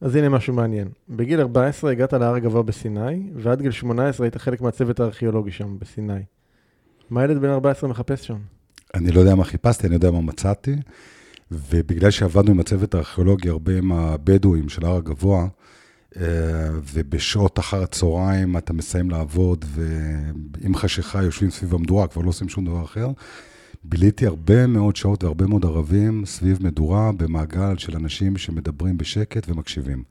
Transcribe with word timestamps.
אז 0.00 0.16
הנה 0.16 0.28
משהו 0.28 0.54
מעניין. 0.54 0.88
בגיל 1.08 1.40
14 1.40 1.90
הגעת 1.90 2.12
להר 2.12 2.34
הגבוה 2.34 2.62
בסיני, 2.62 3.30
ועד 3.36 3.62
גיל 3.62 3.70
18 3.70 4.26
היית 4.26 4.36
חלק 4.36 4.60
מהצוות 4.60 5.00
הארכיאולוגי 5.00 5.50
שם, 5.50 5.78
בסיני. 5.78 6.22
מה 7.10 7.24
ילד 7.24 7.38
בן 7.38 7.48
14 7.48 7.90
מחפש 7.90 8.26
שם? 8.26 8.38
אני 8.94 9.10
לא 9.10 9.20
יודע 9.20 9.34
מה 9.34 9.44
חיפשתי, 9.44 9.86
אני 9.86 9.94
יודע 9.94 10.10
מה 10.10 10.20
מצאתי, 10.20 10.76
ובגלל 11.50 12.10
שעבדנו 12.10 12.50
עם 12.50 12.60
הצוות 12.60 12.94
הארכיאולוגי 12.94 13.48
הרבה 13.48 13.78
עם 13.78 13.92
הבדואים 13.92 14.68
של 14.68 14.86
הר 14.86 14.96
הגבוה, 14.96 15.46
אה, 16.16 16.22
ובשעות 16.92 17.58
אחר 17.58 17.82
הצהריים 17.82 18.56
אתה 18.56 18.72
מסיים 18.72 19.10
לעבוד, 19.10 19.64
ועם 19.74 20.74
חשיכה 20.74 21.22
יושבים 21.22 21.50
סביב 21.50 21.74
המדורה, 21.74 22.06
כבר 22.06 22.22
לא 22.22 22.28
עושים 22.28 22.48
שום 22.48 22.64
דבר 22.64 22.84
אחר. 22.84 23.08
ביליתי 23.84 24.26
הרבה 24.26 24.66
מאוד 24.66 24.96
שעות 24.96 25.24
והרבה 25.24 25.46
מאוד 25.46 25.64
ערבים 25.64 26.26
סביב 26.26 26.66
מדורה, 26.66 27.12
במעגל 27.12 27.78
של 27.78 27.96
אנשים 27.96 28.36
שמדברים 28.36 28.98
בשקט 28.98 29.48
ומקשיבים. 29.48 30.02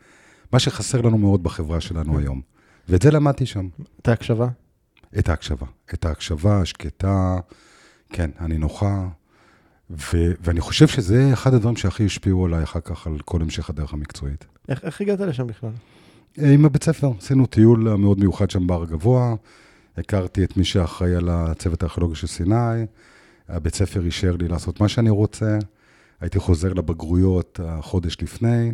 מה 0.53 0.59
שחסר 0.59 1.01
לנו 1.01 1.17
מאוד 1.17 1.43
בחברה 1.43 1.81
שלנו 1.81 2.19
היום. 2.19 2.41
ואת 2.89 3.01
זה 3.01 3.11
למדתי 3.11 3.45
שם. 3.45 3.67
את 4.01 4.07
ההקשבה? 4.07 4.47
את 5.19 5.29
ההקשבה. 5.29 5.65
את 5.93 6.05
ההקשבה 6.05 6.61
השקטה, 6.61 7.37
כן, 8.09 8.29
הנינוחה. 8.37 9.07
ו- 9.89 10.33
ואני 10.41 10.61
חושב 10.61 10.87
שזה 10.87 11.29
אחד 11.33 11.53
הדברים 11.53 11.75
שהכי 11.75 12.05
השפיעו 12.05 12.45
עליי 12.45 12.63
אחר 12.63 12.79
כך 12.79 13.07
על 13.07 13.19
כל 13.25 13.41
המשך 13.41 13.69
הדרך 13.69 13.93
המקצועית. 13.93 14.45
איך, 14.69 14.83
איך 14.83 15.01
הגעת 15.01 15.19
לשם 15.19 15.47
בכלל? 15.47 15.71
עם 16.37 16.65
הבית 16.65 16.83
ספר, 16.83 17.11
עשינו 17.19 17.45
טיול 17.45 17.95
מאוד 17.95 18.19
מיוחד 18.19 18.49
שם 18.49 18.67
בהר 18.67 18.85
גבוה, 18.85 19.35
הכרתי 19.97 20.43
את 20.43 20.57
מי 20.57 20.63
שאחראי 20.63 21.15
על 21.15 21.29
הצוות 21.29 21.83
הארכיאולוגי 21.83 22.15
של 22.15 22.27
סיני, 22.27 22.85
הבית 23.49 23.75
ספר 23.75 24.05
אישר 24.05 24.35
לי 24.35 24.47
לעשות 24.47 24.81
מה 24.81 24.89
שאני 24.89 25.09
רוצה, 25.09 25.57
הייתי 26.21 26.39
חוזר 26.39 26.73
לבגרויות 26.73 27.59
החודש 27.63 28.17
לפני, 28.21 28.71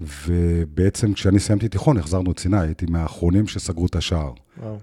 ובעצם 0.00 1.12
כשאני 1.12 1.40
סיימתי 1.40 1.68
תיכון 1.68 1.98
החזרנו 1.98 2.32
את 2.32 2.38
סיני, 2.38 2.60
הייתי 2.60 2.86
מהאחרונים 2.86 3.46
שסגרו 3.46 3.86
את 3.86 3.96
השער. 3.96 4.32
וואו. 4.58 4.78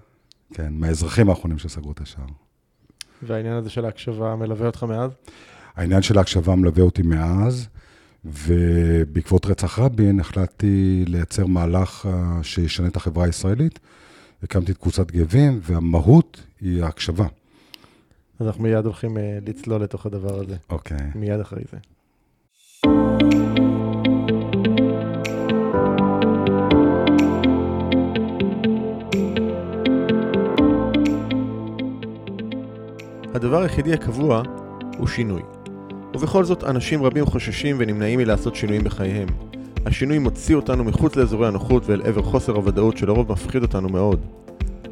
כן, 0.54 0.72
מהאזרחים 0.72 1.30
האחרונים 1.30 1.58
שסגרו 1.58 1.92
את 1.92 2.00
השער. 2.00 2.26
והעניין 3.22 3.54
הזה 3.54 3.70
של 3.70 3.84
ההקשבה 3.84 4.36
מלווה 4.36 4.66
אותך 4.66 4.82
מאז? 4.82 5.10
העניין 5.76 6.02
של 6.02 6.18
ההקשבה 6.18 6.54
מלווה 6.54 6.82
אותי 6.82 7.02
מאז, 7.02 7.68
ובעקבות 8.24 9.46
רצח 9.46 9.78
רבין 9.78 10.20
החלטתי 10.20 11.04
לייצר 11.08 11.46
מהלך 11.46 12.06
אה, 12.06 12.38
שישנה 12.42 12.86
את 12.86 12.96
החברה 12.96 13.24
הישראלית. 13.24 13.78
הקמתי 14.42 14.72
את 14.72 14.78
קבוצת 14.78 15.10
גבים, 15.10 15.60
והמהות 15.62 16.42
היא 16.60 16.84
ההקשבה. 16.84 17.26
אז 18.40 18.46
אנחנו 18.46 18.62
מיד 18.62 18.84
הולכים 18.84 19.18
אה, 19.18 19.38
לצלול 19.46 19.82
לתוך 19.82 20.06
הדבר 20.06 20.40
הזה. 20.40 20.56
אוקיי. 20.70 21.10
מיד 21.14 21.40
אחרי 21.40 21.62
זה. 21.70 21.78
הדבר 33.34 33.62
היחידי 33.62 33.94
הקבוע 33.94 34.42
הוא 34.98 35.06
שינוי. 35.06 35.42
ובכל 36.14 36.44
זאת, 36.44 36.64
אנשים 36.64 37.02
רבים 37.02 37.26
חוששים 37.26 37.76
ונמנעים 37.78 38.18
מלעשות 38.18 38.54
שינויים 38.54 38.84
בחייהם. 38.84 39.28
השינוי 39.86 40.18
מוציא 40.18 40.56
אותנו 40.56 40.84
מחוץ 40.84 41.16
לאזורי 41.16 41.48
הנוחות 41.48 41.86
ואל 41.86 42.02
עבר 42.02 42.22
חוסר 42.22 42.52
הוודאות 42.52 42.96
שלרוב 42.96 43.32
מפחיד 43.32 43.62
אותנו 43.62 43.88
מאוד. 43.88 44.26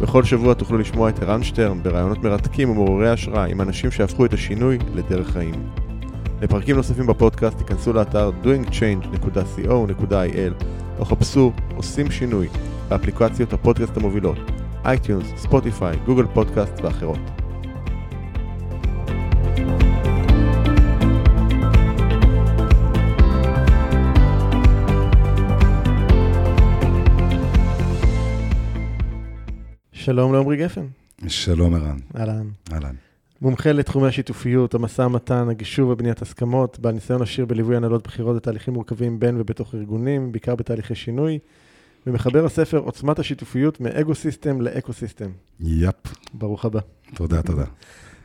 בכל 0.00 0.24
שבוע 0.24 0.54
תוכלו 0.54 0.78
לשמוע 0.78 1.08
את 1.08 1.22
ערן 1.22 1.42
שטרן 1.42 1.82
ברעיונות 1.82 2.24
מרתקים 2.24 2.70
ומעוררי 2.70 3.08
השראה 3.08 3.44
עם 3.44 3.60
אנשים 3.60 3.90
שהפכו 3.90 4.24
את 4.24 4.32
השינוי 4.32 4.78
לדרך 4.94 5.30
חיים. 5.30 5.54
לפרקים 6.42 6.76
נוספים 6.76 7.06
בפודקאסט 7.06 7.58
תיכנסו 7.58 7.92
לאתר 7.92 8.30
doingchange.co.il 8.44 10.64
או 10.98 11.04
חפשו 11.04 11.52
עושים 11.76 12.10
שינוי 12.10 12.48
באפליקציות 12.88 13.52
הפודקאסט 13.52 13.96
המובילות 13.96 14.38
iTunes, 14.84 15.26
ספוטיפיי, 15.36 15.96
גוגל 16.06 16.26
פודקאסט 16.34 16.72
ואחרות. 16.82 17.39
שלום 30.04 30.32
לעמרי 30.32 30.56
גפן. 30.56 30.86
שלום 31.28 31.74
ערן. 31.74 31.96
אהלן. 32.16 32.46
אהלן. 32.72 32.94
מומחה 33.42 33.72
לתחומי 33.72 34.08
השיתופיות, 34.08 34.74
המשא 34.74 35.02
ומתן, 35.02 35.48
הגישור 35.48 35.90
ובניית 35.90 36.22
הסכמות, 36.22 36.78
בעל 36.78 36.94
ניסיון 36.94 37.22
עשיר 37.22 37.44
בליווי 37.44 37.76
הנהלות 37.76 38.02
בחירות 38.02 38.36
ותהליכים 38.36 38.74
מורכבים 38.74 39.20
בין 39.20 39.40
ובתוך 39.40 39.74
ארגונים, 39.74 40.32
בעיקר 40.32 40.54
בתהליכי 40.54 40.94
שינוי, 40.94 41.38
ומחבר 42.06 42.44
הספר 42.44 42.78
עוצמת 42.78 43.18
השיתופיות 43.18 43.80
מ 43.80 43.88
ego 43.88 44.14
system 44.14 44.60
ל 44.60 44.68
eco 44.68 44.92
system. 44.92 45.30
Yep. 45.60 45.94
ברוך 46.34 46.64
הבא. 46.64 46.80
תודה, 47.14 47.42
תודה. 47.42 47.64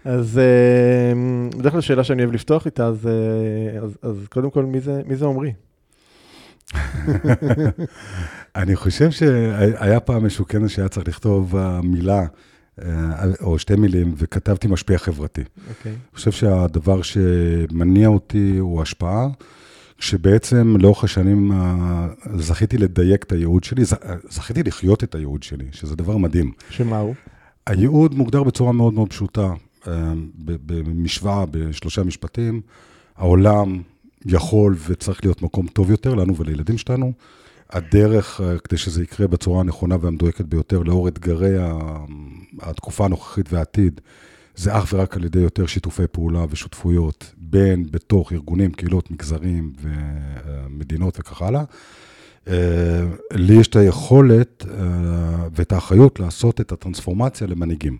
אז 0.05 0.37
אה, 0.37 1.13
בדרך 1.57 1.71
כלל 1.71 1.81
שאלה 1.81 2.03
שאני 2.03 2.23
אוהב 2.23 2.33
לפתוח 2.33 2.65
איתה, 2.65 2.87
אז, 2.87 3.07
אה, 3.07 3.79
אז, 3.79 3.97
אז 4.01 4.27
קודם 4.29 4.49
כל, 4.49 4.65
מי 4.65 4.79
זה, 4.79 5.01
מי 5.05 5.15
זה 5.15 5.25
עמרי? 5.25 5.53
אני 8.55 8.75
חושב 8.75 9.11
שהיה 9.11 9.99
פעם 9.99 10.23
איזשהו 10.25 10.47
כנס 10.47 10.71
שהיה 10.71 10.87
צריך 10.87 11.07
לכתוב 11.07 11.55
אה, 11.55 11.81
מילה, 11.81 12.25
או 13.41 13.59
שתי 13.59 13.75
מילים, 13.75 14.13
וכתבתי 14.17 14.67
משפיע 14.67 14.97
חברתי. 14.97 15.41
אוקיי. 15.69 15.91
אני 15.91 15.99
חושב 16.15 16.31
שהדבר 16.31 17.01
שמניע 17.01 18.07
אותי 18.07 18.57
הוא 18.57 18.81
השפעה, 18.81 19.27
כשבעצם 19.97 20.75
לאורך 20.79 21.03
השנים 21.03 21.51
אה, 21.51 22.07
זכיתי 22.35 22.77
לדייק 22.77 23.23
את 23.23 23.31
הייעוד 23.31 23.63
שלי, 23.63 23.85
ז- 23.85 23.93
זכיתי 24.29 24.63
לחיות 24.63 25.03
את 25.03 25.15
הייעוד 25.15 25.43
שלי, 25.43 25.65
שזה 25.71 25.95
דבר 25.95 26.17
מדהים. 26.17 26.51
שמה 26.69 26.97
הוא? 26.99 27.15
הייעוד 27.67 28.15
מוגדר 28.15 28.43
בצורה 28.43 28.71
מאוד 28.71 28.93
מאוד 28.93 29.09
פשוטה, 29.09 29.53
אה, 29.87 30.13
במשוואה, 30.37 31.45
בשלושה 31.51 32.03
משפטים. 32.03 32.61
העולם 33.17 33.81
יכול 34.25 34.75
וצריך 34.87 35.23
להיות 35.23 35.41
מקום 35.41 35.67
טוב 35.67 35.91
יותר 35.91 36.13
לנו 36.13 36.35
ולילדים 36.35 36.77
שלנו. 36.77 37.13
הדרך, 37.69 38.41
אה, 38.41 38.59
כדי 38.59 38.77
שזה 38.77 39.03
יקרה 39.03 39.27
בצורה 39.27 39.59
הנכונה 39.59 39.95
והמדויקת 40.01 40.45
ביותר, 40.45 40.83
לאור 40.83 41.07
אתגרי 41.07 41.55
התקופה 42.61 43.05
הנוכחית 43.05 43.53
והעתיד, 43.53 44.01
זה 44.55 44.77
אך 44.77 44.93
ורק 44.93 45.17
על 45.17 45.25
ידי 45.25 45.39
יותר 45.39 45.65
שיתופי 45.65 46.07
פעולה 46.11 46.45
ושותפויות 46.49 47.33
בין, 47.37 47.85
בתוך 47.91 48.33
ארגונים, 48.33 48.71
קהילות, 48.71 49.11
מגזרים 49.11 49.73
ומדינות 49.81 51.19
וכך 51.19 51.41
הלאה. 51.41 51.63
אה, 52.47 53.03
לי 53.33 53.53
יש 53.53 53.67
את 53.67 53.75
היכולת 53.75 54.65
אה, 54.69 55.47
ואת 55.55 55.71
האחריות 55.71 56.19
לעשות 56.19 56.61
את 56.61 56.71
הטרנספורמציה 56.71 57.47
למנהיגים. 57.47 57.97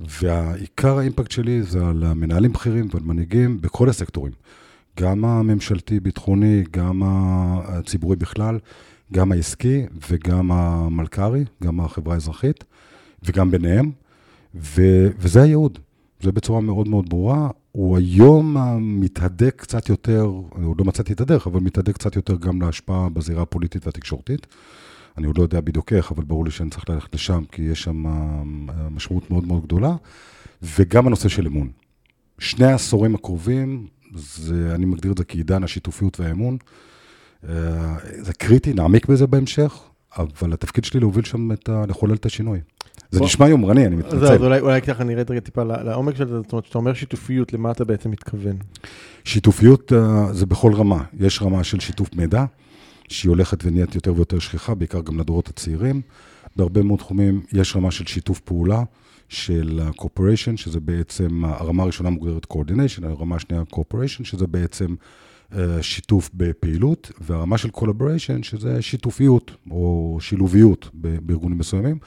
והעיקר 0.00 0.98
האימפקט 0.98 1.30
שלי 1.30 1.62
זה 1.62 1.86
על 1.86 2.04
המנהלים 2.04 2.52
בכירים 2.52 2.88
ועל 2.92 3.02
מנהיגים 3.02 3.60
בכל 3.60 3.88
הסקטורים. 3.88 4.32
גם 5.00 5.24
הממשלתי, 5.24 6.00
ביטחוני, 6.00 6.64
גם 6.70 7.02
הציבורי 7.04 8.16
בכלל, 8.16 8.58
גם 9.12 9.32
העסקי 9.32 9.86
וגם 10.10 10.52
המלכ"רי, 10.52 11.44
גם 11.64 11.80
החברה 11.80 12.14
האזרחית, 12.14 12.64
וגם 13.22 13.50
ביניהם. 13.50 13.90
ו- 14.54 15.08
וזה 15.18 15.42
הייעוד, 15.42 15.78
זה 16.20 16.32
בצורה 16.32 16.60
מאוד 16.60 16.88
מאוד 16.88 17.08
ברורה. 17.08 17.48
הוא 17.72 17.96
היום 17.96 18.56
מתהדק 18.80 19.54
קצת 19.56 19.88
יותר, 19.88 20.22
עוד 20.64 20.78
לא 20.78 20.84
מצאתי 20.84 21.12
את 21.12 21.20
הדרך, 21.20 21.46
אבל 21.46 21.60
מתהדק 21.60 21.94
קצת 21.94 22.16
יותר 22.16 22.36
גם 22.36 22.62
להשפעה 22.62 23.08
בזירה 23.08 23.42
הפוליטית 23.42 23.86
והתקשורתית. 23.86 24.46
אני 25.18 25.26
עוד 25.26 25.38
לא 25.38 25.42
יודע 25.42 25.60
בדיוק 25.60 25.92
איך, 25.92 26.12
אבל 26.12 26.24
ברור 26.24 26.44
לי 26.44 26.50
שאני 26.50 26.70
צריך 26.70 26.90
ללכת 26.90 27.14
לשם, 27.14 27.42
כי 27.52 27.62
יש 27.62 27.82
שם 27.82 28.06
אה, 28.06 28.42
משמעות 28.90 29.30
מאוד 29.30 29.46
מאוד 29.46 29.62
גדולה. 29.62 29.96
וגם 30.62 31.06
הנושא 31.06 31.28
של 31.28 31.46
אמון. 31.46 31.70
שני 32.38 32.66
העשורים 32.66 33.14
הקרובים, 33.14 33.86
זה, 34.14 34.72
אני 34.74 34.86
מגדיר 34.86 35.12
את 35.12 35.18
זה 35.18 35.24
כעידן 35.24 35.64
השיתופיות 35.64 36.20
והאמון. 36.20 36.56
אה, 37.48 37.54
זה 38.20 38.32
קריטי, 38.32 38.72
נעמיק 38.72 39.06
בזה 39.06 39.26
בהמשך, 39.26 39.72
אבל 40.18 40.52
התפקיד 40.52 40.84
שלי 40.84 41.00
להוביל 41.00 41.24
שם 41.24 41.52
את 41.52 41.68
ה... 41.68 41.84
לחולל 41.88 42.14
את 42.14 42.26
השינוי. 42.26 42.60
זה 43.10 43.18
בוא- 43.18 43.26
נשמע 43.26 43.48
יומרני, 43.48 43.86
אני 43.86 43.96
מתנצל. 43.96 44.16
אז 44.16 44.42
אולי, 44.42 44.60
אולי 44.60 44.82
ככה 44.82 45.04
נרד 45.04 45.30
רגע 45.30 45.40
טיפה 45.40 45.62
לעומק 45.64 46.16
של 46.16 46.28
זה, 46.28 46.36
זאת 46.40 46.52
אומרת, 46.52 46.64
כשאתה 46.64 46.78
אומר 46.78 46.94
שיתופיות, 46.94 47.52
למה 47.52 47.70
אתה 47.70 47.84
בעצם 47.84 48.10
מתכוון? 48.10 48.56
שיתופיות 49.24 49.92
אה, 49.92 50.32
זה 50.32 50.46
בכל 50.46 50.72
רמה. 50.74 51.04
יש 51.18 51.42
רמה 51.42 51.64
של 51.64 51.80
שיתוף 51.80 52.14
מידע, 52.14 52.44
שהיא 53.08 53.28
הולכת 53.30 53.64
ונהיית 53.64 53.94
יותר 53.94 54.14
ויותר 54.14 54.38
שכיחה, 54.38 54.74
בעיקר 54.74 55.00
גם 55.00 55.20
לדורות 55.20 55.48
הצעירים. 55.48 56.00
בהרבה 56.56 56.82
מאוד 56.82 56.98
תחומים 56.98 57.42
יש 57.52 57.76
רמה 57.76 57.90
של 57.90 58.06
שיתוף 58.06 58.40
פעולה 58.40 58.82
של 59.30 59.80
ה-corporation, 59.82 60.56
שזה 60.56 60.80
בעצם, 60.80 61.44
הרמה 61.44 61.82
הראשונה 61.82 62.10
מוגדרת 62.10 62.46
coordination, 62.52 63.06
הרמה 63.06 63.36
השנייה 63.36 63.62
corporation, 63.74 64.24
שזה 64.24 64.46
בעצם 64.46 64.94
אה, 65.56 65.82
שיתוף 65.82 66.30
בפעילות, 66.34 67.12
והרמה 67.20 67.58
של 67.58 67.68
collaboration, 67.68 68.42
שזה 68.42 68.82
שיתופיות 68.82 69.50
או 69.70 70.18
שילוביות 70.20 70.90
בארגונים 70.94 71.58
מסוימים. 71.58 71.98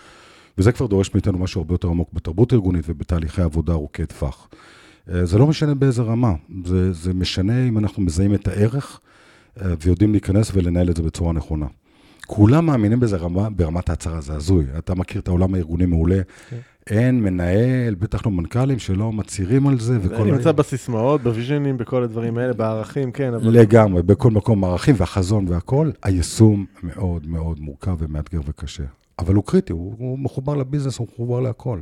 וזה 0.57 0.71
כבר 0.71 0.85
דורש 0.85 1.13
מאיתנו 1.13 1.37
משהו 1.37 1.61
הרבה 1.61 1.73
יותר 1.73 1.87
עמוק 1.87 2.09
בתרבות 2.13 2.53
ארגונית 2.53 2.85
ובתהליכי 2.87 3.41
עבודה 3.41 3.73
ארוכי 3.73 4.05
טווח. 4.05 4.49
אה, 5.09 5.25
זה 5.25 5.37
לא 5.37 5.47
משנה 5.47 5.73
באיזה 5.75 6.01
רמה, 6.01 6.33
זה, 6.65 6.93
זה 6.93 7.13
משנה 7.13 7.67
אם 7.67 7.77
אנחנו 7.77 8.03
מזהים 8.03 8.33
את 8.33 8.47
הערך 8.47 8.99
אה, 9.61 9.73
ויודעים 9.81 10.11
להיכנס 10.11 10.51
ולנהל 10.53 10.89
את 10.89 10.95
זה 10.95 11.03
בצורה 11.03 11.33
נכונה. 11.33 11.65
כולם 12.27 12.65
מאמינים 12.65 12.99
בזה 12.99 13.17
רמה, 13.17 13.49
ברמת 13.49 13.89
ההצהרה, 13.89 14.21
זה 14.21 14.33
הזוי. 14.33 14.65
אתה 14.77 14.95
מכיר 14.95 15.21
את 15.21 15.27
העולם 15.27 15.53
הארגוני 15.53 15.85
מעולה. 15.85 16.19
Okay. 16.19 16.49
כן. 16.49 16.57
אין 16.87 17.23
מנהל, 17.23 17.95
בטח 17.95 18.25
לא 18.25 18.31
מנכ"לים, 18.31 18.79
שלא 18.79 19.11
מצהירים 19.11 19.67
על 19.67 19.79
זה. 19.79 19.97
וכל... 20.01 20.15
זה 20.15 20.31
נמצא 20.31 20.51
בסיסמאות, 20.51 21.21
בוויז'נים, 21.21 21.77
בכל 21.77 22.03
הדברים 22.03 22.37
האלה, 22.37 22.53
בערכים, 22.53 23.11
כן. 23.11 23.33
אבל... 23.33 23.51
לגמרי, 23.51 24.03
בכל 24.03 24.31
מקום 24.31 24.63
הערכים 24.63 24.95
והחזון 24.97 25.47
והכל. 25.47 25.91
היישום 26.03 26.65
מאוד 26.83 27.27
מאוד 27.27 27.59
מורכב 27.59 27.95
ומאתגר 27.99 28.39
וקשה. 28.45 28.83
אבל 29.19 29.35
הוא 29.35 29.43
קריטי, 29.43 29.73
הוא, 29.73 29.95
הוא 29.97 30.19
מחובר 30.19 30.55
לביזנס, 30.55 30.97
הוא 30.97 31.07
מחובר 31.13 31.39
להכל. 31.39 31.79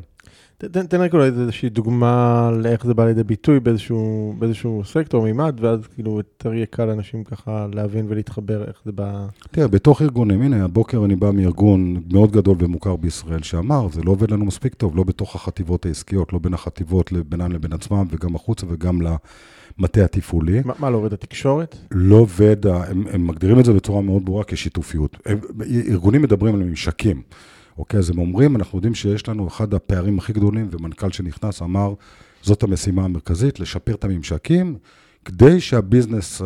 תן, 0.67 1.01
רק 1.01 1.13
אולי 1.13 1.25
איזושהי 1.25 1.69
דוגמה 1.69 2.51
לאיך 2.57 2.85
זה 2.85 2.93
בא 2.93 3.05
לידי 3.05 3.23
ביטוי 3.23 3.59
באיזשהו, 3.59 4.33
באיזשהו 4.39 4.81
סקטור, 4.85 5.23
מימד, 5.23 5.55
ואז 5.59 5.79
כאילו 5.95 6.17
יותר 6.17 6.53
יהיה 6.53 6.65
קל 6.65 6.85
לאנשים 6.85 7.23
ככה 7.23 7.67
להבין 7.73 8.05
ולהתחבר 8.09 8.63
איך 8.67 8.81
זה 8.85 8.91
בא... 8.91 9.25
תראה, 9.51 9.67
בתוך 9.67 10.01
ארגונים, 10.01 10.41
הנה, 10.41 10.63
הבוקר 10.63 11.05
אני 11.05 11.15
בא 11.15 11.31
מארגון 11.31 12.01
מאוד 12.11 12.31
גדול 12.31 12.57
ומוכר 12.59 12.95
בישראל, 12.95 13.41
שאמר, 13.41 13.87
זה 13.91 14.01
לא 14.03 14.11
עובד 14.11 14.31
לנו 14.31 14.45
מספיק 14.45 14.73
טוב, 14.73 14.97
לא 14.97 15.03
בתוך 15.03 15.35
החטיבות 15.35 15.85
העסקיות, 15.85 16.33
לא 16.33 16.39
בין 16.39 16.53
החטיבות 16.53 17.11
בינן 17.29 17.51
לבין 17.51 17.73
עצמם, 17.73 18.05
וגם 18.11 18.35
החוצה 18.35 18.65
וגם 18.69 18.99
למטה 19.01 20.05
התפעולי. 20.05 20.61
מה, 20.65 20.73
מה 20.79 20.89
לא 20.89 20.97
עובד, 20.97 21.13
התקשורת? 21.13 21.77
לא 21.91 22.15
עובד, 22.15 22.67
הם, 22.67 23.05
הם 23.11 23.27
מגדירים 23.27 23.59
את 23.59 23.65
זה 23.65 23.73
בצורה 23.73 24.01
מאוד 24.01 24.25
ברורה 24.25 24.43
כשיתופיות. 24.43 25.17
הם, 25.25 25.39
ארגונים 25.89 26.21
מדברים 26.21 26.55
על 26.55 26.63
ממשקים. 26.63 27.21
אוקיי, 27.81 27.97
אז 27.97 28.09
הם 28.09 28.19
אומרים, 28.19 28.55
אנחנו 28.55 28.77
יודעים 28.77 28.95
שיש 28.95 29.27
לנו 29.27 29.47
אחד 29.47 29.73
הפערים 29.73 30.19
הכי 30.19 30.33
גדולים, 30.33 30.67
ומנכ"ל 30.71 31.11
שנכנס 31.11 31.61
אמר, 31.61 31.93
זאת 32.41 32.63
המשימה 32.63 33.03
המרכזית, 33.03 33.59
לשפר 33.59 33.95
את 33.95 34.03
הממשקים, 34.03 34.77
כדי 35.25 35.59
שהביזנס 35.59 36.41
uh, 36.41 36.45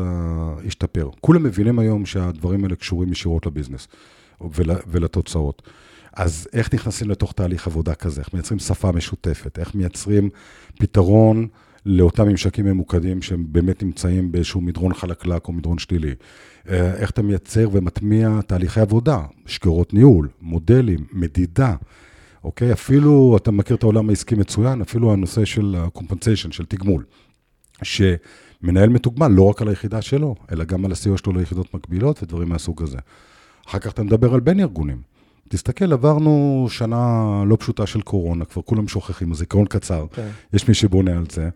ישתפר. 0.63 1.09
כולם 1.21 1.43
מבינים 1.43 1.79
היום 1.79 2.05
שהדברים 2.05 2.63
האלה 2.63 2.75
קשורים 2.75 3.11
ישירות 3.11 3.45
לביזנס 3.45 3.87
ול, 4.51 4.69
ולתוצאות. 4.87 5.61
אז 6.13 6.47
איך 6.53 6.73
נכנסים 6.73 7.09
לתוך 7.09 7.33
תהליך 7.33 7.67
עבודה 7.67 7.95
כזה? 7.95 8.21
איך 8.21 8.33
מייצרים 8.33 8.59
שפה 8.59 8.91
משותפת? 8.91 9.59
איך 9.59 9.75
מייצרים 9.75 10.29
פתרון 10.79 11.47
לאותם 11.85 12.27
ממשקים 12.27 12.65
ממוקדים 12.65 13.21
שהם 13.21 13.45
באמת 13.49 13.83
נמצאים 13.83 14.31
באיזשהו 14.31 14.61
מדרון 14.61 14.93
חלקלק 14.93 15.47
או 15.47 15.53
מדרון 15.53 15.77
שלילי? 15.77 16.13
אה, 16.69 16.93
איך 16.93 17.09
אתה 17.09 17.21
מייצר 17.21 17.67
ומטמיע 17.71 18.39
תהליכי 18.47 18.79
עבודה, 18.79 19.21
שגרות 19.45 19.93
ניהול, 19.93 20.29
מודלים, 20.41 21.05
מדידה, 21.13 21.75
אוקיי? 22.43 22.73
אפילו, 22.73 23.37
אתה 23.37 23.51
מכיר 23.51 23.75
את 23.75 23.83
העולם 23.83 24.09
העסקי 24.09 24.35
מצוין, 24.35 24.81
אפילו 24.81 25.13
הנושא 25.13 25.45
של 25.45 25.75
ה-compensation, 25.77 26.51
של 26.51 26.65
תגמול, 26.65 27.03
שמנהל 27.83 28.89
מתוגמל 28.89 29.27
לא 29.27 29.43
רק 29.43 29.61
על 29.61 29.67
היחידה 29.67 30.01
שלו, 30.01 30.35
אלא 30.51 30.63
גם 30.63 30.85
על 30.85 30.91
הסיוע 30.91 31.17
שלו 31.17 31.33
ליחידות 31.33 31.73
מקבילות 31.73 32.23
ודברים 32.23 32.49
מהסוג 32.49 32.83
הזה. 32.83 32.97
אחר 33.67 33.79
כך 33.79 33.91
אתה 33.91 34.03
מדבר 34.03 34.33
על 34.33 34.39
בין 34.39 34.59
ארגונים. 34.59 35.14
תסתכל, 35.49 35.93
עברנו 35.93 36.65
שנה 36.69 37.43
לא 37.45 37.57
פשוטה 37.59 37.85
של 37.85 38.01
קורונה, 38.01 38.45
כבר 38.45 38.61
כולם 38.61 38.87
שוכחים, 38.87 39.31
הזיכרון 39.31 39.65
קצר. 39.65 40.05
כן. 40.13 40.29
יש 40.53 40.67
מי 40.67 40.73
שבונה 40.73 41.17
על 41.17 41.25
זה, 41.31 41.49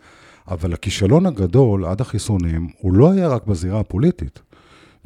אבל 0.48 0.74
הכישלון 0.74 1.26
הגדול 1.26 1.86
עד 1.86 2.02
החיסונים, 2.02 2.68
הוא 2.80 2.94
לא 2.94 3.12
היה 3.12 3.28
רק 3.28 3.48
בזירה 3.48 3.80
הפוליטית. 3.80 4.40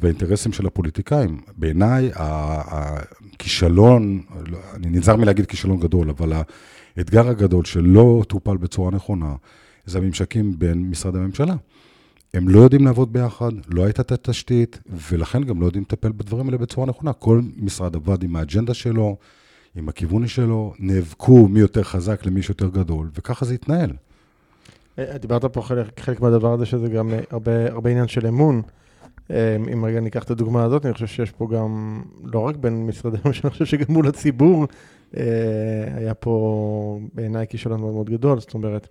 והאינטרסים 0.00 0.52
של 0.52 0.66
הפוליטיקאים. 0.66 1.40
בעיניי, 1.56 2.10
הכישלון, 3.34 4.22
אני 4.74 4.90
נזהר 4.90 5.16
מלהגיד 5.16 5.46
כישלון 5.46 5.80
גדול, 5.80 6.10
אבל 6.10 6.32
האתגר 6.96 7.28
הגדול 7.28 7.64
שלא 7.64 8.22
טופל 8.28 8.56
בצורה 8.56 8.90
נכונה, 8.90 9.34
זה 9.86 9.98
הממשקים 9.98 10.58
בין 10.58 10.90
משרדי 10.90 11.18
הממשלה. 11.18 11.54
הם 12.34 12.48
לא 12.48 12.60
יודעים 12.60 12.84
לעבוד 12.84 13.12
ביחד, 13.12 13.50
לא 13.68 13.84
הייתה 13.84 14.02
את 14.02 14.12
התשתית, 14.12 14.78
ולכן 14.86 15.42
גם 15.44 15.60
לא 15.60 15.66
יודעים 15.66 15.82
לטפל 15.82 16.12
בדברים 16.12 16.46
האלה 16.46 16.58
בצורה 16.58 16.86
נכונה. 16.86 17.12
כל 17.12 17.40
משרד 17.56 17.96
עבד 17.96 18.22
עם 18.22 18.36
האג'נדה 18.36 18.74
שלו, 18.74 19.16
עם 19.76 19.88
הכיוון 19.88 20.26
שלו, 20.26 20.74
נאבקו 20.78 21.48
מי 21.48 21.60
יותר 21.60 21.82
חזק 21.82 22.26
למי 22.26 22.42
שיותר 22.42 22.68
גדול, 22.68 23.10
וככה 23.14 23.44
זה 23.44 23.54
התנהל. 23.54 23.90
אה, 24.98 25.18
דיברת 25.18 25.44
פה 25.44 25.62
חלק, 25.62 26.00
חלק 26.00 26.20
מהדבר 26.20 26.52
הזה, 26.52 26.66
שזה 26.66 26.88
גם 26.88 27.10
הרבה, 27.30 27.70
הרבה 27.70 27.90
עניין 27.90 28.08
של 28.08 28.26
אמון. 28.26 28.62
אמ, 29.30 29.36
אם 29.72 29.84
רגע 29.84 30.00
ניקח 30.00 30.24
את 30.24 30.30
הדוגמה 30.30 30.64
הזאת, 30.64 30.86
אני 30.86 30.94
חושב 30.94 31.06
שיש 31.06 31.30
פה 31.30 31.48
גם, 31.52 32.02
לא 32.24 32.38
רק 32.38 32.56
בין 32.56 32.86
משרדי 32.86 33.16
ממשלה, 33.24 33.42
אני 33.44 33.50
חושב 33.50 33.64
שגם 33.64 33.94
מול 33.94 34.08
הציבור 34.08 34.66
אה, 35.16 35.22
היה 35.96 36.14
פה 36.14 36.98
בעיניי 37.14 37.46
כישלון 37.48 37.80
מאוד 37.80 37.94
מאוד 37.94 38.10
גדול. 38.10 38.40
זאת 38.40 38.54
אומרת, 38.54 38.88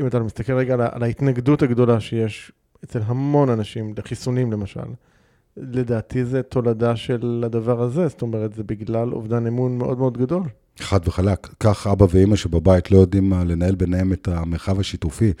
אם 0.00 0.06
אתה 0.06 0.20
מסתכל 0.20 0.52
רגע 0.52 0.74
על, 0.74 0.80
על 0.80 1.02
ההתנגדות 1.02 1.62
הגדולה 1.62 2.00
שיש 2.00 2.52
אצל 2.84 3.00
המון 3.04 3.50
אנשים 3.50 3.94
לחיסונים 3.98 4.52
למשל, 4.52 4.80
לדעתי 5.56 6.24
זה 6.24 6.42
תולדה 6.42 6.96
של 6.96 7.42
הדבר 7.46 7.82
הזה, 7.82 8.08
זאת 8.08 8.22
אומרת, 8.22 8.54
זה 8.54 8.62
בגלל 8.62 9.12
אובדן 9.12 9.46
אמון 9.46 9.78
מאוד 9.78 9.98
מאוד 9.98 10.18
גדול. 10.18 10.42
חד 10.80 11.08
וחלק. 11.08 11.48
כך 11.60 11.86
אבא 11.86 12.06
ואימא 12.10 12.36
שבבית 12.36 12.90
לא 12.90 12.98
יודעים 12.98 13.32
לנהל 13.32 13.74
ביניהם 13.74 14.12
את 14.12 14.28
המרחב 14.28 14.80
השיתופי. 14.80 15.32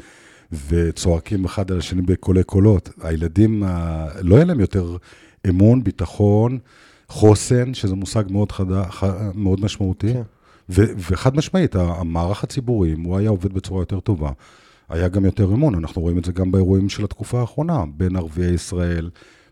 וצועקים 0.68 1.44
אחד 1.44 1.70
על 1.70 1.78
השני 1.78 2.02
בקולי 2.02 2.44
קולות. 2.44 2.90
הילדים, 3.00 3.62
לא 4.22 4.34
יהיה 4.34 4.44
להם 4.44 4.60
יותר 4.60 4.96
אמון, 5.48 5.84
ביטחון, 5.84 6.58
חוסן, 7.08 7.74
שזה 7.74 7.94
מושג 7.94 8.24
מאוד, 8.30 8.52
חדה, 8.52 8.82
מאוד 9.34 9.60
משמעותי. 9.60 10.12
כן. 10.12 10.22
וחד 10.70 11.36
משמעית, 11.36 11.76
המערך 11.76 12.44
הציבורי, 12.44 12.92
אם 12.94 13.02
הוא 13.02 13.16
היה 13.16 13.30
עובד 13.30 13.52
בצורה 13.52 13.82
יותר 13.82 14.00
טובה, 14.00 14.30
היה 14.88 15.08
גם 15.08 15.24
יותר 15.24 15.44
אמון. 15.44 15.74
אנחנו 15.74 16.02
רואים 16.02 16.18
את 16.18 16.24
זה 16.24 16.32
גם 16.32 16.52
באירועים 16.52 16.88
של 16.88 17.04
התקופה 17.04 17.40
האחרונה, 17.40 17.84
בין 17.96 18.16
ערביי 18.16 18.54
ישראל 18.54 19.10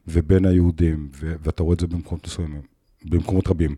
ובין 0.08 0.44
היהודים, 0.44 1.08
ו- 1.20 1.34
ואתה 1.42 1.62
רואה 1.62 1.74
את 1.74 1.80
זה 1.80 1.86
במקומות 1.86 2.26
מסוימים, 2.26 2.60
במקומות 3.04 3.48
רבים. 3.48 3.76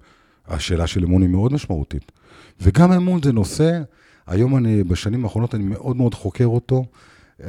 השאלה 0.48 0.86
של 0.86 1.04
אמון 1.04 1.22
היא 1.22 1.30
מאוד 1.30 1.52
משמעותית. 1.52 2.12
וגם 2.60 2.92
אמון 2.92 3.22
זה 3.22 3.32
נושא, 3.32 3.82
היום 4.26 4.56
אני, 4.56 4.84
בשנים 4.84 5.24
האחרונות 5.24 5.54
אני 5.54 5.64
מאוד 5.64 5.96
מאוד 5.96 6.14
חוקר 6.14 6.46
אותו, 6.46 6.84
אה, 7.44 7.48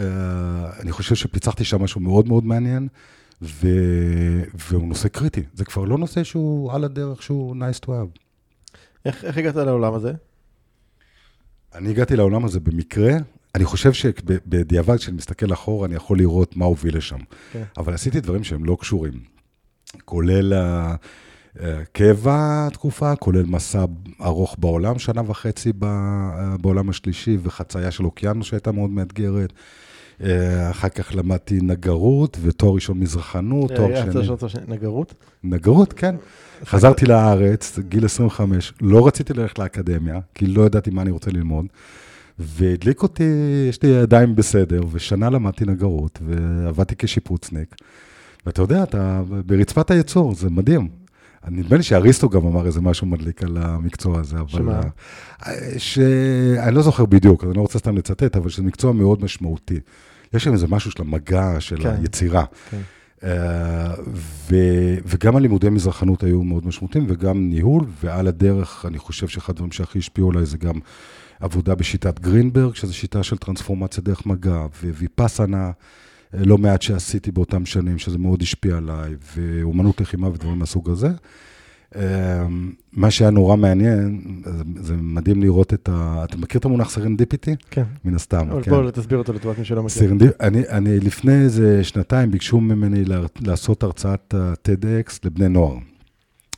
אני 0.79 0.91
חושב 0.91 1.15
שפיצחתי 1.15 1.63
שם 1.63 1.83
משהו 1.83 2.01
מאוד 2.01 2.27
מאוד 2.27 2.45
מעניין, 2.45 2.87
ו... 3.41 3.67
והוא 4.69 4.87
נושא 4.87 5.07
קריטי. 5.07 5.43
זה 5.53 5.65
כבר 5.65 5.85
לא 5.85 5.97
נושא 5.97 6.23
שהוא 6.23 6.71
על 6.71 6.83
הדרך 6.83 7.23
שהוא 7.23 7.55
nice 7.55 7.85
to 7.85 7.87
have. 7.87 8.20
איך, 9.05 9.25
איך 9.25 9.37
הגעת 9.37 9.55
לעולם 9.55 9.93
הזה? 9.93 10.13
אני 11.75 11.89
הגעתי 11.89 12.15
לעולם 12.15 12.45
הזה 12.45 12.59
במקרה. 12.59 13.11
אני 13.55 13.65
חושב 13.65 13.93
שבדיעבד, 13.93 14.97
כשאני 14.97 15.17
מסתכל 15.17 15.53
אחורה, 15.53 15.87
אני 15.87 15.95
יכול 15.95 16.17
לראות 16.17 16.57
מה 16.57 16.65
הוביל 16.65 16.97
לשם. 16.97 17.17
Okay. 17.17 17.53
כן. 17.53 17.63
אבל 17.77 17.93
עשיתי 17.93 18.19
דברים 18.19 18.43
שהם 18.43 18.65
לא 18.65 18.77
קשורים, 18.79 19.13
כולל 20.05 20.53
קבע 21.91 22.69
תקופה, 22.73 23.15
כולל 23.15 23.43
מסע 23.43 23.85
ארוך 24.21 24.55
בעולם, 24.59 24.99
שנה 24.99 25.21
וחצי 25.27 25.73
בעולם 26.61 26.89
השלישי, 26.89 27.37
וחצייה 27.43 27.91
של 27.91 28.05
אוקיינוס 28.05 28.47
שהייתה 28.47 28.71
מאוד 28.71 28.89
מאתגרת. 28.89 29.53
אה, 30.23 30.69
אחר 30.69 30.89
כך 30.89 31.15
למדתי 31.15 31.59
נגרות, 31.61 32.37
ותואר 32.41 32.75
ראשון 32.75 32.99
מזרחנות, 32.99 33.71
תואר 33.71 33.95
שני... 33.95 34.61
נגרות? 34.67 35.13
נגרות, 35.43 35.93
כן. 35.93 36.15
חזרתי 36.65 37.05
לארץ, 37.05 37.79
גיל 37.79 38.05
25, 38.05 38.73
לא 38.81 39.07
רציתי 39.07 39.33
ללכת 39.33 39.59
לאקדמיה, 39.59 40.19
כי 40.35 40.47
לא 40.47 40.65
ידעתי 40.65 40.89
מה 40.89 41.01
אני 41.01 41.11
רוצה 41.11 41.31
ללמוד, 41.31 41.65
והדליק 42.39 43.03
אותי, 43.03 43.23
יש 43.69 43.83
לי 43.83 43.89
ידיים 43.89 44.35
בסדר, 44.35 44.81
ושנה 44.91 45.29
למדתי 45.29 45.65
נגרות, 45.65 46.19
ועבדתי 46.25 46.95
כשיפוצניק. 46.97 47.75
ואתה 48.45 48.61
יודע, 48.61 48.83
אתה 48.83 49.21
ברצפת 49.45 49.91
הייצור, 49.91 50.35
זה 50.35 50.49
מדהים. 50.49 50.87
נדמה 51.47 51.77
לי 51.77 51.83
שאריסטו 51.83 52.29
גם 52.29 52.45
אמר 52.45 52.65
איזה 52.65 52.81
משהו 52.81 53.07
מדליק 53.07 53.43
על 53.43 53.57
המקצוע 53.57 54.19
הזה, 54.19 54.39
אבל... 54.39 54.49
שמה? 54.49 54.81
ש... 55.77 55.99
אני 56.59 56.75
לא 56.75 56.81
זוכר 56.81 57.05
בדיוק, 57.05 57.43
אז 57.43 57.49
אני 57.49 57.57
לא 57.57 57.61
רוצה 57.61 57.79
סתם 57.79 57.97
לצטט, 57.97 58.35
אבל 58.35 58.49
שזה 58.49 58.63
מקצוע 58.63 58.91
מאוד 58.91 59.23
משמעותי. 59.23 59.79
יש 60.33 60.43
שם 60.43 60.53
איזה 60.53 60.67
משהו 60.67 60.91
של 60.91 61.01
המגע, 61.01 61.55
של 61.59 61.83
כן, 61.83 61.95
היצירה. 61.99 62.43
כן. 62.69 62.81
Uh, 63.19 63.23
ו, 64.49 64.55
וגם 65.05 65.35
הלימודי 65.35 65.69
מזרחנות 65.69 66.23
היו 66.23 66.43
מאוד 66.43 66.67
משמעותיים, 66.67 67.05
וגם 67.09 67.49
ניהול, 67.49 67.85
ועל 68.03 68.27
הדרך, 68.27 68.85
אני 68.87 68.97
חושב 68.97 69.27
שאחד 69.27 69.53
הדברים 69.53 69.71
שהכי 69.71 69.99
השפיעו 69.99 70.31
עליי 70.31 70.45
זה 70.45 70.57
גם 70.57 70.79
עבודה 71.39 71.75
בשיטת 71.75 72.19
גרינברג, 72.19 72.75
שזו 72.75 72.93
שיטה 72.93 73.23
של 73.23 73.37
טרנספורמציה 73.37 74.03
דרך 74.03 74.25
מגע, 74.25 74.65
וויפאסנה, 74.83 75.71
לא 76.33 76.57
מעט 76.57 76.81
שעשיתי 76.81 77.31
באותם 77.31 77.65
שנים, 77.65 77.97
שזה 77.97 78.17
מאוד 78.17 78.41
השפיע 78.41 78.77
עליי, 78.77 79.15
ואומנות 79.35 80.01
לחימה 80.01 80.27
ודברים 80.27 80.59
מהסוג 80.59 80.89
הזה. 80.89 81.09
אמ, 81.95 82.71
מה 82.93 83.11
שהיה 83.11 83.31
נורא 83.31 83.55
מעניין, 83.55 84.21
זה 84.81 84.95
מדהים 84.95 85.43
לראות 85.43 85.73
את 85.73 85.89
ה... 85.91 86.23
אתה 86.23 86.37
מכיר 86.37 86.59
את 86.59 86.65
המונח 86.65 86.89
serendipity? 86.89 87.55
כן. 87.71 87.83
מן 88.05 88.15
הסתם, 88.15 88.47
כן. 88.63 88.71
בוא 88.71 88.91
תסביר 88.91 89.17
אותו 89.17 89.33
לטובת 89.33 89.59
מי 89.59 89.65
שלא 89.65 89.83
מכיר. 89.83 90.01
serendip... 90.01 90.31
אני, 90.41 90.61
אני 90.69 90.99
לפני 90.99 91.41
איזה 91.41 91.83
שנתיים 91.83 92.31
ביקשו 92.31 92.59
ממני 92.59 93.03
לעשות 93.41 93.83
הרצאת 93.83 94.33
TEDx 94.67 95.19
לבני 95.23 95.49
נוער. 95.49 95.77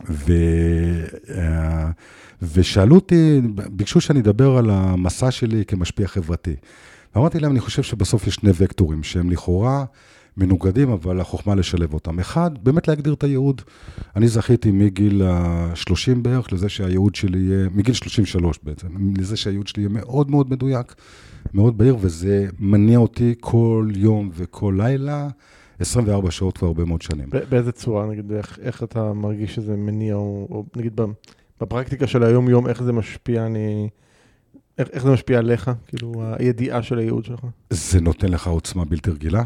ו... 0.10 0.34
אה, 1.30 1.90
ושאלו 2.54 2.96
אותי, 2.96 3.42
ביקשו 3.72 4.02
שאני 4.02 4.20
אדבר 4.20 4.58
על 4.58 4.70
המסע 4.70 5.32
שלי 5.32 5.66
כמשפיע 5.66 6.08
חברתי. 6.08 6.56
ואמרתי 7.16 7.40
להם, 7.40 7.52
אני 7.52 7.60
חושב 7.60 7.84
שבסוף 7.84 8.28
יש 8.28 8.36
שני 8.36 8.52
וקטורים 8.56 9.04
שהם 9.04 9.30
לכאורה 9.30 9.86
מנוגדים, 10.38 10.90
אבל 10.90 11.22
החוכמה 11.22 11.56
לשלב 11.56 11.94
אותם. 11.94 12.20
אחד, 12.20 12.52
באמת 12.64 12.88
להגדיר 12.88 13.14
את 13.14 13.24
הייעוד. 13.24 13.62
אני 14.16 14.28
זכיתי 14.28 14.72
מגיל 14.72 15.22
ה-30 15.22 16.16
בערך 16.22 16.54
לזה 16.54 16.70
שהייעוד 16.70 17.16
שלי 17.16 17.40
יהיה, 17.40 17.68
מגיל 17.74 17.94
33 17.94 18.60
בעצם, 18.64 18.88
לזה 19.18 19.38
שהייעוד 19.38 19.68
שלי 19.68 19.84
יהיה 19.84 19.90
מאוד 19.90 20.32
מאוד 20.32 20.50
מדויק, 20.52 20.96
מאוד 21.54 21.78
בהיר, 21.78 21.98
וזה 22.02 22.48
מניע 22.60 22.98
אותי 22.98 23.36
כל 23.40 23.88
יום 23.96 24.30
וכל 24.34 24.74
לילה, 24.78 25.28
24 25.80 26.32
שעות 26.32 26.58
כבר 26.58 26.68
הרבה 26.68 26.86
מאוד 26.86 27.02
שנים. 27.02 27.30
באיזה 27.50 27.72
צורה, 27.72 28.06
נגיד, 28.06 28.32
איך, 28.32 28.60
איך 28.62 28.84
אתה 28.84 29.14
מרגיש 29.14 29.56
שזה 29.56 29.76
מניע, 29.76 30.16
או, 30.16 30.48
או 30.52 30.66
נגיד 30.76 31.02
בפרקטיקה 31.62 32.08
של 32.08 32.24
היום-יום, 32.24 32.68
איך 32.68 32.84
זה 32.84 32.94
משפיע, 32.94 33.46
אני... 33.46 33.90
איך, 34.78 34.88
איך 34.94 35.04
זה 35.04 35.12
משפיע 35.12 35.40
עליך, 35.40 35.72
כאילו, 35.88 36.24
הידיעה 36.40 36.84
של 36.84 36.98
הייעוד 36.98 37.26
שלך? 37.26 37.40
זה 37.70 38.02
נותן 38.02 38.28
לך 38.28 38.48
עוצמה 38.48 38.86
בלתי 38.86 39.12
רגילה. 39.12 39.44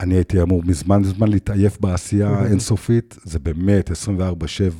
אני 0.00 0.14
הייתי 0.14 0.42
אמור 0.42 0.62
מזמן 0.64 1.04
זמן 1.04 1.28
להתעייף 1.28 1.80
בעשייה 1.80 2.30
אוקיי. 2.30 2.46
אינסופית, 2.46 3.18
זה 3.24 3.38
באמת 3.38 3.90
24-7. 3.90 3.92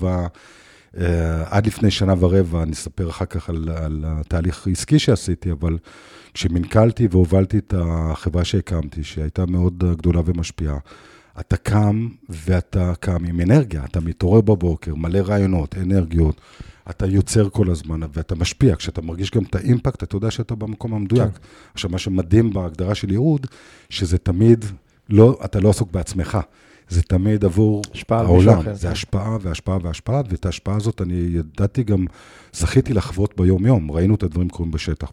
Uh, 0.02 0.98
עד 1.44 1.66
לפני 1.66 1.90
שנה 1.90 2.14
ורבע, 2.18 2.62
אני 2.62 2.72
אספר 2.72 3.10
אחר 3.10 3.24
כך 3.24 3.48
על, 3.48 3.68
על 3.68 4.04
התהליך 4.06 4.66
העסקי 4.66 4.98
שעשיתי, 4.98 5.52
אבל 5.52 5.78
כשמנכלתי 6.34 7.08
והובלתי 7.10 7.58
את 7.58 7.74
החברה 7.78 8.44
שהקמתי, 8.44 9.04
שהייתה 9.04 9.46
מאוד 9.46 9.84
אה, 9.86 9.94
גדולה 9.94 10.20
ומשפיעה, 10.24 10.78
אתה 11.40 11.56
קם 11.56 12.08
ואתה 12.28 12.92
קם 13.00 13.24
עם 13.24 13.40
אנרגיה, 13.40 13.84
אתה 13.84 14.00
מתעורר 14.00 14.40
בבוקר, 14.40 14.94
מלא 14.94 15.18
רעיונות, 15.18 15.74
אנרגיות, 15.78 16.40
אתה 16.90 17.06
יוצר 17.06 17.48
כל 17.48 17.70
הזמן 17.70 18.00
ואתה 18.12 18.34
משפיע. 18.34 18.76
כשאתה 18.76 19.02
מרגיש 19.02 19.30
גם 19.30 19.42
את 19.42 19.54
האימפקט, 19.54 20.02
אתה 20.02 20.16
יודע 20.16 20.30
שאתה 20.30 20.54
במקום 20.54 20.94
המדויק. 20.94 21.32
כן. 21.32 21.38
עכשיו, 21.74 21.90
מה 21.90 21.98
שמדהים 21.98 22.52
בהגדרה 22.52 22.94
של 22.94 23.10
ייעוד, 23.10 23.46
שזה 23.90 24.18
תמיד, 24.18 24.64
לא, 25.08 25.38
אתה 25.44 25.60
לא 25.60 25.70
עסוק 25.70 25.92
בעצמך, 25.92 26.38
זה 26.88 27.02
תמיד 27.02 27.44
עבור 27.44 27.82
העולם. 28.10 28.62
זה 28.72 28.86
כן. 28.86 28.92
השפעה 28.92 29.38
והשפעה 29.40 29.78
והשפעה, 29.82 30.22
ואת 30.30 30.46
ההשפעה 30.46 30.76
הזאת 30.76 31.02
אני 31.02 31.14
ידעתי 31.14 31.82
גם, 31.82 32.06
זכיתי 32.52 32.94
לחוות 32.94 33.36
ביום-יום, 33.36 33.90
ראינו 33.90 34.14
את 34.14 34.22
הדברים 34.22 34.48
קורים 34.48 34.72
בשטח. 34.72 35.12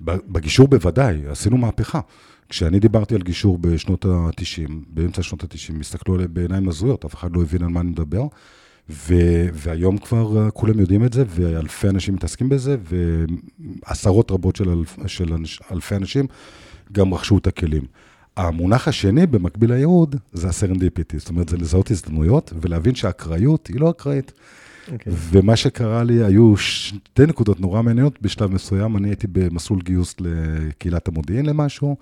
בגישור 0.00 0.68
בוודאי, 0.68 1.26
עשינו 1.28 1.56
מהפכה. 1.56 2.00
כשאני 2.48 2.80
דיברתי 2.80 3.14
על 3.14 3.22
גישור 3.22 3.58
בשנות 3.58 4.04
ה-90, 4.04 4.72
באמצע 4.88 5.22
שנות 5.22 5.42
ה-90, 5.42 5.80
הסתכלו 5.80 6.14
עליי 6.14 6.28
בעיניים 6.28 6.68
הזויות, 6.68 7.04
אף 7.04 7.14
אחד 7.14 7.36
לא 7.36 7.42
הבין 7.42 7.62
על 7.62 7.68
מה 7.68 7.80
אני 7.80 7.90
מדבר. 7.90 8.22
ו- 8.90 9.48
והיום 9.52 9.98
כבר 9.98 10.44
אה, 10.44 10.50
כולם 10.50 10.80
יודעים 10.80 11.04
את 11.04 11.12
זה, 11.12 11.24
ואלפי 11.28 11.88
אנשים 11.88 12.14
מתעסקים 12.14 12.48
בזה, 12.48 12.76
ועשרות 12.82 14.30
רבות 14.30 14.56
של, 14.56 14.70
אלף, 14.70 14.96
של 15.06 15.32
אנש, 15.32 15.60
אלפי 15.72 15.96
אנשים 15.96 16.26
גם 16.92 17.14
רכשו 17.14 17.38
את 17.38 17.46
הכלים. 17.46 17.82
המונח 18.38 18.88
השני, 18.88 19.26
במקביל 19.26 19.72
לייעוד, 19.72 20.16
זה 20.32 20.48
הסרנדיפיטי. 20.48 21.18
זאת 21.18 21.28
אומרת, 21.28 21.48
זה 21.48 21.56
לזהות 21.56 21.90
הזדמנויות 21.90 22.52
ולהבין 22.60 22.94
שהאקראיות 22.94 23.66
היא 23.66 23.80
לא 23.80 23.90
אקראית. 23.90 24.32
אוקיי. 24.92 25.12
ומה 25.16 25.56
שקרה 25.56 26.04
לי, 26.04 26.24
היו 26.24 26.56
שתי 26.56 27.26
נקודות 27.26 27.60
נורא 27.60 27.82
מעניינות 27.82 28.22
בשלב 28.22 28.52
מסוים. 28.52 28.96
אני 28.96 29.08
הייתי 29.08 29.26
במסלול 29.32 29.80
גיוס 29.82 30.14
לקהילת 30.20 31.08
המודיעין 31.08 31.46
למשהו, 31.46 31.96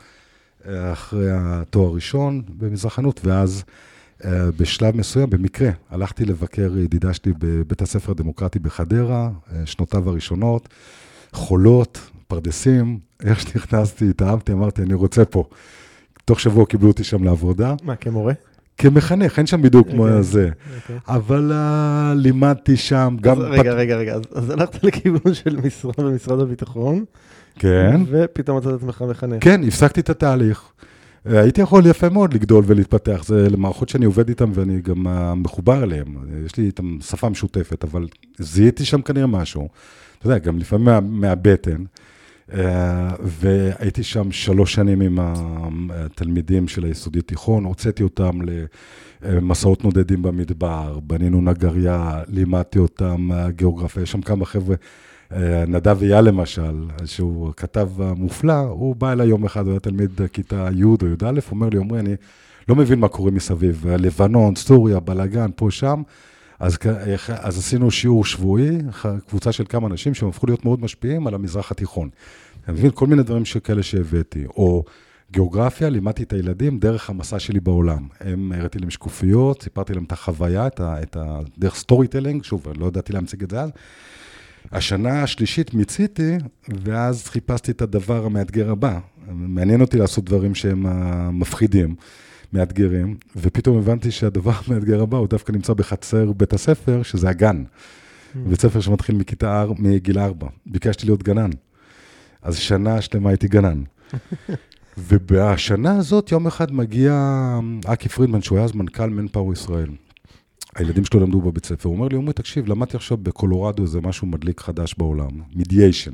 אחרי 0.93 1.29
התואר 1.33 1.89
הראשון 1.89 2.43
במזרחנות, 2.59 3.21
ואז 3.25 3.65
אה, 4.25 4.51
בשלב 4.57 4.97
מסוים, 4.97 5.31
במקרה, 5.31 5.71
הלכתי 5.91 6.25
לבקר 6.25 6.79
ידידה 6.79 7.15
שלי 7.15 7.33
בבית 7.39 7.83
הספר 7.83 8.13
הדמוקרטי 8.13 8.59
בחדרה, 8.59 9.31
אה, 9.53 9.67
שנותיו 9.67 10.09
הראשונות, 10.09 10.69
חולות, 11.33 11.99
פרדסים, 12.29 12.99
איך 13.25 13.41
שנכנסתי, 13.41 14.11
התאהבתי, 14.11 14.53
אמרתי, 14.53 14.83
אני 14.83 14.95
רוצה 14.95 15.25
פה. 15.25 15.45
תוך 16.27 16.41
שבוע 16.41 16.67
קיבלו 16.67 16.89
אותי 16.89 17.05
שם 17.05 17.25
לעבודה, 17.25 17.75
מה, 17.83 17.97
כמורה? 17.97 18.33
כמחנך, 18.79 19.39
אין 19.39 19.47
שם 19.47 19.63
בדיוק 19.63 19.89
כמו. 19.91 20.23
זה. 20.23 20.51
אוקיי. 20.77 20.97
אבל 21.09 21.53
אה, 21.55 22.13
לימדתי 22.17 22.77
שם, 22.77 23.17
גם... 23.21 23.41
רגע, 23.41 23.73
רגע, 23.73 23.97
רגע, 23.97 24.15
אז, 24.35 24.51
הלכת 24.51 24.85
לכיוון 24.85 25.35
של 25.35 25.59
במשרד 25.99 26.41
הביטחון, 26.41 27.05
כן, 27.59 28.01
ופתאום 28.11 28.59
מצאת 28.59 28.75
את 28.75 28.79
עצמך 28.79 29.05
מחנך. 29.09 29.45
כן, 29.45 29.65
הפסקתי 29.65 30.01
את 30.01 30.11
התהליך. 30.11 30.63
אה, 31.27 31.41
הייתי 31.41 31.61
יכול 31.61 31.87
יפה 31.87 32.09
מאוד 32.09 32.35
לגדול 32.35 32.65
ולהתפתח, 32.67 33.25
זה 33.27 33.51
למערכות 33.51 33.89
שאני 33.89 34.05
עובד 34.05 34.29
איתן 34.29 34.51
ואני 34.55 34.81
גם 34.81 35.07
אה, 35.07 35.35
מחובר 35.35 35.83
אליהן. 35.83 36.07
יש 36.47 36.57
לי 36.57 36.65
איתן 36.65 37.01
שפה 37.01 37.29
משותפת, 37.29 37.85
אבל 37.85 38.07
זיהיתי 38.39 38.85
שם 38.85 39.03
כנראה 39.03 39.27
משהו. 39.27 39.69
אתה 40.19 40.27
יודע, 40.27 40.39
גם 40.39 40.59
לפעמים 40.59 40.85
מה, 40.85 41.01
מהבטן. 41.01 41.85
אה, 42.55 43.09
והייתי 43.21 44.03
שם 44.03 44.33
שלוש 44.33 44.75
שנים 44.75 45.01
עם 45.01 45.19
התלמידים 45.95 46.69
של 46.69 46.85
היסודי 46.85 47.23
תיכון, 47.23 47.65
הוצאתי 47.65 48.03
אותם 48.03 48.39
למסעות 49.23 49.85
נודדים 49.85 50.23
במדבר, 50.23 50.99
בנינו 51.03 51.41
נגריה, 51.41 52.23
לימדתי 52.29 52.79
אותם 52.79 53.33
אה, 53.33 53.51
גיאוגרפיה, 53.51 54.03
יש 54.03 54.13
שם 54.13 54.23
כמה 54.23 54.45
חבר'ה. 54.45 54.77
אה, 55.33 55.65
נדב 55.69 56.03
אייל 56.03 56.25
למשל, 56.25 56.85
שהוא 57.05 57.53
כתב 57.57 57.89
מופלא, 58.17 58.59
הוא 58.59 58.97
בא 58.97 59.13
אליי 59.13 59.29
יום 59.29 59.45
אחד, 59.45 59.63
הוא 59.65 59.71
היה 59.71 59.81
תלמיד 59.81 60.21
כיתה 60.33 60.69
י' 60.75 60.85
או 60.85 60.97
י"א, 61.03 61.41
אומר 61.51 61.69
לי, 61.69 61.79
עמרי, 61.79 62.01
אני 62.01 62.15
לא 62.69 62.75
מבין 62.75 63.01
מה 63.01 63.09
קורה 63.09 63.31
מסביב, 63.31 63.87
לבנון, 63.89 64.55
סוריה, 64.57 65.01
בלאגן, 65.01 65.51
פה, 65.57 65.71
שם. 65.71 66.03
אז, 66.61 66.79
אז 67.29 67.59
עשינו 67.59 67.91
שיעור 67.91 68.25
שבועי, 68.25 68.79
קבוצה 69.29 69.53
של 69.53 69.65
כמה 69.69 69.87
אנשים 69.87 70.15
שהם 70.15 70.29
הפכו 70.29 70.47
להיות 70.47 70.65
מאוד 70.65 70.81
משפיעים 70.81 71.27
על 71.27 71.35
המזרח 71.35 71.71
התיכון. 71.71 72.09
אתה 72.65 72.73
מבין? 72.73 72.91
כל 72.95 73.07
מיני 73.07 73.23
דברים 73.23 73.45
שכאלה 73.45 73.83
שהבאתי. 73.83 74.45
או 74.47 74.85
גיאוגרפיה, 75.33 75.89
לימדתי 75.89 76.23
את 76.23 76.33
הילדים 76.33 76.79
דרך 76.79 77.11
המסע 77.11 77.39
שלי 77.39 77.61
בעולם. 77.61 78.09
הם, 78.21 78.53
הראיתי 78.53 78.79
להם 78.79 78.91
שקופיות, 78.91 79.63
סיפרתי 79.63 79.95
להם 79.95 80.05
את 80.05 80.13
החוויה, 80.13 80.67
את 80.67 80.81
ה, 80.81 81.03
את 81.03 81.17
ה, 81.17 81.41
דרך 81.59 81.75
storytelling, 81.75 82.45
שוב, 82.45 82.67
לא 82.77 82.87
ידעתי 82.87 83.13
להמציג 83.13 83.43
את 83.43 83.51
זה 83.51 83.61
אז. 83.61 83.71
השנה 84.73 85.23
השלישית 85.23 85.75
מיציתי, 85.75 86.37
ואז 86.69 87.27
חיפשתי 87.27 87.71
את 87.71 87.83
הדבר 87.83 88.27
המאתגר 88.27 88.71
הבא. 88.71 88.99
מעניין 89.29 89.81
אותי 89.81 89.99
לעשות 89.99 90.25
דברים 90.25 90.55
שהם 90.55 90.87
מפחידים, 91.39 91.95
מאתגרים, 92.57 93.17
ופתאום 93.37 93.79
הבנתי 93.79 94.11
שהדבר 94.11 94.53
המאתגר 94.67 95.03
הבא 95.03 95.17
הוא 95.17 95.29
דווקא 95.29 95.53
נמצא 95.53 95.75
בחצר 95.75 96.33
בית 96.33 96.53
הספר, 96.53 97.03
שזה 97.03 97.29
הגן. 97.29 97.65
בית 98.35 98.61
ספר 98.61 98.81
שמתחיל 98.81 99.17
מכיתה, 99.17 99.63
אר- 99.63 99.73
מגיל 99.79 100.19
ארבע. 100.19 100.49
ביקשתי 100.67 101.07
להיות 101.07 101.23
גנן. 101.23 101.51
אז 102.43 102.57
שנה 102.57 103.01
שלמה 103.01 103.29
הייתי 103.31 103.49
גנן. 103.49 103.83
ובשנה 105.09 105.97
הזאת, 105.97 106.33
יום 106.33 106.47
אחד 106.47 106.73
מגיע 106.73 107.15
אקי 107.87 108.09
פרידמן, 108.09 108.43
שהוא 108.43 108.59
היה 108.59 108.65
אז 108.65 108.73
מנכ"ל 108.75 109.11
מנפאור 109.11 109.53
ישראל. 109.53 109.89
הילדים 110.77 111.05
שלו 111.05 111.21
למדו 111.21 111.41
בבית 111.41 111.67
ספר, 111.67 111.89
הוא 111.89 111.97
אומר 111.97 112.09
לי, 112.09 112.17
עמרי, 112.17 112.33
תקשיב, 112.33 112.69
למדתי 112.69 112.97
עכשיו 112.97 113.17
בקולורדו 113.17 113.83
איזה 113.83 114.01
משהו 114.01 114.27
מדליק 114.27 114.61
חדש 114.61 114.95
בעולם, 114.99 115.31
מידיאשן. 115.55 116.13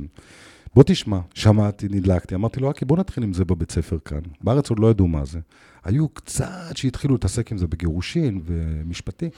בוא 0.74 0.82
תשמע, 0.86 1.18
שמעתי, 1.34 1.86
נדלקתי, 1.90 2.34
אמרתי 2.34 2.60
לו, 2.60 2.70
אקי, 2.70 2.84
בוא 2.84 2.96
נתחיל 2.96 3.24
עם 3.24 3.32
זה 3.32 3.44
בבית 3.44 3.70
ספר 3.70 3.96
כאן. 4.04 4.20
בארץ 4.40 4.70
עוד 4.70 4.78
לא 4.78 4.90
ידעו 4.90 5.08
מה 5.08 5.24
זה. 5.24 5.38
היו 5.84 6.08
קצת 6.08 6.76
שהתחילו 6.76 7.14
להתעסק 7.14 7.52
עם 7.52 7.58
זה 7.58 7.66
בגירושין 7.66 8.40
ומשפטי, 8.44 9.30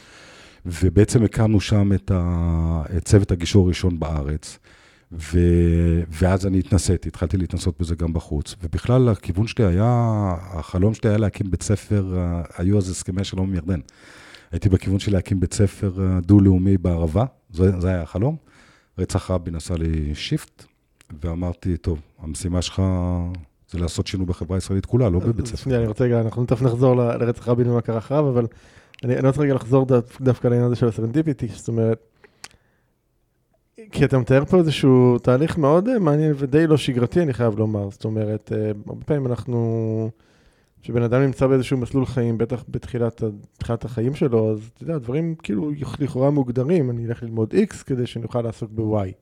ובעצם 0.67 1.23
הקמנו 1.25 1.61
שם 1.61 1.93
את, 1.93 2.11
ה... 2.15 2.83
את 2.97 3.05
צוות 3.05 3.31
הגישור 3.33 3.67
הראשון 3.67 4.01
בארץ. 4.01 4.59
ו... 5.13 5.39
ואז 6.09 6.47
אני 6.47 6.59
התנסיתי, 6.59 7.09
התחלתי 7.09 7.37
להתנסות 7.37 7.81
בזה 7.81 7.95
גם 7.95 8.13
בחוץ. 8.13 8.55
ובכלל, 8.63 9.09
הכיוון 9.09 9.47
שלי 9.47 9.65
היה, 9.65 10.35
החלום 10.53 10.95
שלי 10.95 11.11
היה 11.11 11.19
להקים 11.19 11.51
בית 11.51 11.63
ספר, 11.63 12.19
היו 12.59 12.79
אז 12.79 12.91
הסכמי 12.91 13.25
שלום 13.25 13.49
עם 13.49 13.55
ירדן. 13.55 13.81
הייתי 14.53 14.69
בכיוון 14.69 14.99
של 14.99 15.13
להקים 15.13 15.41
בית 15.41 15.55
ספר 15.55 16.19
דו-לאומי 16.23 16.79
בערבה, 16.79 17.25
זה, 17.51 17.81
זה 17.81 17.89
היה 17.89 18.03
החלום. 18.03 18.37
רצח 18.99 19.31
רבין 19.31 19.55
עשה 19.55 19.75
לי 19.77 20.15
shift, 20.15 20.65
ואמרתי, 21.23 21.77
טוב, 21.77 22.01
המשימה 22.19 22.63
שלך 22.63 22.83
זה 23.75 23.81
לעשות 23.81 24.07
שינוי 24.07 24.27
בחברה 24.27 24.57
הישראלית 24.57 24.87
כולה, 24.87 25.09
לא 25.09 25.19
בבית 25.19 25.47
ספר. 25.47 25.57
שנייה, 25.57 25.79
אני 25.79 25.87
רוצה 25.87 26.05
רגע, 26.05 26.21
אנחנו 26.21 26.45
תכף 26.45 26.63
נחזור 26.63 26.97
לרצח 26.97 27.49
רבין 27.49 27.71
ומה 27.71 27.81
קרה 27.81 27.99
אחריו, 27.99 28.29
אבל 28.29 28.47
אני 29.05 29.29
רוצה 29.29 29.41
רגע 29.41 29.55
לחזור 29.55 29.87
דו- 29.87 30.01
דווקא 30.21 30.49
לעניין 30.49 30.67
הזה 30.67 30.77
של 30.77 30.89
ה 30.89 30.93
serendipity, 30.93 31.49
זאת 31.49 31.69
אומרת, 31.69 31.99
כי 33.93 34.05
אתה 34.05 34.19
מתאר 34.19 34.45
פה 34.45 34.59
איזשהו 34.59 35.19
תהליך 35.19 35.59
מאוד 35.59 35.89
אה, 35.89 35.99
מעניין 35.99 36.33
ודי 36.37 36.67
לא 36.67 36.77
שגרתי, 36.77 37.23
אני 37.23 37.33
חייב 37.33 37.59
לומר. 37.59 37.91
זאת 37.91 38.05
אומרת, 38.05 38.53
אה, 38.55 38.71
הרבה 38.87 39.05
פעמים 39.05 39.27
אנחנו 39.27 40.11
כשבן 40.83 41.03
אדם 41.03 41.23
נמצא 41.23 41.47
באיזשהו 41.47 41.79
מסלול 41.79 42.07
חיים, 42.07 42.39
בטח 42.39 42.65
בתחילת 42.69 43.23
החיים 43.85 44.15
שלו, 44.15 44.53
אז 44.53 44.71
אתה 44.75 44.83
יודע, 44.83 44.99
דברים 44.99 45.35
כאילו 45.43 45.71
לכאורה 45.99 46.31
מוגדרים, 46.31 46.91
אני 46.91 47.07
אלך 47.07 47.23
ללמוד 47.23 47.55
X 47.55 47.85
כדי 47.87 48.07
שאני 48.07 48.25
אוכל 48.25 48.43
לעסוק 48.43 48.71
ב-Y. 48.75 49.13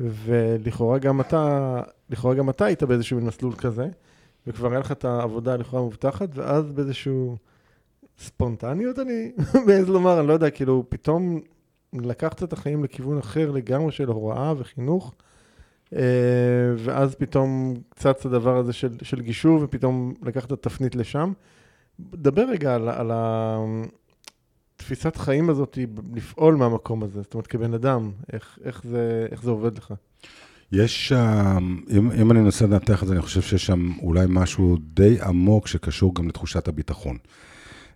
ולכאורה 0.00 0.98
גם 0.98 1.20
אתה, 1.20 1.82
לכאורה 2.10 2.34
גם 2.34 2.50
אתה 2.50 2.64
היית 2.64 2.82
באיזשהו 2.82 3.20
מסלול 3.20 3.54
כזה, 3.54 3.88
וכבר 4.46 4.70
היה 4.70 4.80
לך 4.80 4.92
את 4.92 5.04
העבודה 5.04 5.56
לכאורה 5.56 5.82
מובטחת, 5.82 6.28
ואז 6.34 6.72
באיזשהו 6.72 7.36
ספונטניות, 8.18 8.98
אני 8.98 9.32
מעז 9.66 9.88
לומר, 9.88 10.20
אני 10.20 10.28
לא 10.28 10.32
יודע, 10.32 10.50
כאילו, 10.50 10.84
פתאום 10.88 11.40
לקחת 11.92 12.42
את 12.42 12.52
החיים 12.52 12.84
לכיוון 12.84 13.18
אחר 13.18 13.50
לגמרי 13.50 13.92
של 13.92 14.08
הוראה 14.08 14.52
וחינוך, 14.58 15.14
אה, 15.96 16.00
ואז 16.76 17.14
פתאום 17.14 17.74
צץ 17.96 18.26
הדבר 18.26 18.56
הזה 18.56 18.72
של, 18.72 18.96
של 19.02 19.20
גישור, 19.20 19.60
ופתאום 19.62 20.14
לקחת 20.22 20.52
תפנית 20.52 20.96
לשם. 20.96 21.32
דבר 22.00 22.42
רגע 22.42 22.74
על, 22.74 22.88
על 22.88 23.10
התפיסת 24.76 25.16
חיים 25.16 25.50
הזאת, 25.50 25.78
לפעול 26.14 26.54
מהמקום 26.54 27.02
הזה, 27.02 27.22
זאת 27.22 27.34
אומרת, 27.34 27.46
כבן 27.46 27.74
אדם, 27.74 28.10
איך, 28.32 28.58
איך, 28.64 28.82
זה, 28.84 29.26
איך 29.30 29.42
זה 29.42 29.50
עובד 29.50 29.78
לך? 29.78 29.94
יש 30.72 31.08
שם, 31.08 31.78
אם, 31.90 32.10
אם 32.10 32.30
אני 32.30 32.40
מנסה 32.40 32.66
לנתח 32.66 33.02
את 33.02 33.08
זה, 33.08 33.14
אני 33.14 33.22
חושב 33.22 33.42
שיש 33.42 33.66
שם 33.66 33.92
אולי 34.02 34.26
משהו 34.28 34.76
די 34.94 35.16
עמוק 35.22 35.66
שקשור 35.66 36.14
גם 36.14 36.28
לתחושת 36.28 36.68
הביטחון. 36.68 37.16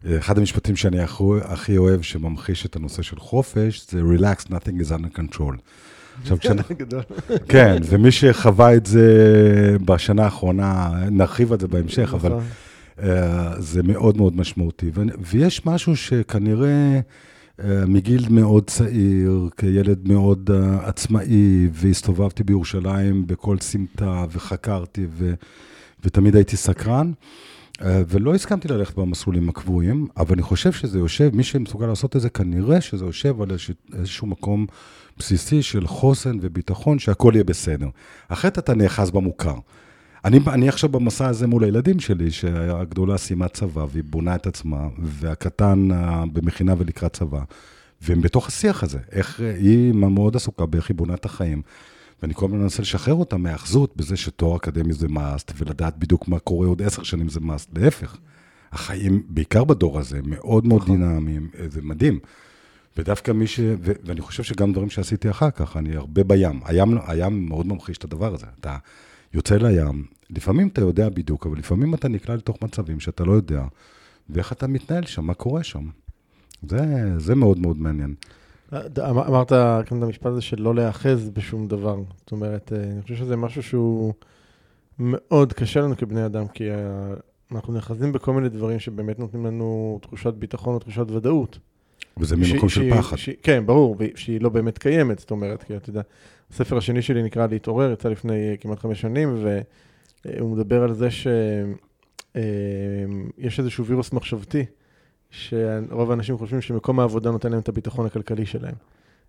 אחד 0.07 0.39
המשפטים 0.39 0.77
שאני 0.77 0.99
הכי 1.45 1.77
אוהב 1.77 2.03
שממחיש 2.03 2.67
את 2.67 2.77
הנושא 2.77 3.03
של 3.03 3.19
חופש, 3.19 3.87
זה 3.91 4.01
Relax, 4.01 4.49
nothing 4.49 4.87
is 4.87 4.91
under 4.91 5.19
control. 5.19 5.57
עכשיו, 6.23 6.39
כשאני... 6.39 6.63
כן, 7.49 7.77
ומי 7.85 8.11
שחווה 8.13 8.75
את 8.75 8.87
זה 8.87 9.77
בשנה 9.85 10.25
האחרונה, 10.25 10.91
נרחיב 11.11 11.53
על 11.53 11.61
זה 11.61 11.69
בהמשך, 11.69 12.15
אבל 12.15 12.33
uh, 12.33 13.03
זה 13.59 13.83
מאוד 13.83 14.17
מאוד 14.17 14.37
משמעותי. 14.37 14.91
ויש 15.21 15.67
משהו 15.67 15.97
שכנראה 15.97 17.01
מגיל 17.87 18.27
מאוד 18.31 18.71
צעיר, 18.71 19.49
כילד 19.57 20.09
מאוד 20.09 20.51
uh, 20.51 20.87
עצמאי, 20.89 21.69
והסתובבתי 21.73 22.43
בירושלים 22.43 23.27
בכל 23.27 23.59
סמטה, 23.59 24.25
וחקרתי, 24.31 25.07
ו... 25.11 25.35
ותמיד 26.05 26.37
הייתי 26.37 26.57
סקרן. 26.57 27.13
ולא 27.85 28.35
הסכמתי 28.35 28.69
ללכת 28.69 28.97
במסלולים 28.97 29.49
הקבועים, 29.49 30.07
אבל 30.17 30.33
אני 30.33 30.43
חושב 30.43 30.73
שזה 30.73 30.99
יושב, 30.99 31.31
מי 31.35 31.43
שמסוגל 31.43 31.87
לעשות 31.87 32.17
את 32.17 32.21
זה, 32.21 32.31
כנראה 32.31 32.81
שזה 32.81 33.05
יושב 33.05 33.43
על 33.43 33.49
איזשהו 33.99 34.27
מקום 34.27 34.67
בסיסי 35.19 35.63
של 35.63 35.87
חוסן 35.87 36.39
וביטחון, 36.41 36.99
שהכל 36.99 37.33
יהיה 37.35 37.45
בסדר. 37.45 37.89
אחרת 38.29 38.59
אתה 38.59 38.75
נאחז 38.75 39.11
במוכר. 39.11 39.55
אני, 40.25 40.41
אני 40.47 40.69
עכשיו 40.69 40.89
במסע 40.89 41.27
הזה 41.27 41.47
מול 41.47 41.65
הילדים 41.65 42.01
שלי, 42.01 42.31
שהגדולה 42.31 43.19
סיימה 43.19 43.49
צבא 43.49 43.87
והיא 43.91 44.05
בונה 44.07 44.35
את 44.35 44.47
עצמה, 44.47 44.89
והקטן 44.99 45.89
במכינה 46.33 46.75
ולקראת 46.79 47.13
צבא, 47.13 47.43
והם 48.03 48.21
בתוך 48.21 48.49
השיח 48.49 48.83
הזה, 48.83 48.99
איך 49.13 49.41
היא 49.41 49.93
מאוד 49.93 50.37
עסוקה 50.37 50.67
באיך 50.67 50.89
היא 50.89 50.97
בונה 50.97 51.15
את 51.15 51.25
החיים. 51.25 51.63
ואני 52.23 52.35
כל 52.35 52.47
הזמן 52.47 52.59
מנסה 52.59 52.83
לשחרר 52.83 53.15
אותה 53.15 53.37
מהאחזות 53.37 53.97
בזה 53.97 54.17
שתואר 54.17 54.57
אקדמי 54.57 54.93
זה 54.93 55.09
מאסט, 55.09 55.53
ולדעת 55.57 55.99
בדיוק 55.99 56.29
מה 56.29 56.39
קורה 56.39 56.67
עוד 56.67 56.83
עשר 56.83 57.03
שנים 57.03 57.29
זה 57.29 57.41
מאסט. 57.41 57.79
להפך, 57.79 58.17
החיים, 58.73 59.23
בעיקר 59.29 59.65
בדור 59.65 59.99
הזה, 59.99 60.21
מאוד 60.25 60.67
מאוד 60.67 60.83
נכון. 60.83 60.97
דינמיים, 60.97 61.49
זה 61.69 61.83
מדהים. 61.83 62.19
ודווקא 62.97 63.31
מי 63.31 63.47
ש... 63.47 63.61
ו... 63.61 63.93
ואני 64.05 64.21
חושב 64.21 64.43
שגם 64.43 64.73
דברים 64.73 64.91
שעשיתי 64.91 65.31
אחר 65.31 65.51
כך, 65.51 65.77
אני 65.77 65.97
הרבה 65.97 66.25
בים. 66.25 66.61
הים, 66.65 66.99
הים 67.07 67.49
מאוד 67.49 67.67
ממחיש 67.67 67.99
את 67.99 68.05
הדבר 68.05 68.35
הזה. 68.35 68.47
אתה 68.61 68.77
יוצא 69.35 69.57
לים, 69.57 70.05
לפעמים 70.31 70.69
אתה 70.69 70.81
יודע 70.81 71.09
בדיוק, 71.09 71.47
אבל 71.47 71.59
לפעמים 71.59 71.95
אתה 71.95 72.09
נקלע 72.09 72.37
לתוך 72.37 72.63
מצבים 72.63 73.01
שאתה 73.01 73.25
לא 73.25 73.33
יודע, 73.33 73.65
ואיך 74.31 74.53
אתה 74.53 74.67
מתנהל 74.67 75.07
שם, 75.07 75.25
מה 75.25 75.35
קורה 75.35 75.63
שם. 75.63 75.89
זה, 76.69 76.79
זה 77.19 77.35
מאוד 77.35 77.59
מאוד 77.59 77.79
מעניין. 77.79 78.15
אמ-, 78.73 78.79
אמרת 79.01 79.49
כאן 79.87 79.99
את 79.99 80.03
המשפט 80.03 80.27
הזה 80.27 80.41
של 80.41 80.63
לא 80.63 80.75
להיאחז 80.75 81.31
בשום 81.31 81.69
דבר. 81.69 81.97
זאת 82.17 82.33
אומרת, 82.33 82.73
אה, 82.73 82.83
אני 82.83 83.03
חושב 83.03 83.15
שזה 83.17 83.37
משהו 83.37 83.63
שהוא 83.63 84.15
מאוד 84.99 85.53
קשה 85.53 85.81
לנו 85.81 85.97
כבני 85.97 86.27
אדם, 86.27 86.49
כי 86.49 86.71
אה, 86.71 86.77
אנחנו 87.53 87.73
נאחזים 87.73 88.13
בכל 88.13 88.33
מיני 88.33 88.49
דברים 88.49 88.79
שבאמת 88.79 89.19
נותנים 89.19 89.47
לנו 89.47 89.99
תחושת 90.03 90.35
ביטחון 90.35 90.75
או 90.75 90.79
תחושת 90.79 91.11
ודאות. 91.11 91.59
וזה 92.17 92.37
ממקום 92.37 92.69
של 92.69 92.91
פחד. 92.91 93.17
כן, 93.43 93.67
ברור, 93.67 93.97
שהיא 94.15 94.41
לא 94.41 94.49
באמת 94.49 94.79
קיימת, 94.79 95.19
זאת 95.19 95.31
אומרת, 95.31 95.63
כי 95.63 95.77
אתה 95.77 95.91
יודע, 95.91 96.03
הספר 96.53 96.77
השני 96.77 97.03
שלי 97.03 97.23
נקרא 97.23 97.47
להתעורר, 97.47 97.93
יצא 97.93 98.09
לפני 98.09 98.51
אה, 98.51 98.55
כמעט 98.61 98.79
חמש 98.79 99.01
שנים, 99.01 99.45
והוא 100.25 100.57
מדבר 100.57 100.83
על 100.83 100.95
זה 100.95 101.09
שיש 101.11 101.29
איזשהו 103.59 103.87
וירוס 103.87 104.13
מחשבתי. 104.13 104.65
שרוב 105.31 106.11
האנשים 106.11 106.39
חושבים 106.39 106.61
שמקום 106.61 107.01
העבודה 107.01 107.31
נותן 107.31 107.51
להם 107.51 107.61
את 107.61 107.69
הביטחון 107.69 108.07
הכלכלי 108.07 108.47
שלהם. 108.47 108.75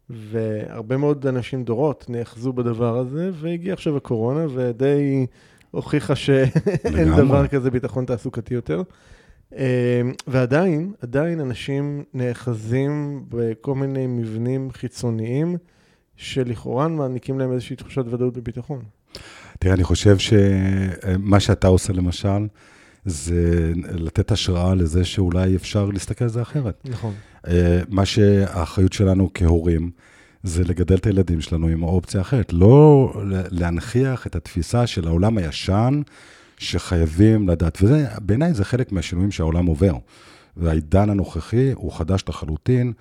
והרבה 0.09 0.97
מאוד 0.97 1.27
אנשים, 1.27 1.63
דורות, 1.63 2.05
נאחזו 2.09 2.53
בדבר 2.53 2.97
הזה, 2.97 3.29
והגיע 3.33 3.73
עכשיו 3.73 3.97
הקורונה, 3.97 4.45
ודי 4.53 5.25
הוכיחה 5.71 6.15
שאין 6.15 7.15
דבר 7.17 7.47
כזה 7.47 7.71
ביטחון 7.71 8.05
תעסוקתי 8.05 8.53
יותר. 8.53 8.81
ועדיין, 10.27 10.93
עדיין 11.01 11.39
אנשים 11.39 12.03
נאחזים 12.13 13.23
בכל 13.29 13.75
מיני 13.75 14.07
מבנים 14.07 14.71
חיצוניים, 14.71 15.57
שלכאורה 16.23 16.87
מעניקים 16.87 17.39
להם 17.39 17.51
איזושהי 17.51 17.75
תחושת 17.75 18.03
ודאות 18.07 18.37
וביטחון. 18.37 18.81
תראה, 19.59 19.73
אני 19.73 19.83
חושב 19.83 20.17
שמה 20.17 21.39
שאתה 21.39 21.67
עושה, 21.67 21.93
למשל, 21.93 22.47
זה 23.05 23.73
לתת 23.75 24.31
השראה 24.31 24.75
לזה 24.75 25.05
שאולי 25.05 25.55
אפשר 25.55 25.85
להסתכל 25.85 26.23
על 26.23 26.29
זה 26.29 26.41
אחרת. 26.41 26.81
נכון. 26.85 27.13
אה, 27.47 27.81
מה 27.89 28.05
שהאחריות 28.05 28.93
שלנו 28.93 29.29
כהורים, 29.33 29.91
זה 30.43 30.63
לגדל 30.63 30.95
את 30.95 31.05
הילדים 31.05 31.41
שלנו 31.41 31.67
עם 31.67 31.83
האופציה 31.83 32.19
האחרת. 32.19 32.53
לא 32.53 33.13
להנכיח 33.51 34.27
את 34.27 34.35
התפיסה 34.35 34.87
של 34.87 35.07
העולם 35.07 35.37
הישן, 35.37 36.01
שחייבים 36.57 37.49
לדעת. 37.49 37.77
וזה, 37.81 38.07
בעיניי 38.21 38.53
זה 38.53 38.65
חלק 38.65 38.91
מהשינויים 38.91 39.31
שהעולם 39.31 39.65
עובר. 39.65 39.93
והעידן 40.57 41.09
הנוכחי 41.09 41.71
הוא 41.71 41.91
חדש 41.91 42.23
לחלוטין. 42.29 42.93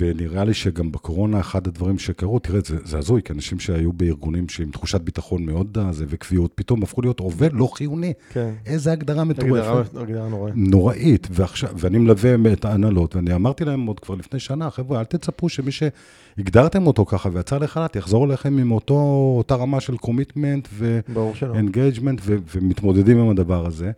ונראה 0.00 0.44
לי 0.44 0.54
שגם 0.54 0.92
בקורונה, 0.92 1.40
אחד 1.40 1.66
הדברים 1.66 1.98
שקרו, 1.98 2.38
תראה, 2.38 2.60
זה, 2.64 2.76
זה 2.84 2.98
הזוי, 2.98 3.22
כי 3.22 3.32
אנשים 3.32 3.60
שהיו 3.60 3.92
בארגונים 3.92 4.48
שעם 4.48 4.70
תחושת 4.70 5.00
ביטחון 5.00 5.46
מאוד 5.46 5.78
עזה 5.78 6.04
וקביעות, 6.08 6.52
פתאום 6.54 6.82
הפכו 6.82 7.02
להיות 7.02 7.20
עובד 7.20 7.50
לא 7.52 7.68
חיוני. 7.74 8.12
כן. 8.32 8.50
איזה 8.66 8.92
הגדרה 8.92 9.24
מטורפת. 9.24 9.96
הגדרה 9.96 10.28
נוראית. 10.28 10.54
נוראית. 10.56 11.28
ועכשיו, 11.30 11.70
ואני 11.76 11.98
מלווה 11.98 12.34
את 12.52 12.64
ההנהלות, 12.64 13.16
ואני 13.16 13.34
אמרתי 13.34 13.64
להם 13.64 13.86
עוד 13.86 14.00
כבר 14.00 14.14
לפני 14.14 14.40
שנה, 14.40 14.70
חבר'ה, 14.70 14.98
אל 14.98 15.04
תצפו 15.04 15.48
שמי 15.48 15.70
שהגדרתם 15.72 16.86
אותו 16.86 17.04
ככה 17.04 17.28
ויצא 17.32 17.58
לחל"ת, 17.58 17.96
יחזור 17.96 18.26
אליכם 18.26 18.58
עם 18.58 18.72
אותו, 18.72 18.94
אותה 19.38 19.54
רמה 19.54 19.80
של 19.80 19.96
commitment 19.96 20.68
ו 20.72 20.84
engagement, 20.84 22.20
ומתמודדים 22.24 23.18
עם 23.18 23.28
הדבר 23.28 23.66
הזה. 23.66 23.92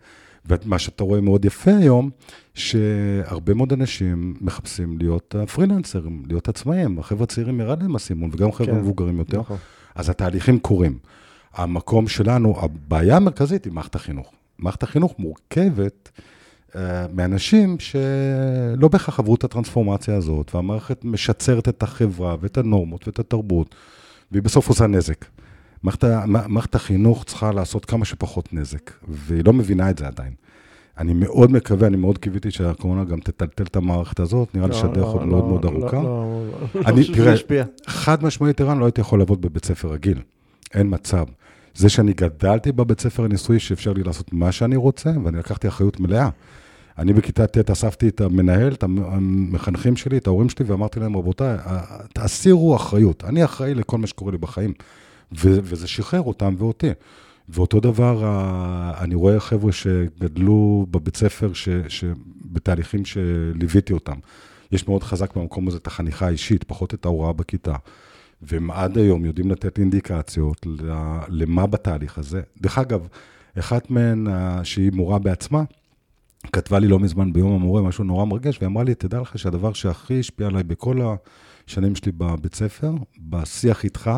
ומה 0.49 0.79
שאתה 0.79 1.03
רואה 1.03 1.21
מאוד 1.21 1.45
יפה 1.45 1.71
היום, 1.71 2.09
שהרבה 2.53 3.53
מאוד 3.53 3.73
אנשים 3.73 4.33
מחפשים 4.41 4.97
להיות 4.97 5.35
פרילנסרים, 5.53 6.23
להיות 6.27 6.49
עצמאים. 6.49 6.99
החבר'ה 6.99 7.23
הצעירים 7.23 7.59
ירד 7.59 7.81
להם 7.81 7.95
הסימון, 7.95 8.29
וגם 8.33 8.51
חבר'ה 8.51 8.73
כן, 8.73 8.79
מבוגרים 8.79 9.17
יותר. 9.17 9.39
נכון. 9.39 9.57
אז 9.95 10.09
התהליכים 10.09 10.59
קורים. 10.59 10.97
המקום 11.53 12.07
שלנו, 12.07 12.55
הבעיה 12.61 13.15
המרכזית 13.15 13.65
היא 13.65 13.73
מערכת 13.73 13.95
החינוך. 13.95 14.31
מערכת 14.59 14.83
החינוך 14.83 15.15
מורכבת 15.19 16.09
uh, 16.69 16.75
מאנשים 17.13 17.77
שלא 17.79 18.87
בהכרח 18.87 19.19
עברו 19.19 19.35
את 19.35 19.43
הטרנספורמציה 19.43 20.15
הזאת, 20.15 20.55
והמערכת 20.55 21.05
משצרת 21.05 21.69
את 21.69 21.83
החברה 21.83 22.35
ואת 22.41 22.57
הנורמות 22.57 23.07
ואת 23.07 23.19
התרבות, 23.19 23.75
והיא 24.31 24.43
בסוף 24.43 24.69
עושה 24.69 24.87
נזק. 24.87 25.25
מערכת, 25.83 26.03
מערכת 26.25 26.75
החינוך 26.75 27.23
צריכה 27.23 27.51
לעשות 27.51 27.85
כמה 27.85 28.05
שפחות 28.05 28.53
נזק, 28.53 28.91
והיא 29.07 29.43
לא 29.45 29.53
מבינה 29.53 29.89
את 29.89 29.97
זה 29.97 30.07
עדיין. 30.07 30.33
אני 30.97 31.13
מאוד 31.13 31.51
מקווה, 31.51 31.87
אני 31.87 31.97
מאוד 31.97 32.17
קיוויתי 32.17 32.51
שהקורונה 32.51 33.03
גם 33.03 33.19
תטלטל 33.19 33.63
את 33.63 33.75
המערכת 33.75 34.19
הזאת, 34.19 34.55
נראה 34.55 34.67
לי 34.67 34.73
לא, 34.73 34.79
שהדרך 34.79 34.97
לא, 34.97 35.13
עוד 35.13 35.25
מאוד 35.25 35.45
מאוד 35.45 35.65
לא, 35.65 35.69
ארוכה. 35.69 36.01
אני, 36.85 37.03
תראה, 37.03 37.33
חד 37.87 38.23
משמעית, 38.23 38.61
ערן, 38.61 38.79
לא 38.79 38.85
הייתי 38.85 39.01
יכול 39.01 39.19
לעבוד 39.19 39.41
בבית 39.41 39.65
ספר 39.65 39.91
רגיל. 39.91 40.21
אין 40.73 40.87
מצב. 40.89 41.25
זה 41.75 41.89
שאני 41.89 42.13
גדלתי 42.13 42.71
בבית 42.71 42.99
ספר 42.99 43.23
הניסוי, 43.23 43.59
שאפשר 43.59 43.93
לי 43.93 44.03
לעשות 44.03 44.33
מה 44.33 44.51
שאני 44.51 44.75
רוצה, 44.75 45.11
ואני 45.23 45.37
לקחתי 45.37 45.67
אחריות 45.67 45.99
מלאה. 45.99 46.29
אני 46.97 47.13
בכיתה 47.13 47.47
ט' 47.47 47.69
אספתי 47.69 48.07
את 48.07 48.21
המנהל, 48.21 48.73
את 48.73 48.83
המחנכים 48.83 49.95
שלי, 49.95 50.17
את 50.17 50.27
ההורים 50.27 50.49
שלי, 50.49 50.65
ואמרתי 50.65 50.99
להם, 50.99 51.17
רבותיי, 51.17 51.57
תסירו 52.13 52.75
אחריות. 52.75 53.23
אני 53.23 53.45
אחראי 53.45 53.73
לכל 53.73 53.97
מה 53.97 54.07
שקורה 54.07 54.31
לי 54.31 54.37
בחיים. 54.37 54.73
וזה 55.31 55.87
שחרר 55.87 56.21
אותם 56.21 56.55
ואותי. 56.57 56.91
ואותו 57.49 57.79
דבר, 57.79 58.23
אני 59.01 59.15
רואה 59.15 59.39
חבר'ה 59.39 59.71
שגדלו 59.71 60.87
בבית 60.91 61.15
ספר, 61.15 61.53
ש, 61.53 61.69
שבתהליכים 61.87 63.05
שליוויתי 63.05 63.93
אותם. 63.93 64.17
יש 64.71 64.87
מאוד 64.87 65.03
חזק 65.03 65.35
במקום 65.35 65.67
הזה 65.67 65.77
את 65.77 65.87
החניכה 65.87 66.27
האישית, 66.27 66.63
פחות 66.63 66.93
את 66.93 67.05
ההוראה 67.05 67.33
בכיתה. 67.33 67.75
והם 68.41 68.71
עד 68.71 68.97
היום 68.97 69.25
יודעים 69.25 69.51
לתת 69.51 69.79
אינדיקציות 69.79 70.67
למה 71.27 71.67
בתהליך 71.67 72.17
הזה. 72.17 72.41
דרך 72.61 72.77
אגב, 72.77 73.07
אחת 73.59 73.91
מהן, 73.91 74.27
שהיא 74.63 74.91
מורה 74.93 75.19
בעצמה, 75.19 75.63
כתבה 76.53 76.79
לי 76.79 76.87
לא 76.87 76.99
מזמן 76.99 77.33
ביום 77.33 77.53
המורה 77.53 77.81
משהו 77.81 78.03
נורא 78.03 78.25
מרגש, 78.25 78.57
והיא 78.57 78.67
אמרה 78.67 78.83
לי, 78.83 78.95
תדע 78.95 79.21
לך 79.21 79.39
שהדבר 79.39 79.73
שהכי 79.73 80.19
השפיע 80.19 80.47
עליי 80.47 80.63
בכל 80.63 81.01
השנים 81.67 81.95
שלי 81.95 82.11
בבית 82.11 82.55
ספר, 82.55 82.91
בשיח 83.19 83.83
איתך, 83.83 84.11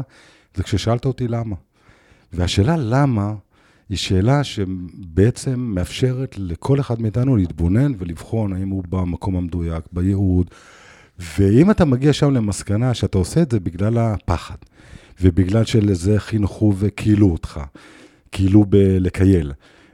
זה 0.55 0.63
כששאלת 0.63 1.05
אותי 1.05 1.27
למה. 1.27 1.55
והשאלה 2.33 2.77
למה, 2.77 3.33
היא 3.89 3.97
שאלה 3.97 4.43
שבעצם 4.43 5.59
מאפשרת 5.59 6.35
לכל 6.37 6.79
אחד 6.79 7.01
מאיתנו 7.01 7.35
להתבונן 7.35 7.91
ולבחון 7.97 8.53
האם 8.53 8.69
הוא 8.69 8.83
במקום 8.89 9.35
המדויק, 9.35 9.85
בייעוד. 9.91 10.49
ואם 11.19 11.71
אתה 11.71 11.85
מגיע 11.85 12.13
שם 12.13 12.31
למסקנה 12.31 12.93
שאתה 12.93 13.17
עושה 13.17 13.41
את 13.41 13.51
זה 13.51 13.59
בגלל 13.59 13.97
הפחד, 13.97 14.55
ובגלל 15.21 15.65
שלזה 15.65 16.19
חינכו 16.19 16.73
וכילו 16.77 17.31
אותך, 17.31 17.59
כאילו 18.31 18.65
בלקייל, 18.65 19.51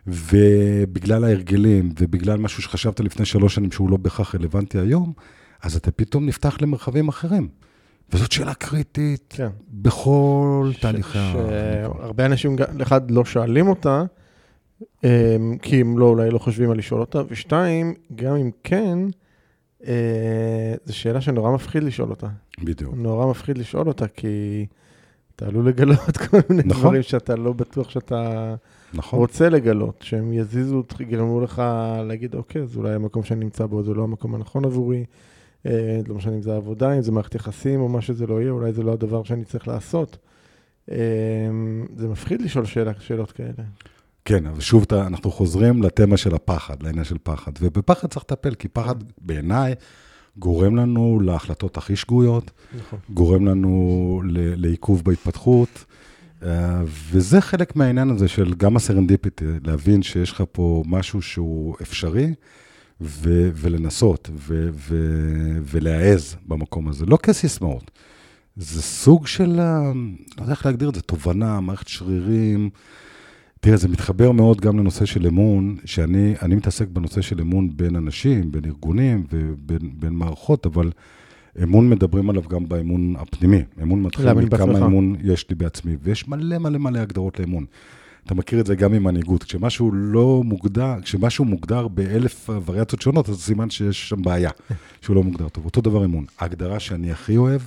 ובגלל 0.08 1.24
ההרגלים, 1.24 1.94
ובגלל 2.00 2.38
משהו 2.38 2.64
שחשבת 2.64 3.00
לפני 3.00 3.26
שלוש 3.26 3.56
שנים 3.56 3.72
שהוא 3.72 3.90
לא 3.90 3.98
בהכרח 3.98 4.36
רלוונטי 4.36 4.80
היום, 4.80 5.14
אז 5.62 5.76
אתה 5.76 5.92
פתאום 5.92 6.26
נפתח 6.26 6.58
למרחבים 6.62 7.08
אחרים. 7.08 7.48
וזאת 8.14 8.32
שאלה 8.32 8.54
קריטית 8.54 9.34
כן. 9.38 9.50
בכל 9.70 10.72
תהליכי 10.82 11.18
ה... 11.18 11.34
שהרבה 11.34 12.26
אנשים, 12.26 12.56
אחד, 12.82 13.12
לא 13.12 13.26
שואלים 13.26 13.68
אותה, 13.68 14.04
אמ, 15.04 15.58
כי 15.62 15.82
הם 15.82 15.98
לא, 15.98 16.06
אולי 16.06 16.32
לא 16.32 16.40
חושבים 16.40 16.72
על 16.72 16.78
לשאול 16.78 17.00
אותה, 17.00 17.22
ושתיים, 17.30 17.94
גם 18.16 18.36
אם 18.36 18.52
כן, 18.64 19.00
אה, 19.88 20.74
זו 20.86 20.98
שאלה 20.98 21.22
שנורא 21.22 21.52
מפחיד 21.52 21.84
לשאול 21.84 22.10
אותה. 22.10 22.28
בדיוק. 22.64 22.94
נורא 22.98 23.26
מפחיד 23.26 23.58
לשאול 23.58 23.88
אותה, 23.88 24.08
כי 24.08 24.66
אתה 25.36 25.46
עלול 25.46 25.68
לגלות 25.68 26.18
כל 26.30 26.38
מיני 26.50 26.64
נכון. 26.66 26.82
דברים 26.82 27.04
שאתה 27.04 27.36
לא 27.36 27.54
בטוח 27.54 27.90
שאתה 27.90 28.56
נכון. 28.94 29.20
רוצה 29.20 29.50
לגלות, 29.50 30.02
שהם 30.02 30.34
יזיזו, 30.34 30.84
יגרמו 31.00 31.42
לך 31.42 31.64
להגיד, 32.08 32.36
אוקיי, 32.36 32.62
אז 32.62 32.78
אולי 32.78 32.94
המקום 32.94 33.24
שאני 33.24 33.40
נמצא 33.40 33.66
בו 33.66 33.84
זה 33.84 33.94
לא 33.94 34.04
המקום 34.04 34.36
הנכון 34.36 34.66
עבורי. 34.66 35.06
אה, 35.68 36.00
לא 36.08 36.16
משנה 36.16 36.36
אם 36.36 36.42
זה 36.42 36.56
עבודה, 36.56 36.94
אם 36.94 37.02
זה 37.02 37.12
מערכת 37.12 37.36
יחסים 37.36 37.82
או 37.82 37.90
מה 37.90 38.02
שזה 38.02 38.28
לא 38.28 38.42
יהיה, 38.42 38.52
אולי 38.52 38.74
זה 38.74 38.84
לא 38.84 38.94
הדבר 38.94 39.24
שאני 39.24 39.46
צריך 39.46 39.68
לעשות. 39.68 40.18
אה, 40.92 40.98
זה 41.96 42.08
מפחיד 42.08 42.42
לשאול 42.42 42.66
שאלה, 42.66 42.92
שאלות 43.00 43.32
כאלה. 43.32 43.64
כן, 44.26 44.46
אבל 44.46 44.60
שוב 44.60 44.86
אנחנו 44.94 45.32
חוזרים 45.32 45.84
לתמה 45.84 46.18
של 46.18 46.36
הפחד, 46.36 46.84
לעניין 46.84 47.04
של 47.04 47.18
פחד. 47.24 47.52
ובפחד 47.62 48.08
צריך 48.08 48.26
לטפל, 48.26 48.56
כי 48.56 48.68
פחד 48.68 48.96
בעיניי 49.22 49.76
גורם 50.38 50.76
לנו 50.76 51.20
להחלטות 51.20 51.78
הכי 51.78 51.96
שגויות, 51.96 52.52
נכון. 52.78 53.00
גורם 53.10 53.46
לנו 53.46 54.22
לעיכוב 54.34 55.04
בהתפתחות, 55.04 55.86
אה, 56.44 56.82
וזה 56.86 57.42
חלק 57.42 57.76
מהעניין 57.76 58.10
הזה 58.10 58.28
של 58.28 58.54
גם 58.54 58.76
הסרנדיפיטי, 58.76 59.46
להבין 59.66 60.02
שיש 60.02 60.32
לך 60.32 60.44
פה 60.52 60.84
משהו 60.86 61.22
שהוא 61.22 61.76
אפשרי, 61.82 62.34
ו- 63.02 63.50
ולנסות 63.56 64.30
ו- 64.34 64.70
ו- 64.74 65.58
ולהעז 65.64 66.36
במקום 66.48 66.88
הזה, 66.88 67.06
לא 67.06 67.18
כסיסמאות. 67.24 67.92
זה 68.56 68.82
סוג 68.82 69.28
של, 69.28 69.56
לא 70.38 70.42
יודע 70.42 70.52
איך 70.52 70.66
להגדיר 70.66 70.90
את 70.90 70.96
זה, 70.96 71.02
תובנה, 71.02 71.60
מערכת 71.60 71.88
שרירים. 71.88 72.70
תראה, 73.60 73.78
זה 73.78 73.88
מתחבר 73.88 74.32
מאוד 74.32 74.62
גם 74.62 74.80
לנושא 74.80 75.06
של 75.06 75.28
אמון, 75.28 75.78
שאני 75.86 76.56
מתעסק 76.56 76.88
בנושא 76.88 77.22
של 77.22 77.42
אמון 77.42 77.70
בין 77.78 77.96
אנשים, 77.96 78.52
בין 78.52 78.66
ארגונים 78.66 79.26
ובין 79.32 80.14
מערכות, 80.14 80.66
אבל 80.66 80.92
אמון 81.64 81.90
מדברים 81.90 82.30
עליו 82.30 82.44
גם 82.50 82.70
באמון 82.70 83.16
הפנימי. 83.20 83.62
אמון 83.82 84.02
מתחיל 84.02 84.26
מכמה 84.34 84.86
אמון 84.86 85.16
יש 85.24 85.50
לי 85.50 85.56
בעצמי, 85.56 85.96
ויש 86.02 86.28
מלא 86.28 86.58
מלא 86.58 86.78
מלא 86.78 87.00
הגדרות 87.00 87.40
לאמון. 87.40 87.66
אתה 88.28 88.36
מכיר 88.36 88.60
את 88.60 88.66
זה 88.66 88.76
גם 88.76 88.92
ממנהיגות. 88.92 89.44
כשמשהו 89.44 89.92
לא 89.94 90.42
מוגדר, 90.46 90.94
כשמשהו 91.02 91.46
מוגדר 91.46 91.88
באלף 91.88 92.50
וריאציות 92.66 93.02
שונות, 93.02 93.30
אז 93.30 93.42
סימן 93.42 93.70
שיש 93.70 94.10
שם 94.10 94.22
בעיה, 94.22 94.50
שהוא 95.02 95.16
לא 95.16 95.24
מוגדר 95.24 95.50
טוב. 95.50 95.66
אותו 95.66 95.82
דבר 95.82 96.06
אמון. 96.06 96.26
ההגדרה 96.40 96.80
שאני 96.80 97.12
הכי 97.12 97.38
אוהב, 97.38 97.62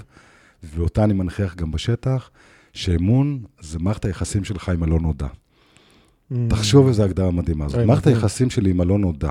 ואותה 0.62 1.04
אני 1.04 1.12
מנכיח 1.12 1.54
גם 1.54 1.70
בשטח, 1.70 2.30
שאמון 2.72 3.42
זה 3.60 3.78
מערכת 3.78 4.04
היחסים 4.04 4.44
שלך 4.44 4.68
עם 4.68 4.82
הלא 4.82 5.00
נודע. 5.00 5.26
Mm. 5.26 6.34
תחשוב 6.48 6.86
איזו 6.86 7.02
הגדרה 7.02 7.30
מדהימה 7.30 7.64
הזאת. 7.64 7.86
מערכת 7.86 8.06
היחסים 8.06 8.50
שלי 8.50 8.70
עם 8.70 8.80
הלא 8.80 8.98
נודע. 8.98 9.30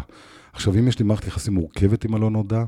עכשיו, 0.54 0.76
אם 0.76 0.88
יש 0.88 1.00
לי 1.00 1.06
מערכת 1.06 1.28
יחסים 1.28 1.54
מורכבת 1.54 2.06
עם 2.06 2.16
הלא 2.16 2.30
נודע, 2.30 2.64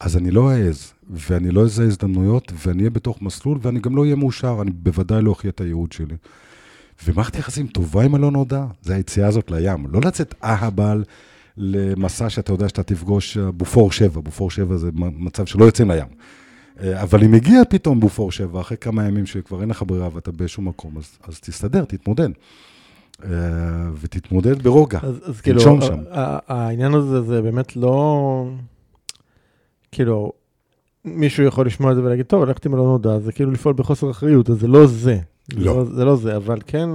אז 0.00 0.16
אני 0.16 0.30
לא 0.30 0.52
אעז, 0.52 0.92
ואני 1.10 1.50
לא 1.50 1.62
אעז 1.62 1.80
הזדמנויות, 1.80 2.52
ואני 2.66 2.78
אהיה 2.78 2.90
בתוך 2.90 3.22
מסלול, 3.22 3.58
ואני 3.62 3.80
גם 3.80 3.96
לא 3.96 4.02
אהיה 4.02 4.16
מאושר, 4.16 4.58
אני 4.62 4.70
בוודאי 4.70 5.22
לא 5.22 5.32
אחיה 5.32 5.50
את 5.50 5.60
הייעוד 5.60 5.92
שלי. 5.92 6.16
ומערכת 7.04 7.36
יחסים 7.36 7.66
טובה 7.66 8.04
עם 8.04 8.14
הלא 8.14 8.30
נודע, 8.30 8.64
זה 8.82 8.94
היציאה 8.94 9.26
הזאת 9.26 9.50
לים. 9.50 9.86
לא 9.90 10.00
לצאת 10.04 10.34
אהבל 10.44 11.04
למסע 11.56 12.30
שאתה 12.30 12.52
יודע 12.52 12.68
שאתה 12.68 12.82
תפגוש 12.82 13.36
אה, 13.36 13.52
בופור 13.52 13.92
שבע, 13.92 14.20
בופור 14.20 14.50
שבע 14.50 14.76
זה 14.76 14.90
מצב 14.94 15.46
שלא 15.46 15.64
יוצאים 15.64 15.90
לים. 15.90 16.06
אה, 16.80 17.02
אבל 17.02 17.24
אם 17.24 17.34
הגיע 17.34 17.62
פתאום 17.68 18.00
בופור 18.00 18.32
שבע, 18.32 18.60
אחרי 18.60 18.76
כמה 18.76 19.06
ימים 19.06 19.26
שכבר 19.26 19.60
אין 19.60 19.68
לך 19.68 19.82
ברירה 19.86 20.08
ואתה 20.14 20.32
באיזשהו 20.32 20.62
מקום, 20.62 20.96
אז, 20.98 21.18
אז 21.28 21.40
תסתדר, 21.40 21.84
תתמודד. 21.84 22.28
אה, 23.24 23.30
ותתמודד 24.00 24.62
ברוגע, 24.62 24.98
אז, 25.02 25.20
אז 25.24 25.40
כאילו, 25.40 25.60
שם. 25.60 25.78
העניין 26.48 26.94
הזה 26.94 27.22
זה 27.22 27.42
באמת 27.42 27.76
לא... 27.76 28.46
כאילו, 29.92 30.32
מישהו 31.04 31.44
יכול 31.44 31.66
לשמוע 31.66 31.90
את 31.90 31.96
זה 31.96 32.02
ולהגיד, 32.02 32.26
טוב, 32.26 32.42
הלכתי 32.42 32.68
עם 32.68 32.74
הלא 32.74 32.82
נודע, 32.82 33.18
זה 33.18 33.32
כאילו 33.32 33.50
לפעול 33.50 33.74
בחוסר 33.74 34.10
אחריות, 34.10 34.50
אז 34.50 34.60
זה 34.60 34.68
לא 34.68 34.86
זה. 34.86 35.18
לא. 35.52 35.76
לא. 35.76 35.84
זה 35.84 36.04
לא 36.04 36.16
זה, 36.16 36.36
אבל 36.36 36.58
כן 36.66 36.88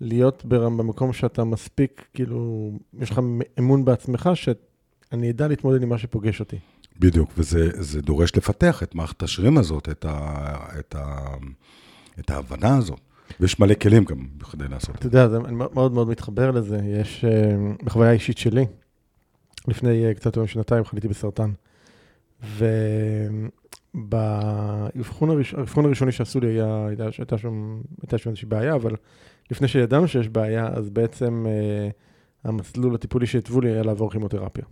להיות 0.00 0.44
במקום 0.44 1.12
שאתה 1.12 1.44
מספיק, 1.44 2.06
כאילו, 2.14 2.70
יש 2.98 3.10
לך 3.10 3.20
אמון 3.58 3.84
בעצמך, 3.84 4.30
שאני 4.34 5.30
אדע 5.30 5.48
להתמודד 5.48 5.82
עם 5.82 5.88
מה 5.88 5.98
שפוגש 5.98 6.40
אותי. 6.40 6.56
בדיוק, 6.98 7.30
וזה 7.36 8.02
דורש 8.02 8.36
לפתח 8.36 8.82
את 8.82 8.94
מערכת 8.94 9.22
השרירים 9.22 9.58
הזאת, 9.58 9.88
את, 9.88 10.04
ה, 10.04 10.56
את, 10.78 10.94
ה, 10.94 11.34
את 12.18 12.30
ההבנה 12.30 12.76
הזאת. 12.76 13.00
ויש 13.40 13.60
מלא 13.60 13.74
כלים 13.74 14.04
גם 14.04 14.26
בכדי 14.38 14.68
לעשות 14.68 14.96
את 14.96 15.02
זה. 15.02 15.08
אתה 15.08 15.18
יודע, 15.18 15.48
אני 15.48 15.54
מאוד 15.54 15.92
מאוד 15.92 16.08
מתחבר 16.08 16.50
לזה. 16.50 16.78
יש, 17.00 17.24
אה, 17.24 17.56
בחוויה 17.84 18.10
האישית 18.10 18.38
שלי, 18.38 18.66
לפני 19.68 20.06
אה, 20.06 20.14
קצת 20.14 20.26
יותר 20.26 20.42
משנתיים 20.42 20.84
חליתי 20.84 21.08
בסרטן. 21.08 21.50
באבחון 23.96 25.30
הראש, 25.30 25.54
הראשוני 25.54 26.12
שעשו 26.12 26.40
לי 26.40 26.48
היה, 26.48 26.86
הייתה, 26.86 27.08
הייתה, 27.18 27.38
שם, 27.38 27.80
הייתה 28.02 28.18
שם 28.18 28.30
איזושהי 28.30 28.48
בעיה, 28.48 28.74
אבל 28.74 28.96
לפני 29.50 29.68
שידענו 29.68 30.08
שיש 30.08 30.28
בעיה, 30.28 30.68
אז 30.68 30.90
בעצם 30.90 31.46
אה, 31.48 31.88
המסלול 32.44 32.94
הטיפולי 32.94 33.26
שהתוו 33.26 33.60
לי 33.60 33.70
היה 33.72 33.82
לעבור 33.82 34.10
כימותרפיה. 34.10 34.64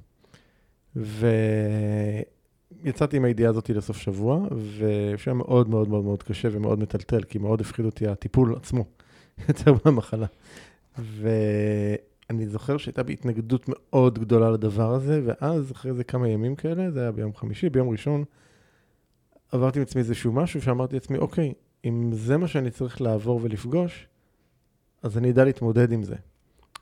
ויצאתי 2.85 3.17
עם 3.17 3.25
הידיעה 3.25 3.51
הזאת 3.51 3.71
לסוף 3.71 3.97
שבוע, 3.97 4.47
ושהיה 4.79 5.35
מאוד 5.35 5.69
מאוד 5.69 5.89
מאוד 5.89 6.05
מאוד 6.05 6.23
קשה 6.23 6.49
ומאוד 6.53 6.79
מטלטל, 6.79 7.23
כי 7.23 7.39
מאוד 7.39 7.61
הפחיד 7.61 7.85
אותי 7.85 8.09
הטיפול 8.09 8.57
עצמו, 8.57 8.85
יותר 9.49 9.73
מהמחלה. 9.85 10.27
ואני 10.99 12.47
זוכר 12.47 12.77
שהייתה 12.77 13.03
בי 13.03 13.13
התנגדות 13.13 13.65
מאוד 13.69 14.19
גדולה 14.19 14.51
לדבר 14.51 14.95
הזה, 14.95 15.21
ואז 15.25 15.73
אחרי 15.73 15.95
זה 15.95 16.05
כמה 16.05 16.29
ימים 16.29 16.55
כאלה, 16.57 16.91
זה 16.91 17.01
היה 17.01 17.13
ביום 17.13 17.35
חמישי, 17.35 17.71
ביום 17.71 17.89
ראשון, 17.89 18.25
עברתי 19.55 19.79
עם 19.79 19.83
עצמי 19.83 19.99
איזשהו 19.99 20.33
משהו 20.33 20.63
שאמרתי 20.63 20.95
לעצמי, 20.95 21.19
אוקיי, 21.19 21.53
אם 21.85 22.11
זה 22.13 22.37
מה 22.37 22.49
שאני 22.49 22.71
צריך 22.71 23.01
לעבור 23.01 23.41
ולפגוש, 23.43 24.09
אז 25.03 25.19
אני 25.19 25.31
אדע 25.31 25.45
להתמודד 25.45 25.93
עם 25.93 26.03
זה. 26.03 26.15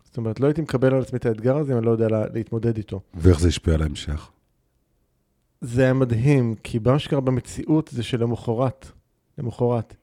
זאת 0.04 0.16
אומרת, 0.16 0.40
לא 0.40 0.46
הייתי 0.46 0.60
מקבל 0.60 0.94
על 0.94 1.02
עצמי 1.02 1.18
את 1.18 1.26
האתגר 1.26 1.56
הזה 1.56 1.72
אם 1.72 1.78
אני 1.78 1.86
לא 1.86 1.90
יודע 1.90 2.08
לה, 2.08 2.24
להתמודד 2.34 2.76
איתו. 2.76 3.00
ואיך 3.14 3.40
זה 3.40 3.48
השפיע 3.48 3.74
על 3.74 3.82
ההמשך? 3.82 4.30
זה 5.60 5.82
היה 5.82 5.92
מדהים, 5.92 6.54
כי 6.62 6.78
מה 6.84 6.98
שקרה 6.98 7.20
במציאות 7.20 7.90
זה 7.92 8.02
שלמחרת, 8.02 8.86
למחרת, 9.38 9.96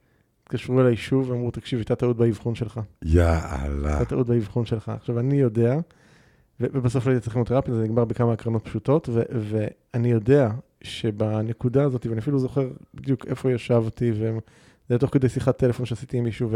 התקשרו 0.43 0.81
אליי 0.81 0.97
שוב 0.97 1.29
ואמרו, 1.29 1.51
תקשיב, 1.51 1.79
הייתה 1.79 1.95
טעות 1.95 2.17
באבחון 2.17 2.55
שלך. 2.55 2.79
יאללה. 3.03 3.89
הייתה 3.89 4.05
טעות 4.05 4.27
באבחון 4.27 4.65
שלך. 4.65 4.89
עכשיו, 4.89 5.19
אני 5.19 5.35
יודע, 5.35 5.79
ובסוף 6.59 7.05
לא 7.05 7.11
הייתי 7.11 7.23
צריך 7.23 7.33
כימותרפיה, 7.33 7.73
זה 7.73 7.83
נגמר 7.83 8.05
בכמה 8.05 8.33
הקרנות 8.33 8.65
פשוטות, 8.65 9.09
ואני 9.13 10.11
יודע 10.11 10.51
שבנקודה 10.81 11.83
הזאת, 11.83 12.05
ואני 12.05 12.19
אפילו 12.19 12.39
זוכר 12.39 12.69
בדיוק 12.93 13.25
איפה 13.27 13.51
ישבתי, 13.51 14.11
וזה 14.11 14.31
היה 14.89 14.99
תוך 14.99 15.13
כדי 15.13 15.29
שיחת 15.29 15.57
טלפון 15.57 15.85
שעשיתי 15.85 16.17
עם 16.17 16.23
מישהו, 16.23 16.49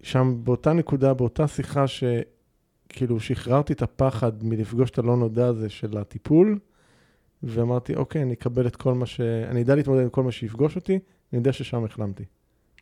ושם 0.00 0.40
באותה 0.44 0.72
נקודה, 0.72 1.14
באותה 1.14 1.48
שיחה 1.48 1.84
שכאילו 1.86 3.20
שחררתי 3.20 3.72
את 3.72 3.82
הפחד 3.82 4.44
מלפגוש 4.44 4.90
את 4.90 4.98
הלא 4.98 5.16
נודע 5.16 5.46
הזה 5.46 5.68
של 5.68 5.98
הטיפול, 5.98 6.58
ואמרתי, 7.42 7.94
אוקיי, 7.94 8.22
אני 8.22 8.34
אקבל 8.34 8.66
את 8.66 8.76
כל 8.76 8.94
מה 8.94 9.06
ש... 9.06 9.20
אני 9.20 9.62
אדע 9.62 9.74
להתמודד 9.74 10.02
עם 10.02 10.08
כל 10.08 10.22
מה 10.22 10.32
שיפגוש 10.32 10.76
אותי, 10.76 10.92
אני 10.92 11.38
יודע 11.38 11.52
ששם 11.52 11.84
החלמתי. 11.84 12.24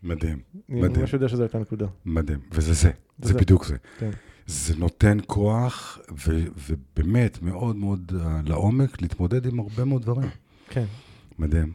מדהים, 0.03 0.39
אני 0.69 0.77
מדהים. 0.77 0.95
אני 0.95 1.01
ממש 1.01 1.13
יודע 1.13 1.29
שזו 1.29 1.43
הייתה 1.43 1.59
נקודה. 1.59 1.87
מדהים, 2.05 2.41
וזה 2.53 2.73
זה, 2.73 2.91
זה, 3.19 3.29
זה 3.29 3.35
בדיוק 3.35 3.65
זה. 3.65 3.77
כן. 3.99 4.11
זה 4.47 4.77
נותן 4.77 5.19
כוח, 5.27 5.99
ו- 6.27 6.45
ובאמת, 6.69 7.43
מאוד 7.43 7.77
מאוד 7.77 8.13
uh, 8.15 8.49
לעומק, 8.49 9.03
להתמודד 9.03 9.47
עם 9.47 9.61
הרבה 9.61 9.85
מאוד 9.85 10.03
דברים. 10.03 10.29
כן. 10.75 10.85
מדהים. 11.39 11.73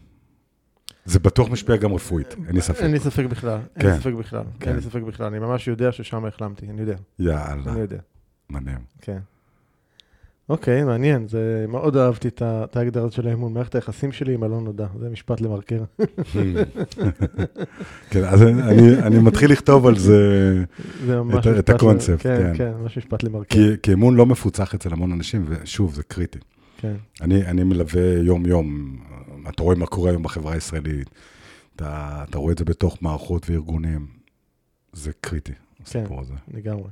זה 1.06 1.20
בטוח 1.20 1.50
משפיע 1.50 1.76
גם 1.76 1.94
רפואית, 1.94 2.36
אין 2.48 2.56
לי 2.56 2.62
ספק. 2.62 2.82
אין 2.82 2.92
לי 2.92 3.00
ספק 3.00 3.26
בכלל, 3.26 3.60
אין 3.76 3.86
לי 3.86 3.94
כן. 3.94 4.00
ספק 4.00 4.14
בכלל, 4.14 4.44
אין 4.62 4.76
לי 4.76 4.82
כן. 4.82 4.90
ספק 4.90 5.02
בכלל. 5.02 5.26
אני 5.28 5.40
ממש 5.40 5.68
יודע 5.68 5.92
ששם 5.92 6.26
החלמתי, 6.26 6.66
אני 6.70 6.82
יודע. 6.82 6.96
יאללה. 7.20 7.72
אני 7.72 7.80
יודע. 7.80 7.98
מדהים. 8.50 8.80
כן. 9.02 9.20
אוקיי, 10.50 10.84
מעניין, 10.84 11.28
זה 11.28 11.66
מאוד 11.68 11.98
אהבתי 11.98 12.28
את 12.28 12.76
ההגדרה 12.76 13.12
של 13.12 13.28
האמון, 13.28 13.54
מערכת 13.54 13.76
היחסים 13.76 14.12
שלי 14.12 14.34
עם 14.34 14.44
הלא 14.44 14.62
נודע, 14.62 14.88
זה 15.00 15.10
משפט 15.10 15.42
למרקר. 15.42 15.84
כן, 18.12 18.24
אז 18.24 18.44
אני, 18.44 19.00
אני 19.02 19.20
מתחיל 19.20 19.52
לכתוב 19.52 19.88
על 19.88 19.98
זה, 19.98 20.64
את 21.60 21.70
הקונספט, 21.70 22.24
כן, 22.24 22.38
כן. 22.38 22.58
כן, 22.58 22.72
ממש 22.82 22.98
משפט 22.98 23.24
למרקר. 23.24 23.56
כי, 23.56 23.70
כי 23.84 23.94
אמון 23.94 24.16
לא 24.16 24.26
מפוצח 24.26 24.76
אצל 24.76 24.94
המון 24.94 25.12
אנשים, 25.12 25.46
ושוב, 25.48 25.94
זה 25.94 26.04
קריטי. 26.04 26.40
כן, 26.82 26.96
אני, 27.22 27.46
אני 27.46 27.64
מלווה 27.64 28.14
יום-יום, 28.24 28.98
אתה 29.50 29.64
רואה 29.64 29.76
מה 29.76 29.86
קורה 29.86 30.10
היום 30.10 30.24
בחברה 30.24 30.54
הישראלית, 30.54 31.10
אתה, 31.76 32.24
אתה 32.30 32.38
רואה 32.38 32.54
את 32.54 32.58
זה 32.58 32.66
בתוך 32.66 32.98
מערכות 33.02 33.50
וארגונים, 33.50 34.08
זה 34.94 35.12
קריטי, 35.22 35.54
הסיפור 35.84 36.22
הזה. 36.22 36.34
לגמרי. 36.54 36.90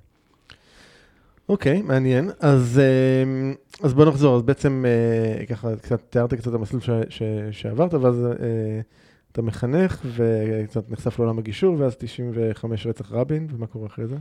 אוקיי, 1.49 1.81
מעניין. 1.81 2.29
אז, 2.39 2.79
אה, 2.79 3.53
אז 3.83 3.93
בוא 3.93 4.05
נחזור, 4.05 4.35
אז 4.35 4.41
בעצם 4.41 4.85
אה, 4.87 5.45
ככה, 5.45 5.75
קצת 5.75 6.01
תיארת 6.09 6.33
קצת 6.33 6.47
את 6.47 6.53
המסלול 6.53 6.81
ש, 6.81 6.89
ש, 7.09 7.23
שעברת, 7.51 7.93
ואז 7.93 8.25
אה, 8.25 8.81
אתה 9.31 9.41
מחנך 9.41 10.05
וקצת 10.15 10.89
נחשף 10.89 11.19
לעולם 11.19 11.39
הגישור, 11.39 11.75
ואז 11.79 11.95
95 11.95 12.87
רצח 12.87 13.11
רבין, 13.11 13.47
ומה 13.51 13.67
קורה 13.67 13.87
אחרי 13.87 14.07
זה? 14.07 14.15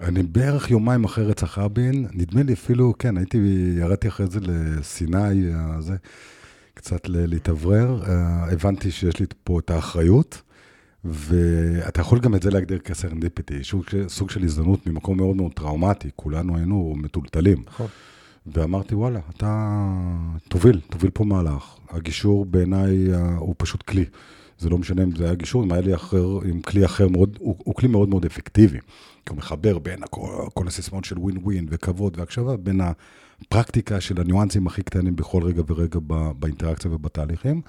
אני 0.00 0.22
בערך 0.22 0.70
יומיים 0.70 1.04
אחרי 1.04 1.24
רצח 1.24 1.58
רבין, 1.58 2.06
נדמה 2.12 2.42
לי 2.42 2.52
אפילו, 2.52 2.94
כן, 2.98 3.16
הייתי, 3.16 3.38
ירדתי 3.78 4.08
אחרי 4.08 4.26
זה 4.26 4.40
לסיני, 4.42 5.54
אה, 5.54 5.80
זה, 5.80 5.96
קצת 6.74 7.00
להתאוורר, 7.08 8.02
אה, 8.08 8.12
הבנתי 8.52 8.90
שיש 8.90 9.20
לי 9.20 9.26
פה 9.44 9.58
את 9.58 9.70
האחריות, 9.70 10.42
ואתה 11.04 12.00
יכול 12.00 12.18
גם 12.20 12.34
את 12.34 12.42
זה 12.42 12.50
להגדיר 12.50 12.78
כסרנדיפיטי, 12.78 13.64
סוג, 14.08 14.30
של- 14.30 14.44
הזדמנות 14.44 14.86
ממקום 14.86 15.16
מאוד 15.16 15.36
מאוד 15.36 15.52
טראומטי, 15.52 16.08
כולנו 16.16 16.56
היינו 16.56 16.94
מטולטלים. 16.96 17.62
נכון. 17.66 17.86
ואמרתי, 18.46 18.94
וואלה, 18.94 19.20
אתה 19.36 19.78
תוביל, 20.48 20.80
תוביל 20.90 21.10
פה 21.14 21.24
מהלך. 21.24 21.76
הגישור 21.90 22.44
בעיניי 22.46 23.14
אה, 23.14 23.36
הוא 23.36 23.54
פשוט 23.58 23.82
כלי. 23.82 24.04
זה 24.58 24.68
לא 24.70 24.78
משנה 24.78 25.02
אם 25.02 25.16
זה 25.16 25.24
היה 25.24 25.34
גישור, 25.34 25.64
אם 25.64 25.72
היה 25.72 25.80
לי 25.80 25.94
אחר, 25.94 26.24
עם 26.44 26.60
כלי 26.60 26.84
אחר 26.84 27.08
מאוד, 27.08 27.36
הוא, 27.40 27.56
הוא 27.58 27.74
כלי 27.74 27.88
מאוד 27.88 28.08
מאוד 28.08 28.24
אפקטיבי. 28.24 28.78
כי 29.26 29.30
הוא 29.30 29.38
מחבר 29.38 29.78
בין 29.78 30.02
הכל, 30.02 30.46
כל 30.54 30.66
הסיסמאות 30.68 31.04
של 31.04 31.18
ווין 31.18 31.38
ווין 31.42 31.66
וכבוד 31.70 32.18
והקשבה, 32.18 32.56
בין 32.56 32.80
הפרקטיקה 32.80 34.00
של 34.00 34.20
הניואנסים 34.20 34.66
הכי 34.66 34.82
קטנים 34.82 35.16
בכל 35.16 35.42
רגע 35.42 35.62
ורגע 35.66 35.98
ב- 36.06 36.30
באינטראקציה 36.38 36.90
ובתהליכים. 36.90 37.60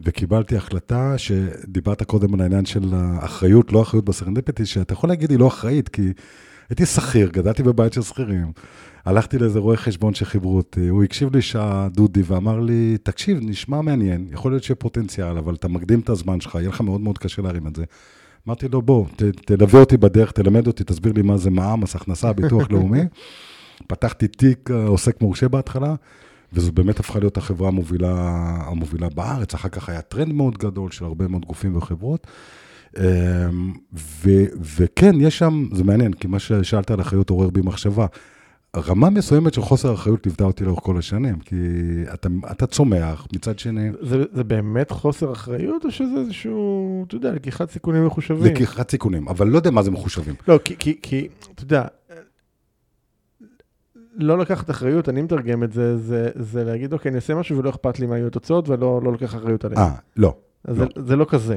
וקיבלתי 0.00 0.56
החלטה 0.56 1.18
שדיברת 1.18 2.02
קודם 2.02 2.34
על 2.34 2.40
העניין 2.40 2.64
של 2.64 2.94
האחריות, 2.94 3.72
לא 3.72 3.82
אחריות 3.82 4.04
בסרנדיפיטי, 4.04 4.66
שאתה 4.66 4.92
יכול 4.92 5.08
להגיד 5.10 5.30
היא 5.30 5.38
לא 5.38 5.46
אחראית, 5.48 5.88
כי 5.88 6.12
הייתי 6.70 6.86
שכיר, 6.86 7.28
גדלתי 7.28 7.62
בבית 7.62 7.92
של 7.92 8.02
שכירים. 8.02 8.52
הלכתי 9.04 9.38
לאיזה 9.38 9.58
רואה 9.58 9.76
חשבון 9.76 10.14
שחיברו 10.14 10.56
אותי, 10.56 10.88
הוא 10.88 11.04
הקשיב 11.04 11.36
לי 11.36 11.42
שעה, 11.42 11.88
דודי, 11.88 12.22
ואמר 12.26 12.60
לי, 12.60 12.98
תקשיב, 13.02 13.38
נשמע 13.42 13.80
מעניין, 13.80 14.26
יכול 14.30 14.52
להיות 14.52 14.64
שיהיה 14.64 14.76
פוטנציאל, 14.76 15.38
אבל 15.38 15.54
אתה 15.54 15.68
מקדים 15.68 16.00
את 16.00 16.08
הזמן 16.08 16.40
שלך, 16.40 16.54
יהיה 16.54 16.68
לך 16.68 16.80
מאוד 16.80 17.00
מאוד 17.00 17.18
קשה 17.18 17.42
להרים 17.42 17.66
את 17.66 17.76
זה. 17.76 17.84
אמרתי 18.48 18.68
לו, 18.68 18.82
בוא, 18.82 19.06
ת, 19.16 19.22
תלווה 19.22 19.80
אותי 19.80 19.96
בדרך, 19.96 20.32
תלמד 20.32 20.66
אותי, 20.66 20.84
תסביר 20.84 21.12
לי 21.12 21.22
מה 21.22 21.36
זה 21.36 21.50
מע"מ, 21.50 21.80
מס 21.80 21.96
הכנסה, 21.96 22.32
ביטוח 22.32 22.70
לאומי. 22.70 23.00
פתחתי 23.88 24.28
תיק 24.28 24.70
אה, 24.70 24.86
עוסק 24.86 25.20
מורשה 25.20 25.48
בהתחלה, 25.48 25.94
וזו 26.52 26.72
באמת 26.72 27.00
הפכה 27.00 27.18
להיות 27.18 27.36
החברה 27.36 27.68
המובילה, 27.68 28.14
המובילה 28.66 29.08
בארץ. 29.08 29.54
אחר 29.54 29.68
כך 29.68 29.88
היה 29.88 30.00
טרנד 30.00 30.32
מאוד 30.32 30.58
גדול 30.58 30.90
של 30.90 31.04
הרבה 31.04 31.28
מאוד 31.28 31.44
גופים 31.44 31.76
וחברות. 31.76 32.26
אמ, 32.98 33.02
ו, 33.94 34.30
וכן, 34.76 35.20
יש 35.20 35.38
שם, 35.38 35.68
זה 35.72 35.84
מעניין, 35.84 36.12
כי 36.12 36.26
מה 36.28 36.38
ששאלת 36.38 36.90
על 36.90 37.00
אחריות 37.00 37.30
עורר 37.30 37.50
בי 37.50 37.60
מחשבה. 37.60 38.06
רמה 38.76 39.10
מסוימת 39.10 39.54
של 39.54 39.62
חוסר 39.62 39.94
אחריות 39.94 40.26
ליוותה 40.26 40.44
אותי 40.44 40.64
לאורך 40.64 40.80
כל 40.82 40.98
השנים, 40.98 41.38
כי 41.38 41.56
אתה, 42.14 42.28
אתה 42.50 42.66
צומח, 42.66 43.26
מצד 43.32 43.58
שני, 43.58 43.90
זה, 44.00 44.24
זה 44.32 44.44
באמת 44.44 44.90
חוסר 44.90 45.32
אחריות, 45.32 45.84
או 45.84 45.90
שזה 45.90 46.18
איזשהו, 46.18 47.04
אתה 47.06 47.14
יודע, 47.14 47.32
לקיחת 47.32 47.70
סיכונים 47.70 48.06
מחושבים? 48.06 48.52
לקיחת 48.54 48.90
סיכונים, 48.90 49.28
אבל 49.28 49.48
לא 49.48 49.56
יודע 49.56 49.70
מה 49.70 49.82
זה 49.82 49.90
מחושבים. 49.90 50.34
לא, 50.48 50.58
כי, 50.64 50.76
כי, 50.78 50.98
כי, 51.02 51.28
אתה 51.54 51.62
יודע, 51.62 51.84
לא 54.14 54.38
לקחת 54.38 54.70
אחריות, 54.70 55.08
אני 55.08 55.22
מתרגם 55.22 55.62
את 55.62 55.72
זה, 55.72 55.96
זה, 55.98 56.30
זה 56.34 56.64
להגיד, 56.64 56.92
אוקיי, 56.92 57.08
אני 57.08 57.16
אעשה 57.16 57.34
משהו 57.34 57.58
ולא 57.58 57.70
אכפת 57.70 57.98
לי 57.98 58.06
מה 58.06 58.16
יהיו 58.16 58.26
התוצאות, 58.26 58.68
ולא 58.68 59.00
לא 59.04 59.12
לוקח 59.12 59.34
אחריות 59.34 59.64
עליהן. 59.64 59.82
אה, 59.82 59.94
לא. 60.16 60.34
אז 60.64 60.78
לא. 60.78 60.86
זה, 60.96 61.06
זה 61.06 61.16
לא 61.16 61.26
כזה. 61.28 61.56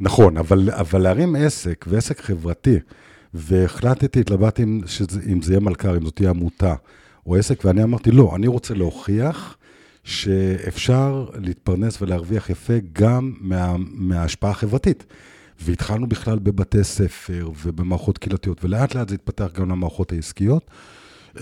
נכון, 0.00 0.36
אבל, 0.36 0.70
אבל 0.70 1.02
להרים 1.02 1.36
עסק, 1.36 1.84
ועסק 1.88 2.20
חברתי, 2.20 2.78
והחלטתי, 3.34 4.20
התלבטתי 4.20 4.62
אם, 4.62 4.80
אם 5.32 5.42
זה 5.42 5.52
יהיה 5.52 5.60
מלכ"ר, 5.60 5.96
אם 5.96 6.04
זאת 6.04 6.16
תהיה 6.16 6.30
עמותה 6.30 6.74
או 7.26 7.36
עסק, 7.36 7.64
ואני 7.64 7.82
אמרתי, 7.82 8.10
לא, 8.10 8.32
אני 8.36 8.46
רוצה 8.46 8.74
להוכיח 8.74 9.56
שאפשר 10.04 11.26
להתפרנס 11.34 12.02
ולהרוויח 12.02 12.50
יפה 12.50 12.74
גם 12.92 13.34
מה, 13.40 13.76
מההשפעה 13.78 14.50
החברתית. 14.50 15.06
והתחלנו 15.62 16.08
בכלל 16.08 16.38
בבתי 16.38 16.84
ספר 16.84 17.50
ובמערכות 17.64 18.18
קהילתיות, 18.18 18.64
ולאט 18.64 18.94
לאט 18.94 19.08
זה 19.08 19.14
התפתח 19.14 19.48
גם 19.54 19.70
למערכות 19.70 20.12
העסקיות. 20.12 20.70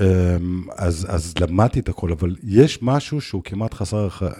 אמ, 0.01 0.65
אז, 0.77 1.07
אז 1.09 1.35
למדתי 1.41 1.81
את 1.81 1.89
הכל, 1.89 2.13
אבל 2.13 2.37
יש 2.43 2.79
משהו 2.83 3.21
שהוא 3.21 3.43
כמעט 3.45 3.75
חסר 3.75 4.07
אחריות, 4.07 4.35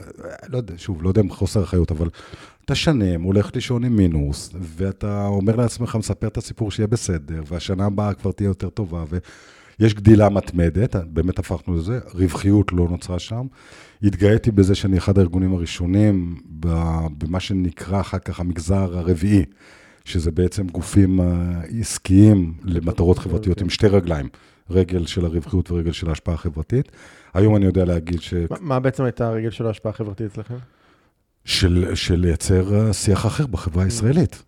לא 0.49 0.57
יודע, 0.57 0.75
שוב, 0.77 1.03
לא 1.03 1.09
יודע 1.09 1.21
אם 1.21 1.31
חוסר 1.31 1.63
אחריות, 1.63 1.91
אבל 1.91 2.09
אתה 2.69 2.75
שנים, 2.75 3.23
הולך 3.23 3.51
לישון 3.55 3.85
עם 3.85 3.97
מינוס, 3.97 4.51
ואתה 4.61 5.27
אומר 5.27 5.57
לעצמך, 5.57 5.97
מספר 5.97 6.27
את 6.27 6.37
הסיפור 6.37 6.71
שיהיה 6.71 6.87
בסדר, 6.87 7.43
והשנה 7.47 7.87
הבאה 7.87 8.15
כבר 8.15 8.33
תהיה 8.33 8.47
יותר 8.47 8.69
טובה, 8.69 9.05
ויש 9.79 9.95
גדילה 9.95 10.29
מתמדת, 10.29 10.97
באמת 10.97 11.39
הפכנו 11.39 11.77
לזה, 11.77 12.01
רווחיות 12.15 12.73
לא 12.73 12.89
נוצרה 12.91 13.19
שם. 13.19 13.47
התגאיתי 14.03 14.51
בזה 14.51 14.75
שאני 14.75 14.99
אחד 14.99 15.19
הארגונים 15.19 15.55
הראשונים 15.55 16.37
במה 17.19 17.41
שנקרא 17.41 18.01
אחר 18.01 18.19
כך 18.19 18.41
המגזר 18.41 18.99
הרביעי, 18.99 19.45
שזה 20.05 20.31
בעצם 20.31 20.67
גופים 20.67 21.21
אה, 21.21 21.27
עסקיים 21.81 22.55
למטרות 22.65 23.19
חברתיות 23.19 23.61
עם 23.61 23.71
שתי 23.71 23.87
רגליים, 23.87 24.29
רגל 24.71 25.07
של 25.07 25.25
הרווחיות 25.25 25.71
ורגל 25.71 25.93
של 25.93 26.09
ההשפעה 26.09 26.35
החברתית. 26.35 26.93
היום 27.35 27.57
אני 27.57 27.67
יודע 27.67 27.85
להגיד 27.85 28.21
ש... 28.21 28.35
מה, 28.51 28.57
מה 28.61 28.81
בעצם 28.81 29.05
הייתה 29.05 29.29
הרגל 29.29 29.51
של 29.51 29.67
ההשפעה 29.67 29.91
החברתית 29.91 30.27
אצלכם? 30.27 30.55
של, 31.49 31.95
של 31.95 32.15
לייצר 32.15 32.75
אה, 32.75 32.93
שיח 32.93 33.27
אחר 33.27 33.47
בחברה 33.47 33.85
הישראלית. 33.85 34.43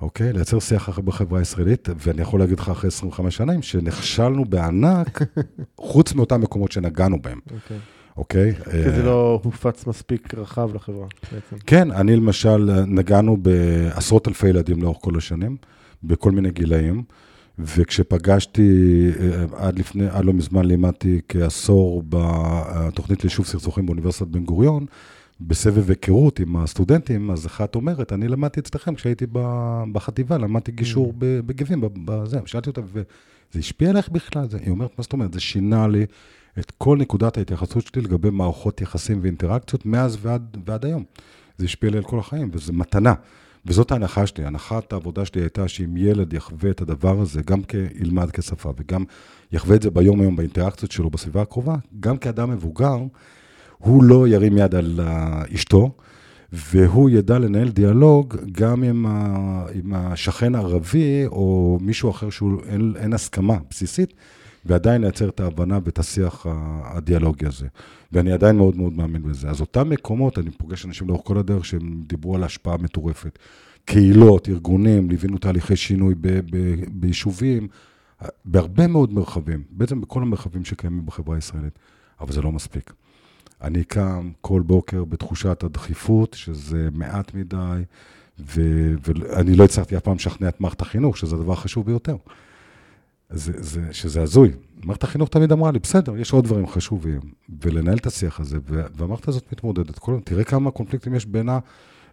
אוקיי? 0.00 0.32
לייצר 0.32 0.60
שיח 0.60 0.88
אחר 0.88 1.02
בחברה 1.02 1.38
הישראלית, 1.38 1.88
ואני 1.98 2.22
יכול 2.22 2.40
להגיד 2.40 2.60
לך 2.60 2.68
אחרי 2.68 2.88
25 2.88 3.36
שנים, 3.36 3.62
שנכשלנו 3.62 4.44
בענק, 4.44 5.22
חוץ 5.80 6.14
מאותם 6.14 6.40
מקומות 6.40 6.72
שנגענו 6.72 7.22
בהם, 7.22 7.38
אוקיי. 7.54 7.78
אוקיי? 8.16 8.54
כי 8.54 8.90
זה 8.90 9.02
לא 9.02 9.40
הופץ 9.44 9.86
מספיק 9.86 10.34
רחב 10.34 10.74
לחברה, 10.74 11.06
בעצם. 11.32 11.56
כן, 11.66 11.90
אני 11.90 12.16
למשל, 12.16 12.70
אה, 12.70 12.84
נגענו 12.86 13.36
בעשרות 13.36 14.28
אלפי 14.28 14.48
ילדים 14.48 14.82
לאורך 14.82 14.98
כל 15.00 15.16
השנים, 15.16 15.56
בכל 16.02 16.30
מיני 16.30 16.50
גילאים, 16.50 17.02
וכשפגשתי, 17.58 19.10
אה, 19.20 19.44
עד 19.56 19.78
לפני, 19.78 20.08
עד 20.08 20.24
לא 20.24 20.32
מזמן 20.32 20.64
לימדתי 20.64 21.20
כעשור 21.28 22.02
בתוכנית 22.08 23.24
ליישוב 23.24 23.46
סכסוכים 23.46 23.86
באוניברסיטת 23.86 24.26
בן 24.26 24.44
גוריון, 24.44 24.86
בסבב 25.40 25.88
היכרות 25.88 26.40
עם 26.40 26.56
הסטודנטים, 26.56 27.30
אז 27.30 27.46
אחת 27.46 27.74
אומרת, 27.74 28.12
אני 28.12 28.28
למדתי 28.28 28.60
אצלכם 28.60 28.94
כשהייתי 28.94 29.26
בחטיבה, 29.92 30.38
למדתי 30.38 30.72
גישור 30.72 31.10
Mm. 31.10 31.16
בגבים, 31.46 31.80
בזה, 32.04 32.38
שאלתי 32.46 32.70
אותה, 32.70 32.80
וזה 32.92 33.04
השפיע 33.58 33.90
עליך 33.90 34.08
בכלל? 34.08 34.48
זה, 34.50 34.58
היא 34.58 34.70
אומרת, 34.70 34.90
מה 34.98 35.02
זאת 35.02 35.12
אומרת? 35.12 35.32
זה 35.32 35.40
שינה 35.40 35.88
לי 35.88 36.06
את 36.58 36.72
כל 36.78 36.98
נקודת 36.98 37.38
ההתייחסות 37.38 37.86
שלי 37.86 38.02
לגבי 38.02 38.30
מערכות 38.30 38.80
יחסים 38.80 39.18
ואינטראקציות 39.22 39.86
מאז 39.86 40.18
ועד, 40.22 40.56
ועד 40.66 40.84
היום. 40.84 41.04
זה 41.58 41.64
השפיע 41.64 41.90
לי 41.90 41.96
על 41.96 42.04
כל 42.04 42.18
החיים, 42.18 42.50
וזו 42.52 42.72
מתנה. 42.72 43.14
וזאת 43.66 43.92
ההנחה 43.92 44.26
שלי, 44.26 44.44
הנחת 44.44 44.92
העבודה 44.92 45.24
שלי 45.24 45.40
הייתה 45.40 45.68
שאם 45.68 45.96
ילד 45.96 46.32
יחווה 46.32 46.70
את 46.70 46.80
הדבר 46.80 47.20
הזה, 47.20 47.42
גם 47.42 47.62
כילמד 47.62 48.30
כשפה, 48.30 48.72
וגם 48.76 49.04
יחווה 49.52 49.76
את 49.76 49.82
זה 49.82 49.90
ביום-יום 49.90 50.36
באינטראקציות 50.36 50.92
שלו 50.92 51.10
בסביבה 51.10 51.42
הקרובה, 51.42 51.76
גם 52.00 52.16
כאדם 52.16 52.50
מבוגר, 52.50 52.98
הוא 53.84 54.04
לא 54.04 54.28
ירים 54.28 54.58
יד 54.58 54.74
על 54.74 55.00
אה, 55.02 55.42
אשתו, 55.54 55.90
והוא 56.52 57.10
ידע 57.10 57.38
לנהל 57.38 57.68
דיאלוג 57.70 58.36
גם 58.52 58.82
עם, 58.82 59.06
ה, 59.06 59.36
עם 59.74 59.94
השכן 59.94 60.54
הערבי, 60.54 61.26
או 61.26 61.78
מישהו 61.82 62.10
אחר 62.10 62.30
שאין 62.30 62.94
אין 62.96 63.12
הסכמה 63.12 63.56
בסיסית, 63.70 64.14
ועדיין 64.66 65.00
לייצר 65.00 65.28
את 65.28 65.40
ההבנה 65.40 65.78
ואת 65.84 65.98
השיח 65.98 66.46
ה- 66.46 66.80
הדיאלוגי 66.96 67.46
הזה. 67.46 67.66
ואני 68.12 68.32
עדיין 68.32 68.56
מאוד 68.56 68.76
מאוד 68.76 68.92
מאמין 68.92 69.22
בזה. 69.22 69.48
אז 69.50 69.60
אותם 69.60 69.90
מקומות, 69.90 70.38
אני 70.38 70.50
פוגש 70.50 70.84
אנשים 70.86 71.08
לאורך 71.08 71.22
כל 71.24 71.38
הדרך 71.38 71.64
שהם 71.64 72.02
דיברו 72.06 72.34
על 72.34 72.44
השפעה 72.44 72.76
מטורפת. 72.76 73.38
קהילות, 73.84 74.48
ארגונים, 74.48 75.10
ליווינו 75.10 75.38
תהליכי 75.38 75.76
שינוי 75.76 76.14
ב- 76.20 76.40
ב- 76.56 76.74
ביישובים, 76.92 77.68
בהרבה 78.44 78.86
מאוד 78.86 79.12
מרחבים, 79.12 79.62
בעצם 79.70 80.00
בכל 80.00 80.22
המרחבים 80.22 80.64
שקיימים 80.64 81.06
בחברה 81.06 81.34
הישראלית, 81.36 81.78
אבל 82.20 82.32
זה 82.32 82.42
לא 82.42 82.52
מספיק. 82.52 82.92
אני 83.62 83.84
קם 83.84 84.30
כל 84.40 84.62
בוקר 84.66 85.04
בתחושת 85.04 85.62
הדחיפות, 85.62 86.34
שזה 86.34 86.88
מעט 86.92 87.34
מדי, 87.34 87.82
ו- 88.38 88.94
ואני 89.06 89.56
לא 89.56 89.64
הצלחתי 89.64 89.96
אף 89.96 90.02
פעם 90.02 90.16
לשכנע 90.16 90.48
את 90.48 90.60
מערכת 90.60 90.82
החינוך, 90.82 91.16
שזה 91.16 91.36
הדבר 91.36 91.52
החשוב 91.52 91.86
ביותר. 91.86 92.16
זה, 93.30 93.52
זה, 93.56 93.92
שזה 93.92 94.22
הזוי. 94.22 94.50
מערכת 94.84 95.04
החינוך 95.04 95.28
תמיד 95.28 95.52
אמרה 95.52 95.72
לי, 95.72 95.78
בסדר, 95.78 96.16
יש 96.16 96.32
עוד 96.32 96.44
דברים 96.44 96.66
חשובים, 96.66 97.20
ולנהל 97.62 97.96
את 97.96 98.06
השיח 98.06 98.40
הזה, 98.40 98.58
והמערכת 98.66 99.28
הזאת 99.28 99.52
מתמודדת. 99.52 99.98
כל, 99.98 100.18
תראה 100.24 100.44
כמה 100.44 100.70
קונפליקטים 100.70 101.14
יש 101.14 101.26
בינה, 101.26 101.58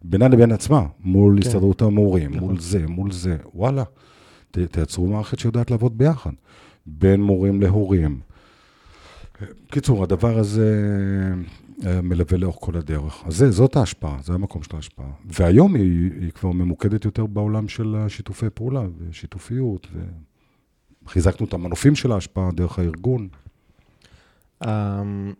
בינה 0.02 0.28
לבין 0.28 0.52
עצמה, 0.52 0.86
מול 1.00 1.42
כן. 1.42 1.48
הסתדרות 1.48 1.82
המורים, 1.82 2.32
נכון. 2.32 2.48
מול 2.48 2.60
זה, 2.60 2.88
מול 2.88 3.12
זה, 3.12 3.38
וואלה, 3.54 3.84
ת, 4.52 4.58
תייצרו 4.58 5.08
מערכת 5.08 5.40
שיודעת 5.40 5.72
לעבוד 5.72 5.98
ביחד, 5.98 6.32
בין 6.86 7.22
מורים 7.22 7.62
להורים. 7.62 8.20
קיצור, 9.72 10.04
הדבר 10.04 10.38
הזה 10.38 10.84
אה, 11.86 12.02
מלווה 12.02 12.38
לאורך 12.38 12.58
כל 12.60 12.78
הדרך. 12.78 13.24
אז 13.26 13.36
זה, 13.36 13.52
זאת 13.52 13.76
ההשפעה, 13.76 14.18
זה 14.24 14.34
המקום 14.34 14.64
של 14.64 14.76
ההשפעה. 14.76 15.12
והיום 15.26 15.76
היא, 15.76 16.12
היא 16.22 16.32
כבר 16.32 16.52
ממוקדת 16.52 17.06
יותר 17.06 17.26
בעולם 17.26 17.68
של 17.68 17.96
שיתופי 18.08 18.50
פעולה 18.50 18.84
ושיתופיות. 19.10 19.88
ו... 19.94 20.00
חיזקנו 21.08 21.46
את 21.48 21.54
המנופים 21.54 21.96
של 21.96 22.12
ההשפעה 22.12 22.52
דרך 22.52 22.80
הארגון. 22.80 23.28
אמ, 24.66 25.34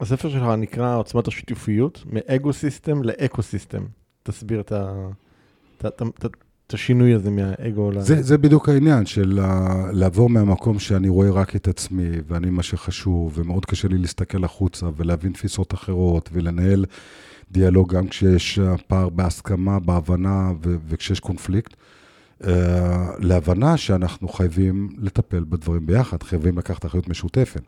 הספר 0.00 0.30
שלך 0.30 0.42
נקרא 0.58 0.96
עוצמת 0.96 1.28
השיתופיות, 1.28 2.04
מאגו-סיסטם 2.06 3.02
לאקו-סיסטם. 3.02 3.86
תסביר 4.22 4.60
את, 4.60 4.72
ה, 4.72 5.08
את, 6.68 6.74
השינוי 6.74 7.14
הזה 7.14 7.30
מהאגו 7.30 7.90
ל... 7.90 8.00
זה, 8.00 8.22
זה 8.22 8.38
בדיוק 8.38 8.68
העניין 8.68 9.06
של 9.06 9.40
לעבור 9.92 10.30
מהמקום 10.30 10.78
שאני 10.78 11.08
רואה 11.08 11.30
רק 11.30 11.56
את 11.56 11.68
עצמי, 11.68 12.08
ואני 12.26 12.50
מה 12.50 12.62
שחשוב, 12.62 13.32
ומאוד 13.38 13.66
קשה 13.66 13.88
לי 13.88 13.98
להסתכל 13.98 14.44
החוצה 14.44 14.86
ולהבין 14.96 15.32
תפיסות 15.32 15.74
אחרות, 15.74 16.30
ולנהל 16.32 16.84
דיאלוג 17.50 17.94
גם 17.94 18.08
כשיש 18.08 18.58
פער 18.86 19.08
בהסכמה, 19.08 19.78
בהבנה 19.78 20.52
ו- 20.64 20.76
וכשיש 20.88 21.20
קונפליקט. 21.20 21.74
אה, 22.46 23.06
להבנה 23.18 23.76
שאנחנו 23.76 24.28
חייבים 24.28 24.88
לטפל 24.98 25.44
בדברים 25.48 25.86
ביחד, 25.86 26.22
חייבים 26.22 26.58
לקחת 26.58 26.86
אחריות 26.86 27.08
משותפת, 27.08 27.62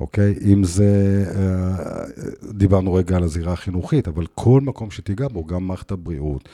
אוקיי? 0.00 0.34
אם 0.52 0.64
זה, 0.64 1.24
אה, 1.36 2.04
דיברנו 2.52 2.94
רגע 2.94 3.16
על 3.16 3.22
הזירה 3.22 3.52
החינוכית, 3.52 4.08
אבל 4.08 4.26
כל 4.34 4.60
מקום 4.60 4.90
שתיגע 4.90 5.28
בו, 5.28 5.44
גם 5.44 5.66
מערכת 5.66 5.90
הבריאות 5.90 6.48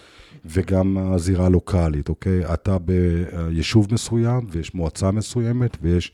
וגם 0.45 0.99
הזירה 0.99 1.47
הלוקאלית, 1.47 2.09
אוקיי? 2.09 2.55
אתה 2.55 2.77
ביישוב 2.79 3.89
מסוים 3.93 4.47
ויש 4.51 4.75
מועצה 4.75 5.11
מסוימת 5.11 5.77
ויש 5.83 6.13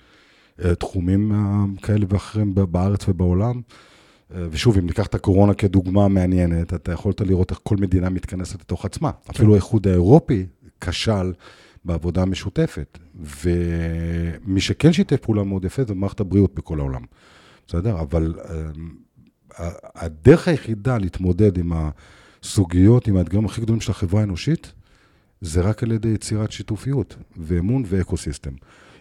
אה, 0.64 0.74
תחומים 0.74 1.32
כאלה 1.82 2.06
ואחרים 2.08 2.54
בארץ 2.54 3.08
ובעולם. 3.08 3.60
ושוב, 4.50 4.78
אם 4.78 4.86
ניקח 4.86 5.06
את 5.06 5.14
הקורונה 5.14 5.54
כדוגמה 5.54 6.08
מעניינת, 6.08 6.74
אתה 6.74 6.92
יכולת 6.92 7.20
לראות 7.20 7.50
איך 7.50 7.60
כל 7.62 7.76
מדינה 7.76 8.10
מתכנסת 8.10 8.60
לתוך 8.60 8.84
עצמה. 8.84 9.10
אפילו 9.30 9.52
האיחוד 9.52 9.88
האירופי 9.88 10.46
כשל 10.80 11.32
בעבודה 11.84 12.22
המשותפת. 12.22 12.98
ומי 13.20 14.60
שכן 14.60 14.92
שיתף 14.92 15.16
פעולה 15.16 15.44
מאוד 15.44 15.64
יפה 15.64 15.84
זה 15.84 15.94
מערכת 15.94 16.20
הבריאות 16.20 16.54
בכל 16.54 16.80
העולם. 16.80 17.02
בסדר? 17.66 18.00
אבל 18.00 18.34
uh, 18.38 19.62
הדרך 19.94 20.48
היחידה 20.48 20.98
להתמודד 20.98 21.58
עם 21.58 21.72
הסוגיות, 22.42 23.08
עם 23.08 23.16
האתגרים 23.16 23.44
הכי 23.44 23.60
גדולים 23.60 23.80
של 23.80 23.90
החברה 23.90 24.20
האנושית, 24.20 24.72
זה 25.40 25.60
רק 25.60 25.82
על 25.82 25.92
ידי 25.92 26.08
יצירת 26.08 26.52
שיתופיות 26.52 27.16
ואמון 27.36 27.82
ואקו-סיסטם. 27.86 28.52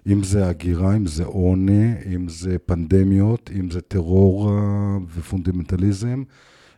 אם 0.08 0.24
זה 0.24 0.48
הגירה, 0.48 0.96
אם 0.96 1.06
זה 1.08 1.24
עוני, 1.24 1.94
אם 2.16 2.30
זה 2.30 2.58
פנדמיות, 2.66 3.50
אם 3.60 3.72
זה 3.72 3.82
טרור 3.82 4.50
uh, 4.50 4.54
ופונדמנטליזם, 5.16 6.24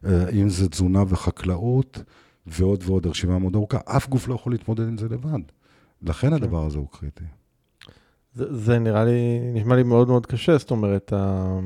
uh, 0.03 0.07
אם 0.33 0.49
זה 0.49 0.69
תזונה 0.69 1.03
וחקלאות, 1.07 2.03
ועוד 2.47 2.83
ועוד, 2.85 3.05
הרשימה 3.05 3.39
מאוד 3.39 3.55
ארוכה, 3.55 3.77
אף 3.85 4.09
גוף 4.09 4.27
לא 4.27 4.35
יכול 4.35 4.51
להתמודד 4.51 4.87
עם 4.87 4.97
זה 4.97 5.05
לבד. 5.09 5.39
לכן 6.03 6.27
כן. 6.27 6.33
הדבר 6.33 6.65
הזה 6.65 6.77
הוא 6.77 6.87
קריטי. 6.91 7.23
זה, 8.33 8.57
זה 8.57 8.79
נראה 8.79 9.05
לי, 9.05 9.39
נשמע 9.53 9.75
לי 9.75 9.83
מאוד 9.83 10.07
מאוד 10.07 10.25
קשה, 10.25 10.57
זאת 10.57 10.71
אומרת, 10.71 11.13
ה... 11.13 11.59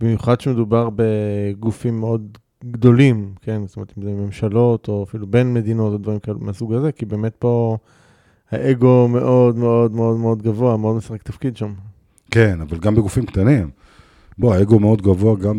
במיוחד 0.00 0.40
שמדובר 0.40 0.88
בגופים 0.96 2.00
מאוד 2.00 2.38
גדולים, 2.70 3.34
כן? 3.40 3.66
זאת 3.66 3.76
אומרת, 3.76 3.92
אם 3.98 4.02
זה 4.02 4.10
ממשלות, 4.10 4.88
או 4.88 5.02
אפילו 5.02 5.26
בין 5.26 5.54
מדינות, 5.54 5.92
או 5.92 5.98
דברים 5.98 6.18
כאלה 6.18 6.36
מהסוג 6.40 6.74
הזה, 6.74 6.92
כי 6.92 7.06
באמת 7.06 7.36
פה 7.38 7.76
האגו 8.50 9.08
מאוד 9.08 9.56
מאוד 9.56 9.92
מאוד 9.92 10.16
מאוד 10.16 10.42
גבוה, 10.42 10.76
מאוד 10.76 10.96
משחק 10.96 11.22
תפקיד 11.22 11.56
שם. 11.56 11.72
כן, 12.30 12.60
אבל 12.60 12.78
גם 12.78 12.94
בגופים 12.94 13.26
קטנים. 13.26 13.70
בוא, 14.38 14.54
האגו 14.54 14.80
מאוד 14.80 15.02
גבוה 15.02 15.36
גם 15.36 15.58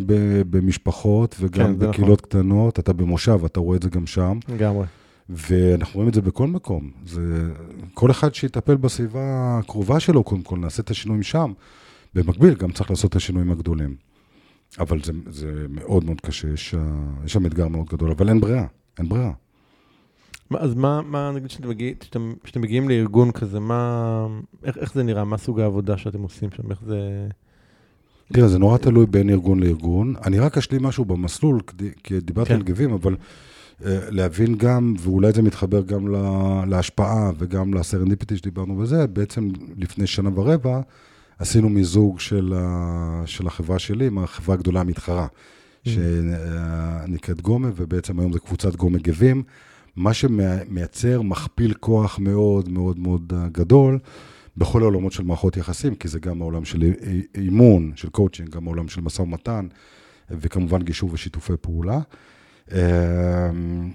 במשפחות 0.50 1.36
וגם 1.40 1.66
כן, 1.66 1.80
בקהילות 1.80 2.20
נכון. 2.20 2.30
קטנות. 2.30 2.80
אתה 2.80 2.94
במושב, 2.94 3.40
אתה 3.46 3.60
רואה 3.60 3.78
את 3.78 3.84
זה 3.84 3.90
גם 3.90 4.08
שם. 4.08 4.40
לגמרי. 4.50 4.86
ואנחנו 5.30 5.94
רואים 5.94 6.10
את 6.10 6.14
זה 6.14 6.22
בכל 6.22 6.48
מקום. 6.48 6.92
זה, 7.06 7.52
כל 7.94 8.12
אחד 8.12 8.36
שיטפל 8.36 8.76
בסביבה 8.76 9.58
הקרובה 9.60 10.00
שלו, 10.00 10.24
קודם 10.24 10.42
כל, 10.42 10.58
נעשה 10.58 10.82
את 10.82 10.90
השינויים 10.90 11.24
שם. 11.24 11.54
במקביל, 12.14 12.54
גם 12.54 12.72
צריך 12.72 12.90
לעשות 12.90 13.12
את 13.12 13.16
השינויים 13.16 13.52
הגדולים. 13.52 13.96
אבל 14.80 15.04
זה, 15.04 15.12
זה 15.30 15.66
מאוד 15.70 16.06
מאוד 16.06 16.22
קשה, 16.22 16.48
יש, 16.48 16.76
יש 17.26 17.34
שם 17.34 17.46
אתגר 17.46 17.68
מאוד 17.68 17.86
גדול, 17.86 18.12
אבל 18.12 18.30
אין 18.30 18.42
ברירה, 18.42 18.66
אין 19.00 19.10
ברירה. 19.10 19.32
אז 20.54 20.74
מה, 20.76 21.02
מה 21.02 21.32
נגיד 21.32 21.52
שאתם, 22.02 22.30
מגיע, 22.30 22.62
מגיעים 22.62 22.90
לארגון 22.90 23.32
כזה, 23.32 23.60
מה, 23.60 24.28
איך, 24.64 24.78
איך 24.78 24.94
זה 24.94 25.04
נראה? 25.04 25.24
מה 25.24 25.38
סוג 25.38 25.60
העבודה 25.60 25.98
שאתם 25.98 26.22
עושים 26.22 26.50
שם? 26.52 26.72
איך 26.72 26.80
זה... 26.86 27.28
תראה, 28.34 28.48
זה 28.48 28.60
נורא 28.60 28.78
תלוי 28.78 29.06
בין 29.06 29.30
ארגון 29.30 29.60
לארגון. 29.60 30.14
אני 30.26 30.40
רק 30.40 30.58
אשלים 30.58 30.84
משהו 30.84 31.06
במסלול, 31.06 31.62
כי 32.04 32.20
דיברתי 32.20 32.50
כן. 32.50 32.56
על 32.56 32.64
גבים, 32.64 32.94
אבל 32.94 33.16
להבין 33.82 34.56
גם, 34.56 34.94
ואולי 35.00 35.32
זה 35.32 35.42
מתחבר 35.42 35.82
גם 35.82 36.08
לה, 36.08 36.64
להשפעה 36.68 37.32
וגם 37.38 37.74
לסרנדיפיטי 37.74 38.38
שדיברנו 38.38 38.76
בזה, 38.76 39.08
בעצם 39.08 39.50
לפני 39.78 40.08
שנה 40.08 40.30
ורבע 40.40 40.82
עשינו 41.40 41.70
מיזוג 41.70 42.20
של, 42.20 42.54
ה, 42.58 43.24
של 43.26 43.48
החברה 43.48 43.80
שלי 43.80 44.08
עם 44.08 44.18
החברה 44.18 44.56
הגדולה 44.56 44.80
המתחרה, 44.80 45.28
mm. 45.28 45.90
שנקראת 45.90 47.42
גומה, 47.42 47.70
ובעצם 47.76 48.20
היום 48.20 48.34
זה 48.34 48.40
קבוצת 48.40 48.76
גומה 48.76 48.98
גבים, 48.98 49.44
מה 49.96 50.14
שמייצר 50.14 51.22
מכפיל 51.22 51.74
כוח 51.74 52.20
מאוד 52.20 52.70
מאוד 52.70 53.00
מאוד 53.00 53.34
גדול. 53.52 54.00
בכל 54.58 54.82
העולמות 54.82 55.12
של 55.12 55.24
מערכות 55.24 55.58
יחסים, 55.58 55.96
כי 55.96 56.08
זה 56.08 56.20
גם 56.20 56.42
העולם 56.42 56.66
של 56.66 56.94
אימון, 57.36 57.92
של 57.96 58.10
קואוצ'ינג, 58.10 58.50
גם 58.50 58.68
העולם 58.68 58.88
של 58.88 59.02
משא 59.02 59.22
ומתן, 59.22 59.68
וכמובן 60.30 60.82
גישור 60.82 61.10
ושיתופי 61.14 61.54
פעולה. 61.62 62.00
אמ, 62.72 63.92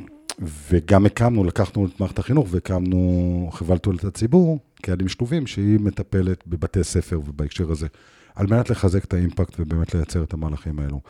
וגם 0.70 1.06
הקמנו, 1.06 1.44
לקחנו 1.44 1.87
את 1.87 2.00
מערכת 2.00 2.18
החינוך 2.18 2.48
והקמנו 2.50 3.50
חברה 3.52 3.76
לתועלת 3.76 4.04
הציבור, 4.04 4.59
קהלים 4.83 5.09
שלובים, 5.09 5.46
שהיא 5.46 5.78
מטפלת 5.80 6.44
בבתי 6.46 6.85
ספר 6.85 7.18
ובהקשר 7.18 7.70
הזה, 7.70 7.87
על 8.35 8.46
מנת 8.46 8.70
לחזק 8.70 9.04
את 9.04 9.14
ה 9.14 9.20
impact 9.20 9.54
ובאמת 9.59 9.94
לייצר 9.94 10.22
את 10.22 10.33
המהלכים 10.33 10.78
האלו. 10.78 11.00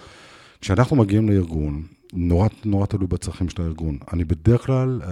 כשאנחנו 0.60 0.96
מגיעים 0.96 1.28
לארגון, 1.28 1.82
נורא, 2.12 2.48
נורא 2.64 2.86
תלוי 2.86 3.06
בצרכים 3.06 3.48
של 3.48 3.62
הארגון. 3.62 3.98
אני 4.12 4.24
בדרך 4.24 4.66
כלל 4.66 5.00
uh, 5.04 5.08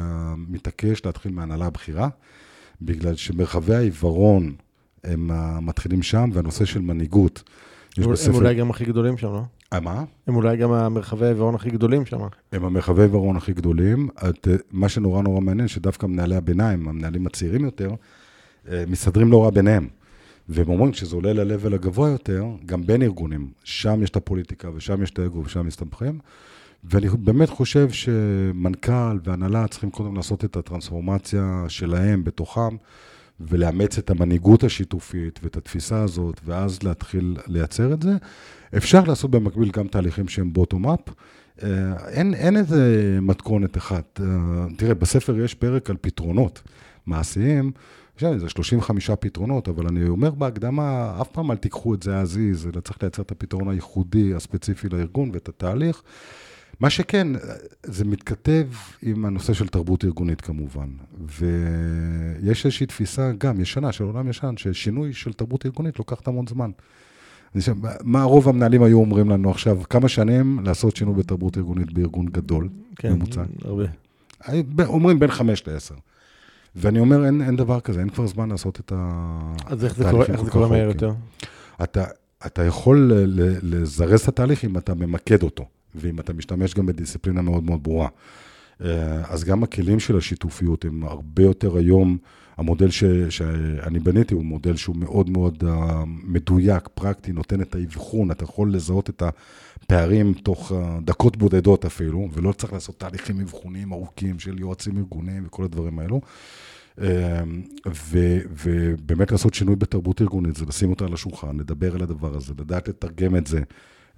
מתעקש 0.49 1.05
להתחיל 1.05 1.33
מהנהלה 1.33 1.67
הבכירה, 1.67 2.09
בגלל 2.83 3.15
שמרחבי 3.15 3.75
העיוורון 3.75 4.55
הם 5.05 5.31
מתחילים 5.67 6.03
שם, 6.03 6.31
והנושא 6.33 6.65
של 6.65 6.81
מנהיגות. 6.81 7.43
הם 7.97 8.13
בספר... 8.13 8.35
אולי 8.35 8.55
גם 8.55 8.71
הכי 8.71 8.85
גדולים 8.85 9.19
שם, 9.19 9.33
לא? 9.33 9.43
אה, 9.73 9.81
מה? 9.81 10.05
הם 10.27 10.37
אולי 10.37 10.57
גם 10.57 10.73
המרחבי 10.73 11.25
העיוורון 11.25 11.55
הכי 11.55 11.71
גדולים 11.71 12.07
שם. 12.07 12.19
הם 12.53 12.65
המרחבי 12.65 13.01
העיוורון 13.01 13.37
הכי 13.37 13.53
גדולים. 13.53 14.09
את, 14.29 14.49
מה 14.71 14.89
שנורא 14.89 15.23
נורא 15.23 15.41
מעניין, 15.41 15.69
שדווקא 15.69 16.07
מנהלי 16.07 16.37
הביניים, 16.37 16.89
המנהלים 16.89 17.27
הצעירים 17.27 17.65
יותר, 17.65 17.91
אה, 18.69 18.85
מסתדרים 18.89 19.31
לא 19.33 19.45
רע 19.45 19.51
ביניהם. 19.51 19.89
והם 20.49 20.69
אומרים, 20.69 20.93
כשזה 20.93 21.17
עולה 21.17 21.33
ל-level 21.33 21.75
הגבוה 21.75 22.09
יותר, 22.09 22.45
גם 22.67 22.87
בין 22.87 23.03
ארגונים, 23.03 23.51
שם 23.65 24.03
יש 24.03 24.11
את 24.11 24.17
הפוליטיקה 24.17 24.69
ושם 24.75 25.03
יש 25.03 25.11
את 25.11 25.19
האגו 25.19 25.43
ושם 25.45 25.67
מסתבכים. 25.67 26.19
ואני 26.85 27.09
באמת 27.09 27.51
חושב 27.51 27.91
שמנכ"ל 27.91 29.19
והנהלה 29.25 29.69
צריכים 29.69 29.91
קודם 29.91 30.17
לעשות 30.17 30.45
את 30.45 30.57
הטרנספורמציה 30.57 31.65
שלהם 31.69 32.25
בתוכם, 32.25 32.77
ולאמץ 33.41 33.99
את 33.99 34.11
המנהיגות 34.11 34.65
השיתופית 34.65 35.41
ואת 35.43 35.57
התפיסה 35.57 36.03
הזאת, 36.03 36.41
ואז 36.45 36.83
להתחיל 36.83 37.37
לייצר 37.47 37.93
את 37.93 38.03
זה. 38.03 38.17
אפשר 38.77 39.05
לעשות 39.05 39.31
במקביל 39.31 39.71
גם 39.71 39.89
תהליכים 39.89 40.29
שהם 40.29 40.53
בוטום-אפ. 40.53 41.01
אה, 41.63 41.69
אין, 42.09 42.35
אין 42.35 42.57
איזה 42.57 43.19
מתכונת 43.23 43.77
אחת. 43.77 44.21
אה, 44.21 44.67
תראה, 44.77 44.95
בספר 44.95 45.39
יש 45.39 45.55
פרק 45.55 45.91
על 45.91 45.97
פתרונות 46.01 46.63
מעשיים. 47.07 47.73
איזה 48.27 48.49
35 48.49 49.11
פתרונות, 49.11 49.69
אבל 49.69 49.87
אני 49.87 50.09
אומר 50.09 50.31
בהקדמה, 50.31 51.19
אף 51.21 51.29
פעם 51.29 51.51
אל 51.51 51.57
תיקחו 51.57 51.95
את 51.95 52.03
זה 52.03 52.23
as 52.23 52.27
is, 52.27 52.69
אלא 52.73 52.81
צריך 52.81 53.03
לייצר 53.03 53.23
את 53.23 53.31
הפתרון 53.31 53.69
הייחודי, 53.69 54.35
הספציפי 54.35 54.89
לארגון 54.89 55.31
ואת 55.33 55.49
התהליך. 55.49 56.03
מה 56.81 56.91
שכן, 56.91 57.29
זה 57.83 58.05
מתכתב 58.05 58.67
עם 59.03 59.25
הנושא 59.25 59.53
של 59.53 59.69
תרבות 59.69 60.05
ארגונית 60.05 60.41
כמובן, 60.41 60.89
ויש 61.27 62.67
איזושהי 62.67 62.87
תפיסה 62.87 63.33
גם 63.39 63.61
ישנה, 63.61 63.93
של 63.93 64.05
עולם 64.05 64.29
ישן, 64.29 64.55
ששינוי 64.57 65.13
של 65.13 65.33
תרבות 65.33 65.67
ארגונית 65.67 65.99
לוקח 65.99 66.21
המון 66.27 66.47
זמן. 66.47 66.71
מה 68.03 68.23
רוב 68.23 68.49
המנהלים 68.49 68.83
היו 68.83 68.99
אומרים 68.99 69.31
לנו 69.31 69.51
עכשיו, 69.51 69.79
כמה 69.91 70.09
שנים 70.09 70.61
לעשות 70.65 70.97
שינוי 70.97 71.15
בתרבות 71.15 71.59
ארגונית 71.59 71.93
בארגון 71.93 72.27
גדול, 72.27 72.69
כן, 72.97 73.13
ממוצע? 73.13 73.43
הרבה. 73.65 73.85
אומרים 74.87 75.19
בין 75.19 75.31
חמש 75.31 75.67
לעשר. 75.67 75.95
ואני 76.77 76.99
אומר, 76.99 77.27
אין, 77.27 77.43
אין 77.43 77.57
דבר 77.57 77.81
כזה, 77.81 78.01
אין 78.01 78.09
כבר 78.09 78.27
זמן 78.27 78.49
לעשות 78.49 78.81
את 78.81 78.93
ה... 78.97 79.53
אז 79.67 79.85
איך 79.85 79.97
זה 79.97 80.05
קורה, 80.11 80.27
איך 80.27 80.45
זה 80.45 80.51
קורה 80.51 80.69
מהר 80.69 80.89
יותר? 80.89 81.13
אתה, 81.83 82.05
אתה 82.47 82.65
יכול 82.65 83.13
לזרז 83.63 84.21
את 84.21 84.29
התהליך 84.29 84.65
אם 84.65 84.79
אתה 84.79 84.95
ממקד 84.95 85.43
אותו, 85.43 85.65
ואם 85.95 86.21
אתה 86.21 86.33
משתמש 86.33 86.75
גם 86.75 86.87
בדיסציפלינה 86.87 87.43
מאוד 87.43 87.65
מאוד 87.65 87.83
ברורה. 87.83 88.09
אה, 88.85 89.23
אז 89.33 89.45
גם 89.45 89.63
הכלים 89.63 90.01
של 90.01 90.17
השיתופיות 90.17 90.85
הם 90.85 91.05
הרבה 91.05 91.43
יותר 91.43 91.77
היום, 91.77 92.19
המודל 92.59 92.91
ש, 92.91 93.05
שאני 93.31 93.99
בניתי 93.99 94.35
הוא 94.35 94.45
מודל 94.45 94.77
שהוא 94.77 94.97
מאוד 94.97 95.31
מאוד 95.31 95.65
uh, 95.65 95.67
מדויק, 96.07 96.89
פרקטי, 96.95 97.33
נותן 97.33 97.61
את 97.61 97.75
האבחון, 97.75 98.31
אתה 98.31 98.45
יכול 98.45 98.73
לזהות 98.73 99.11
את 99.11 99.23
הפערים 99.23 100.33
תוך 100.33 100.73
uh, 100.73 100.75
דקות 101.05 101.37
בודדות 101.37 101.85
אפילו, 101.85 102.29
ולא 102.33 102.53
צריך 102.53 102.73
לעשות 102.73 103.01
תהליכים 103.01 103.41
אבחוניים 103.41 103.93
ארוכים 103.93 104.39
של 104.39 104.59
יועצים 104.59 104.99
ארגוניים 104.99 105.47
וכל 105.47 105.65
הדברים 105.65 105.99
האלו. 105.99 106.21
ו, 107.87 108.39
ובאמת 108.65 109.33
לעשות 109.33 109.55
שינוי 109.55 109.77
בתרבות 109.77 110.23
ארגונית, 110.23 110.57
זה 110.57 110.65
לשים 110.69 110.91
אותה 110.91 111.05
על 111.05 111.15
השולחן, 111.15 111.57
לדבר 111.57 111.95
על 111.95 112.03
הדבר 112.03 112.37
הזה, 112.37 112.53
לדעת 112.59 112.89
לתרגם 112.89 113.37
את 113.37 113.47
זה 113.47 113.59
אה, 113.59 113.63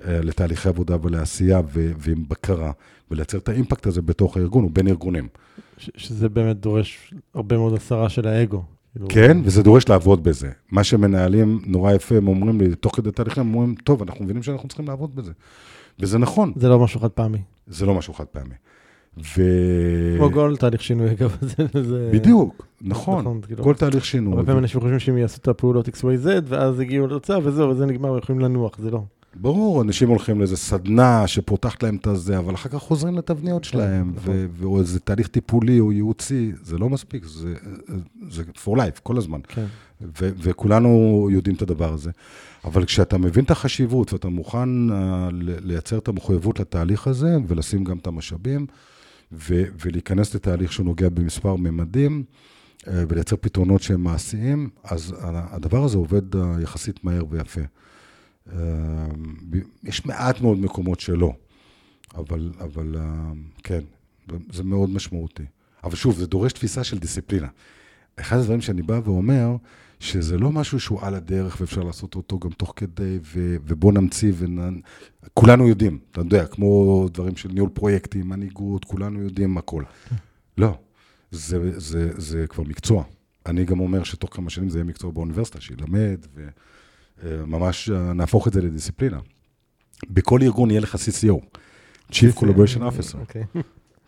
לתהליכי 0.09 0.69
עבודה 0.69 0.97
ולעשייה 1.03 1.61
ו- 1.73 1.93
ועם 1.99 2.25
בקרה, 2.29 2.73
ולייצר 3.11 3.39
את 3.39 3.49
האימפקט 3.49 3.87
הזה 3.87 4.03
בתוך 4.03 4.37
הארגון 4.37 4.65
ובין 4.65 4.89
ארגונים. 4.89 5.29
ש- 5.79 5.91
שזה 5.97 6.29
באמת 6.29 6.57
דורש 6.61 7.15
הרבה 7.35 7.57
מאוד 7.57 7.75
הסרה 7.75 8.09
של 8.09 8.29
האגו. 8.29 8.63
כאילו... 8.93 9.09
כן, 9.09 9.39
וזה 9.45 9.63
דורש 9.63 9.89
לעבוד 9.89 10.25
בזה. 10.25 10.51
מה 10.73 10.85
שמנהלים 10.85 11.61
נורא 11.67 11.93
יפה, 11.93 12.17
הם 12.17 12.29
אומרים 12.29 12.61
לי, 12.61 12.75
תוך 12.75 12.97
כדי 12.97 13.11
תהליכים, 13.11 13.43
הם 13.43 13.55
אומרים, 13.55 13.75
טוב, 13.85 14.03
אנחנו 14.03 14.25
מבינים 14.25 14.43
שאנחנו 14.43 14.69
צריכים 14.69 14.87
לעבוד 14.89 15.15
בזה. 15.15 15.33
וזה 16.01 16.19
נכון. 16.19 16.53
זה 16.57 16.69
לא 16.69 16.79
משהו 16.79 17.01
חד 17.01 17.09
פעמי. 17.09 17.39
זה 17.67 17.87
לא 17.87 17.95
משהו 17.95 18.15
חד 18.15 18.25
פעמי. 18.25 18.55
ו... 19.19 19.43
כמו 20.19 20.33
כל 20.33 20.55
תהליך 20.59 20.83
שינוי, 20.83 21.11
אגב, 21.11 21.37
זה... 21.91 22.11
בדיוק, 22.13 22.67
נכון, 22.83 23.21
נכון 23.21 23.41
כאילו, 23.41 23.65
כל 23.65 23.75
תהליך 23.75 24.05
שינוי. 24.05 24.33
הרבה 24.33 24.45
פעמים 24.45 24.63
אנשים 24.63 24.81
חושבים 24.81 24.99
שהם 24.99 25.19
יעשו 25.19 25.39
את 25.43 25.49
הפעולות 25.49 25.89
XYZ, 25.89 26.27
ואז 26.45 26.81
הגיעו 26.81 27.07
לתוצאה, 27.07 27.39
וזהו, 27.43 27.69
וזה 27.69 27.87
נגמר, 27.87 28.13
ויכולים 28.13 28.41
לנוח, 28.41 28.79
זה 28.79 28.91
לא. 28.91 29.03
ברור, 29.35 29.83
אנשים 29.83 30.09
הולכים 30.09 30.39
לאיזה 30.39 30.57
סדנה 30.57 31.27
שפותחת 31.27 31.83
להם 31.83 31.97
את 31.97 32.07
הזה, 32.07 32.39
אבל 32.39 32.55
אחר 32.55 32.69
כך 32.69 32.79
חוזרים 32.79 33.19
לתבניות 33.19 33.65
כן, 33.65 33.69
שלהם, 33.69 34.13
נכון. 34.17 34.49
או 34.63 34.81
איזה 34.81 35.01
תהליך 35.01 35.29
טיפולי 35.29 35.81
או 35.81 35.93
ייעוצי, 35.93 36.53
זה 36.63 36.79
לא 36.79 36.89
מספיק, 36.89 37.25
זה, 37.25 37.55
זה 38.31 38.43
for 38.65 38.77
life, 38.77 39.01
כל 39.03 39.17
הזמן. 39.17 39.41
כן. 39.49 39.67
וכולנו 40.17 41.29
יודעים 41.31 41.57
את 41.57 41.63
הדבר 41.63 41.93
הזה. 41.93 42.11
אבל 42.65 42.85
כשאתה 42.85 43.19
מבין 43.19 43.45
את 43.45 43.51
החשיבות 43.51 44.13
ואתה 44.13 44.29
מוכן 44.29 44.91
uh, 44.91 44.93
לייצר 45.41 45.99
את 45.99 46.09
המחויבות 46.09 46.61
לתהליך 46.61 47.07
הזה, 47.07 47.37
ולשים 47.49 47.85
גם 47.85 47.99
את 47.99 48.07
המשאבים, 48.07 48.67
ו- 49.33 49.65
ולהיכנס 49.85 50.35
לתהליך 50.35 50.73
שנוגע 50.73 51.09
במספר 51.09 51.57
ממדים, 51.57 52.25
uh, 52.79 52.87
ולייצר 53.09 53.37
פתרונות 53.41 53.83
שהם 53.83 54.05
מעשיים, 54.05 54.71
אז 54.85 55.15
הדבר 55.23 55.85
הזה 55.85 55.99
עובד 55.99 56.35
uh, 56.35 56.39
יחסית 56.63 57.05
מהר 57.05 57.25
ויפה. 57.31 57.61
אמ, 58.53 59.35
יש 59.85 60.07
מעט 60.07 60.41
מאוד 60.41 60.59
מקומות 60.59 61.01
שלא, 61.01 61.33
אבל, 62.15 62.53
אבל 62.61 62.97
אמ, 62.99 63.43
כן, 63.63 63.81
זה 64.53 64.65
מאוד 64.65 64.91
משמעותי. 64.91 65.45
אבל 65.85 65.97
שוב, 65.97 66.17
זה 66.17 66.27
דורש 66.27 66.53
תפיסה 66.53 66.85
של 66.85 66.99
דיסציפלינה. 66.99 67.49
אחד 68.17 68.37
הדברים 68.37 68.61
שאני 68.61 68.83
בא 68.83 69.01
ואומר, 69.05 69.57
שזה 70.01 70.39
לא 70.39 70.53
משהו 70.53 70.81
שהוא 70.81 71.01
על 71.03 71.15
הדרך 71.15 71.61
ואפשר 71.61 71.83
לעשות 71.83 72.15
אותו 72.15 72.39
גם 72.39 72.51
תוך 72.51 72.73
כדי, 72.77 73.19
ו, 73.23 73.57
ובוא 73.67 73.93
נמציא 73.93 74.33
ונ... 74.39 74.81
כולנו 75.35 75.69
יודעים, 75.69 75.99
אתה 76.11 76.21
יודע, 76.21 76.47
כמו 76.47 77.07
דברים 77.13 77.37
של 77.37 77.49
ניהול 77.49 77.69
פרויקטים, 77.69 78.29
מנהיגות, 78.29 78.85
כולנו 78.85 79.23
יודעים 79.23 79.59
הכל. 79.59 79.85
לא, 80.59 80.79
זה, 81.31 81.81
זה, 81.81 82.11
זה 82.17 82.47
כבר 82.47 82.65
מקצוע. 82.65 83.05
אני 83.47 83.65
גם 83.65 83.81
אומר 83.81 84.03
שתוך 84.05 84.37
כמה 84.37 84.51
שנים 84.51 84.69
זה 84.69 84.79
יהיה 84.79 84.85
מקצוע 84.85 85.11
באוניברסיטה, 85.11 85.61
שילמד, 85.61 86.27
ו... 86.35 86.49
ממש 87.25 87.91
אה, 87.91 88.13
נהפוך 88.13 88.49
את 88.49 88.53
זה 88.53 88.63
לדיסציפלינה. 88.63 89.19
בכל 90.11 90.43
ארגון 90.43 90.71
יהיה 90.71 90.81
לך 90.81 90.95
CCO, 90.95 91.59
Chief 92.13 92.39
Collaboration 92.39 92.79
Officer. 92.79 93.19
אוקיי. 93.21 93.45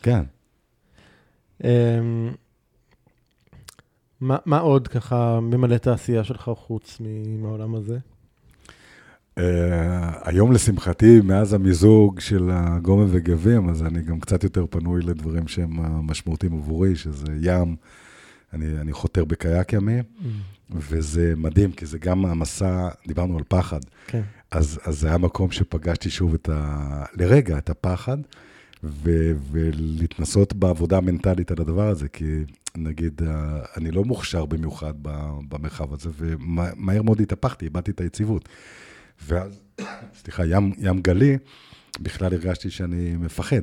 כן. 0.03 0.23
אמ, 1.65 2.31
מה 4.21 4.59
עוד 4.59 4.89
ככה 4.89 5.41
ממלא 5.41 5.75
את 5.75 5.87
העשייה 5.87 6.25
שלך 6.25 6.51
חוץ 6.55 7.01
מהעולם 7.39 7.75
הזה? 7.75 7.99
Uh, 9.39 9.43
היום 10.23 10.53
לשמחתי, 10.53 11.21
מאז 11.21 11.53
המיזוג 11.53 12.21
של 12.21 12.51
הגומן 12.53 13.07
וגבים, 13.09 13.69
אז 13.69 13.83
אני 13.83 14.03
גם 14.03 14.21
קצת 14.21 14.45
יותר 14.45 14.67
פנוי 14.71 15.03
לדברים 15.03 15.49
שהם 15.49 15.71
משמעותיים 16.07 16.53
עבורי, 16.53 16.97
שזה 16.97 17.27
ים, 17.41 17.77
אני, 18.53 18.81
אני 18.81 18.93
חותר 18.93 19.25
בקיאק 19.25 19.73
ימי, 19.73 20.01
mm. 20.01 20.25
וזה 20.77 21.35
מדהים, 21.37 21.73
כי 21.73 21.87
זה 21.87 21.99
גם 21.99 22.27
המסע, 22.27 22.89
דיברנו 23.07 23.39
על 23.39 23.45
פחד. 23.49 23.81
כן. 24.07 24.23
אז, 24.51 24.81
אז 24.85 25.01
זה 25.01 25.09
היה 25.09 25.19
מקום 25.19 25.51
שפגשתי 25.51 26.11
שוב 26.11 26.35
את 26.35 26.49
ה... 26.53 27.05
לרגע, 27.15 27.59
את 27.59 27.71
הפחד, 27.71 28.17
ו, 28.85 29.33
ולהתנסות 29.51 30.53
בעבודה 30.53 30.97
המנטלית 30.97 31.51
על 31.51 31.57
הדבר 31.61 31.89
הזה, 31.89 32.09
כי 32.09 32.45
נגיד, 32.77 33.23
אני 33.77 33.91
לא 33.91 34.05
מוכשר 34.05 34.45
במיוחד 34.45 34.95
במרחב 35.49 35.95
הזה, 35.95 36.11
ומהר 36.17 37.03
מאוד 37.03 37.21
התהפכתי, 37.21 37.65
איבדתי 37.65 37.91
את 37.91 38.01
היציבות. 38.01 38.49
ואז, 39.27 39.61
סליחה, 40.23 40.47
ים, 40.47 40.73
ים 40.79 41.01
גלי, 41.01 41.39
בכלל 42.01 42.35
הרגשתי 42.35 42.71
שאני 42.71 43.17
מפחד. 43.17 43.63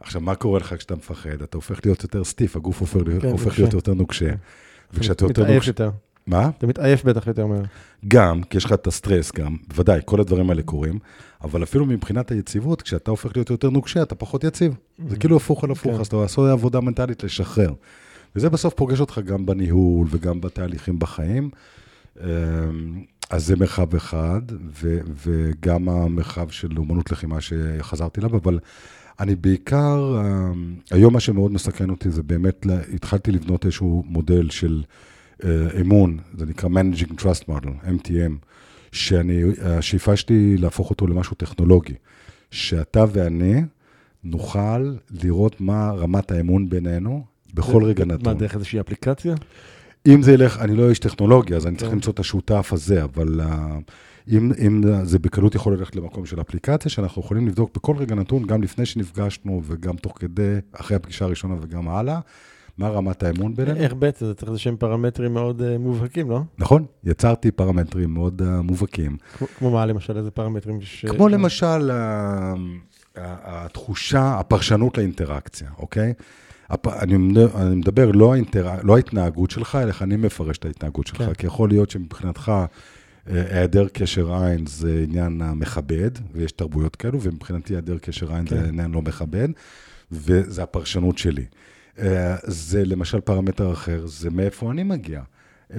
עכשיו, 0.00 0.20
מה 0.20 0.34
קורה 0.34 0.60
לך 0.60 0.74
כשאתה 0.78 0.96
מפחד? 0.96 1.42
אתה 1.42 1.56
הופך 1.56 1.80
להיות 1.84 2.02
יותר 2.02 2.24
סטיף, 2.24 2.56
הגוף 2.56 2.80
הופך, 2.80 3.00
כן, 3.20 3.28
הופך 3.28 3.58
להיות 3.58 3.72
יותר 3.72 3.94
נוקשה. 3.94 4.30
כן. 4.30 4.36
וכשאתה 4.92 5.24
יותר 5.24 5.54
נוקשה... 5.54 5.70
יותר. 5.70 5.90
מה? 6.26 6.50
אתה 6.58 6.66
מתעייף 6.66 7.04
בטח 7.04 7.26
יותר 7.26 7.46
מהר. 7.46 7.62
גם, 8.08 8.42
כי 8.42 8.56
יש 8.56 8.64
לך 8.64 8.72
את 8.72 8.86
הסטרס 8.86 9.32
גם, 9.32 9.56
בוודאי, 9.68 10.00
כל 10.04 10.20
הדברים 10.20 10.50
האלה 10.50 10.62
קורים, 10.62 10.98
אבל 11.44 11.62
אפילו 11.62 11.86
מבחינת 11.86 12.30
היציבות, 12.30 12.82
כשאתה 12.82 13.10
הופך 13.10 13.36
להיות 13.36 13.50
יותר 13.50 13.70
נוקשה, 13.70 14.02
אתה 14.02 14.14
פחות 14.14 14.44
יציב. 14.44 14.74
זה 15.08 15.16
mm-hmm. 15.16 15.18
כאילו 15.18 15.36
הפוך 15.36 15.64
על 15.64 15.70
הפוך, 15.70 15.94
כן. 15.94 16.00
אז 16.00 16.06
אתה 16.06 16.16
עושה 16.16 16.52
עבודה 16.52 16.80
מנטלית 16.80 17.24
לשחרר. 17.24 17.72
וזה 18.36 18.50
בסוף 18.50 18.74
פוגש 18.74 19.00
אותך 19.00 19.18
גם 19.18 19.46
בניהול 19.46 20.06
וגם 20.10 20.40
בתהליכים 20.40 20.98
בחיים. 20.98 21.50
אמ, 22.20 22.26
אז 23.30 23.46
זה 23.46 23.56
מרחב 23.56 23.94
אחד, 23.94 24.40
ו- 24.82 25.00
וגם 25.26 25.88
המרחב 25.88 26.50
של 26.50 26.68
אומנות 26.78 27.10
לחימה 27.10 27.40
שחזרתי 27.40 28.20
אליו, 28.20 28.36
אבל 28.36 28.58
אני 29.20 29.34
בעיקר, 29.34 30.20
אמ, 30.20 30.76
היום 30.90 31.12
מה 31.12 31.20
שמאוד 31.20 31.52
מסכן 31.52 31.90
אותי 31.90 32.10
זה 32.10 32.22
באמת, 32.22 32.66
התחלתי 32.94 33.32
לבנות 33.32 33.64
איזשהו 33.64 34.04
מודל 34.06 34.50
של 34.50 34.82
אמון, 35.80 36.18
זה 36.38 36.46
נקרא 36.46 36.68
Managing 36.68 37.12
Trust 37.20 37.48
Model, 37.48 37.86
MTM, 37.86 38.32
שאני, 38.92 39.42
השאיפה 39.62 40.16
שלי 40.16 40.56
להפוך 40.56 40.90
אותו 40.90 41.06
למשהו 41.06 41.34
טכנולוגי, 41.34 41.94
שאתה 42.50 43.04
ואני 43.12 43.62
נוכל 44.24 44.94
לראות 45.22 45.60
מה 45.60 45.90
רמת 45.90 46.30
האמון 46.30 46.68
בינינו 46.68 47.24
בכל 47.54 47.84
רגע 47.84 48.04
נתון. 48.04 48.32
מה, 48.34 48.40
דרך 48.40 48.54
איזושהי 48.54 48.80
אפליקציה? 48.80 49.34
אם 50.06 50.22
זה 50.22 50.32
ילך, 50.32 50.58
אני 50.60 50.76
לא 50.76 50.88
איש 50.90 50.98
טכנולוגיה, 50.98 51.56
אז 51.56 51.66
אני 51.66 51.76
צריך 51.76 51.90
כן. 51.90 51.94
למצוא 51.94 52.12
את 52.12 52.18
השותף 52.18 52.70
הזה, 52.72 53.04
אבל 53.04 53.40
uh, 53.40 53.44
אם, 54.28 54.52
אם 54.66 54.82
זה 55.04 55.18
בקלות 55.18 55.54
יכול 55.54 55.72
ללכת 55.72 55.96
למקום 55.96 56.26
של 56.26 56.40
אפליקציה, 56.40 56.90
שאנחנו 56.90 57.22
יכולים 57.22 57.46
לבדוק 57.46 57.70
בכל 57.74 57.96
רגע 57.96 58.14
נתון, 58.14 58.42
גם 58.46 58.62
לפני 58.62 58.86
שנפגשנו 58.86 59.62
וגם 59.64 59.96
תוך 59.96 60.18
כדי, 60.18 60.56
אחרי 60.72 60.96
הפגישה 60.96 61.24
הראשונה 61.24 61.54
וגם 61.60 61.88
הלאה, 61.88 62.20
מה 62.78 62.88
רמת 62.88 63.22
האמון 63.22 63.54
בינינו. 63.54 63.78
איך 63.78 63.94
בעצם? 63.94 64.26
זה 64.26 64.34
צריך 64.34 64.48
איזה 64.48 64.58
שהם 64.58 64.76
פרמטרים 64.76 65.34
מאוד 65.34 65.62
uh, 65.62 65.78
מובהקים, 65.78 66.30
לא? 66.30 66.40
נכון, 66.58 66.84
יצרתי 67.04 67.50
פרמטרים 67.50 68.14
מאוד 68.14 68.42
uh, 68.42 68.62
מובהקים. 68.62 69.16
כמו, 69.38 69.46
כמו 69.58 69.70
מה 69.70 69.86
למשל, 69.86 70.18
איזה 70.18 70.30
פרמטרים? 70.30 70.80
ש... 70.80 71.06
כמו 71.06 71.28
למשל 71.28 71.90
uh, 71.90 73.18
התחושה, 73.18 74.38
הפרשנות 74.38 74.98
לאינטראקציה, 74.98 75.68
אוקיי? 75.78 76.12
הפ... 76.70 76.86
אני, 76.86 77.14
אני 77.54 77.74
מדבר 77.74 78.10
לא, 78.10 78.32
האינטר... 78.32 78.68
לא 78.82 78.96
ההתנהגות 78.96 79.50
שלך, 79.50 79.78
אלא 79.82 79.88
איך 79.88 80.02
אני 80.02 80.16
מפרש 80.16 80.58
את 80.58 80.64
ההתנהגות 80.64 81.06
שלך, 81.06 81.22
כן. 81.22 81.34
כי 81.34 81.46
יכול 81.46 81.68
להיות 81.68 81.90
שמבחינתך... 81.90 82.52
היעדר 83.26 83.88
קשר 83.92 84.34
עין 84.34 84.66
זה 84.66 85.04
עניין 85.08 85.42
מכבד, 85.54 86.10
ויש 86.32 86.52
תרבויות 86.52 86.96
כאלו, 86.96 87.22
ומבחינתי 87.22 87.72
היעדר 87.72 87.98
קשר 87.98 88.34
עין 88.34 88.46
כן. 88.46 88.56
זה 88.56 88.68
עניין 88.68 88.90
לא 88.90 89.02
מכבד, 89.02 89.48
וזה 90.12 90.62
הפרשנות 90.62 91.18
שלי. 91.18 91.44
אה, 91.98 92.36
זה 92.42 92.84
למשל 92.84 93.20
פרמטר 93.20 93.72
אחר, 93.72 94.06
זה 94.06 94.30
מאיפה 94.30 94.70
אני 94.70 94.82
מגיע. 94.82 95.22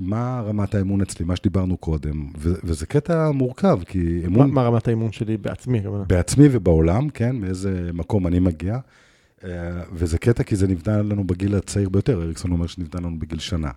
מה 0.02 0.42
רמת 0.46 0.76
האמון 0.76 1.02
אצלי, 1.02 1.26
מה 1.26 1.36
שדיברנו 1.36 1.78
קודם, 1.78 2.30
וזה 2.38 2.86
קטע 2.86 3.32
מורכב, 3.32 3.80
כי 3.86 4.22
אמון... 4.26 4.52
מה 4.52 4.64
רמת 4.64 4.88
האמון 4.88 5.12
שלי 5.12 5.38
בעצמי? 5.38 5.82
בעצמי 6.08 6.48
ובעולם, 6.52 7.10
כן, 7.10 7.36
מאיזה 7.36 7.90
מקום 7.94 8.28
אני 8.28 8.40
מגיע. 8.40 8.78
אה, 9.44 9.50
וזה 9.94 10.18
קטע 10.18 10.44
כי 10.44 10.56
זה 10.56 10.68
נבנה 10.68 11.02
לנו 11.02 11.24
בגיל 11.24 11.56
הצעיר 11.56 11.90
ביותר, 11.90 12.24
אריקסון 12.24 12.52
אומר 12.52 12.68
שנבנה 12.68 13.08
לנו 13.08 13.20
בגיל 13.20 13.40
שנה. 13.40 13.72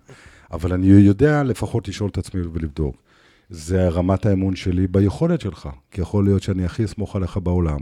אבל 0.51 0.73
אני 0.73 0.87
יודע 0.87 1.43
לפחות 1.43 1.87
לשאול 1.87 2.09
את 2.09 2.17
עצמי 2.17 2.41
ולבדוק. 2.41 2.95
זה 3.49 3.89
רמת 3.89 4.25
האמון 4.25 4.55
שלי 4.55 4.87
ביכולת 4.87 5.41
שלך, 5.41 5.69
כי 5.91 6.01
יכול 6.01 6.23
להיות 6.25 6.43
שאני 6.43 6.65
הכי 6.65 6.85
אסמוך 6.85 7.15
עליך 7.15 7.37
בעולם, 7.37 7.79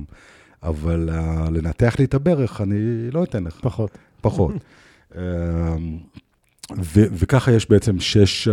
אבל 0.63 1.09
uh, 1.09 1.49
לנתח 1.49 1.95
לי 1.99 2.05
את 2.05 2.13
הברך, 2.13 2.61
אני 2.61 3.11
לא 3.11 3.23
אתן 3.23 3.43
לך. 3.43 3.59
פחות. 3.61 3.97
פחות. 4.21 4.51
אמ, 5.15 5.21
ו- 6.77 7.07
וככה 7.11 7.51
יש 7.51 7.69
בעצם 7.69 7.99
שש, 7.99 8.47
uh, 8.47 8.51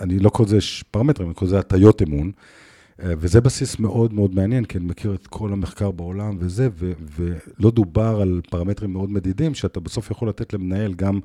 אני 0.00 0.18
לא 0.18 0.30
קורא 0.30 0.48
לזה 0.48 0.58
פרמטרים, 0.90 1.28
אני 1.28 1.34
קורא 1.34 1.48
לזה 1.48 1.58
הטיות 1.58 2.02
אמון, 2.02 2.30
uh, 2.30 3.02
וזה 3.18 3.40
בסיס 3.40 3.78
מאוד 3.78 4.14
מאוד 4.14 4.34
מעניין, 4.34 4.64
כי 4.64 4.78
אני 4.78 4.86
מכיר 4.86 5.14
את 5.14 5.26
כל 5.26 5.52
המחקר 5.52 5.90
בעולם 5.90 6.36
וזה, 6.38 6.68
ו- 6.74 6.92
ולא 7.16 7.70
דובר 7.70 8.20
על 8.22 8.40
פרמטרים 8.50 8.92
מאוד 8.92 9.10
מדידים, 9.10 9.54
שאתה 9.54 9.80
בסוף 9.80 10.10
יכול 10.10 10.28
לתת 10.28 10.52
למנהל 10.52 10.94
גם 10.94 11.20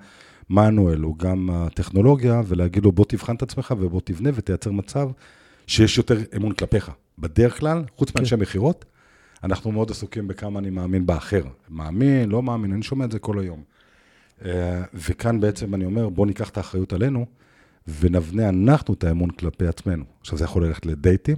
מנואל 0.50 1.06
או 1.06 1.16
גם 1.16 1.50
הטכנולוגיה, 1.54 2.42
ולהגיד 2.48 2.84
לו, 2.84 2.92
בוא 2.92 3.06
תבחן 3.08 3.36
את 3.36 3.42
עצמך 3.42 3.74
ובוא 3.80 4.02
תבנה 4.04 4.30
ותייצר 4.34 4.72
מצב 4.72 5.10
שיש 5.68 5.98
יותר 5.98 6.18
אמון 6.36 6.52
כלפיך. 6.52 6.92
בדרך 7.20 7.60
כלל, 7.60 7.84
חוץ 7.96 8.16
מאנשי 8.16 8.36
כן. 8.36 8.42
מכירות, 8.42 8.86
אנחנו 9.44 9.72
מאוד 9.72 9.92
עסוקים 9.92 10.28
בכמה 10.28 10.60
אני 10.60 10.70
מאמין 10.70 11.06
באחר. 11.06 11.44
מאמין, 11.70 12.30
לא 12.30 12.44
מאמין, 12.44 12.74
אני 12.74 12.84
שומע 12.84 13.06
את 13.06 13.12
זה 13.12 13.20
כל 13.20 13.40
היום. 13.40 13.64
אה, 14.46 14.84
וכאן 14.94 15.40
בעצם 15.40 15.76
אני 15.76 15.86
אומר, 15.86 16.10
בואו 16.10 16.26
ניקח 16.26 16.50
את 16.50 16.58
האחריות 16.58 16.94
עלינו, 16.94 17.26
ונבנה 18.00 18.50
אנחנו 18.50 18.94
את 18.94 19.04
האמון 19.04 19.30
כלפי 19.30 19.68
עצמנו. 19.68 20.04
עכשיו, 20.22 20.38
זה 20.38 20.46
יכול 20.46 20.66
ללכת 20.66 20.86
לדייטים, 20.86 21.38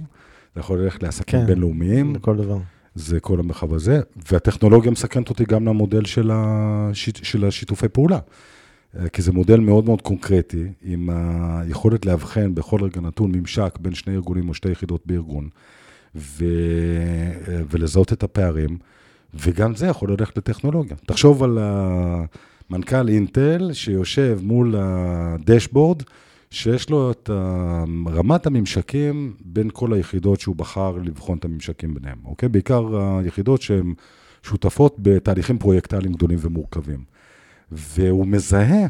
זה 0.54 0.60
יכול 0.60 0.78
ללכת 0.78 1.02
לעסקים 1.02 1.40
כן, 1.40 1.46
בינלאומיים. 1.46 2.14
לכל 2.14 2.36
דבר. 2.36 2.58
זה 2.94 3.20
כל 3.20 3.40
המרחב 3.40 3.74
הזה, 3.74 4.00
והטכנולוגיה 4.32 4.90
מסכנת 4.90 5.28
אותי 5.28 5.44
גם 5.44 5.66
למודל 5.66 6.04
של, 6.04 6.30
השיט, 6.34 7.24
של 7.24 7.44
השיתופי 7.44 7.88
פעולה. 7.88 8.18
אה, 8.98 9.08
כי 9.08 9.22
זה 9.22 9.32
מודל 9.32 9.60
מאוד 9.60 9.84
מאוד 9.84 10.02
קונקרטי, 10.02 10.66
עם 10.82 11.10
היכולת 11.12 12.06
לאבחן 12.06 12.54
בכל 12.54 12.84
רגע 12.84 13.00
נתון 13.00 13.32
ממשק 13.32 13.78
בין 13.80 13.94
שני 13.94 14.14
ארגונים 14.14 14.48
או 14.48 14.54
שתי 14.54 14.70
יחידות 14.70 15.02
בארגון, 15.06 15.48
ו... 16.14 16.44
ולזהות 17.70 18.12
את 18.12 18.22
הפערים, 18.22 18.78
וגם 19.34 19.74
זה 19.74 19.86
יכול 19.86 20.10
ללכת 20.10 20.38
לטכנולוגיה. 20.38 20.96
תחשוב 21.06 21.42
על 21.42 21.58
מנכ"ל 22.70 23.08
אינטל 23.08 23.70
שיושב 23.72 24.38
מול 24.42 24.74
הדשבורד, 24.78 26.02
שיש 26.50 26.90
לו 26.90 27.10
את 27.10 27.30
רמת 28.06 28.46
הממשקים 28.46 29.34
בין 29.44 29.68
כל 29.72 29.92
היחידות 29.92 30.40
שהוא 30.40 30.56
בחר 30.56 30.96
לבחון 31.04 31.38
את 31.38 31.44
הממשקים 31.44 31.94
ביניהם, 31.94 32.18
אוקיי? 32.24 32.48
בעיקר 32.48 32.96
היחידות 33.18 33.62
שהן 33.62 33.94
שותפות 34.42 34.96
בתהליכים 34.98 35.58
פרויקטליים 35.58 36.12
גדולים 36.12 36.38
ומורכבים. 36.42 37.04
והוא 37.72 38.26
מזהה 38.26 38.86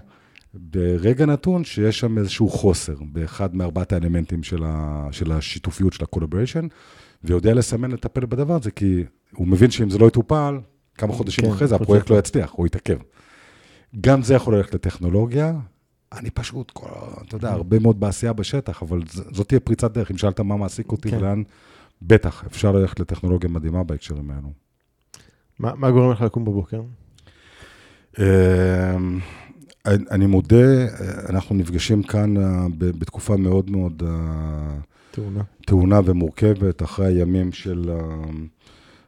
ברגע 0.54 1.26
נתון 1.26 1.64
שיש 1.64 2.00
שם 2.00 2.18
איזשהו 2.18 2.48
חוסר 2.48 2.94
באחד 3.12 3.56
מארבעת 3.56 3.92
האלמנטים 3.92 4.42
של, 4.42 4.62
ה, 4.64 5.08
של 5.10 5.32
השיתופיות, 5.32 5.92
של 5.92 6.04
ה-collaboration, 6.04 6.66
ויודע 7.24 7.54
לסמן, 7.54 7.90
לטפל 7.90 8.26
בדבר 8.26 8.54
הזה, 8.54 8.70
כי 8.70 9.04
הוא 9.34 9.48
מבין 9.48 9.70
שאם 9.70 9.90
זה 9.90 9.98
לא 9.98 10.06
יטופל, 10.06 10.58
כמה 10.94 11.12
חודשים 11.12 11.44
כן, 11.44 11.50
אחרי 11.50 11.68
זה 11.68 11.74
הפרויקט 11.74 12.10
לא 12.10 12.16
יצליח, 12.16 12.50
הוא 12.52 12.66
יתעכב. 12.66 12.98
גם 14.00 14.22
זה 14.22 14.34
יכול 14.34 14.56
ללכת 14.56 14.74
לטכנולוגיה. 14.74 15.52
אני 16.12 16.30
פשוט, 16.30 16.70
כל, 16.70 16.88
אתה 17.26 17.36
יודע, 17.36 17.50
הרבה 17.50 17.78
מאוד 17.78 18.00
בעשייה 18.00 18.32
בשטח, 18.32 18.82
אבל 18.82 19.00
זאת 19.06 19.48
תהיה 19.48 19.60
פריצת 19.60 19.92
דרך. 19.92 20.10
אם 20.10 20.18
שאלת 20.18 20.40
מה 20.40 20.56
מעסיק 20.56 20.92
אותי 20.92 21.10
כן. 21.10 21.16
ולאן, 21.16 21.42
בטח, 22.02 22.44
אפשר 22.46 22.72
ללכת 22.72 23.00
לטכנולוגיה 23.00 23.50
מדהימה 23.50 23.84
בהקשרים 23.84 24.30
האלו. 24.30 24.52
מה, 25.58 25.74
מה 25.74 25.90
גורם 25.90 26.10
לך 26.10 26.20
לקום 26.20 26.44
בבוקר? 26.44 26.82
אמ, 28.18 28.24
אני 29.86 30.26
מודה, 30.26 30.86
אנחנו 31.28 31.54
נפגשים 31.54 32.02
כאן 32.02 32.36
אה, 32.36 32.66
בתקופה 32.78 33.36
מאוד 33.36 33.70
מאוד... 33.70 34.02
אה, 35.10 35.14
טעונה. 35.14 35.42
טעונה 35.66 36.00
ומורכבת, 36.04 36.82
אחרי 36.82 37.06
הימים 37.06 37.52
של 37.52 37.90
אה, 37.90 37.98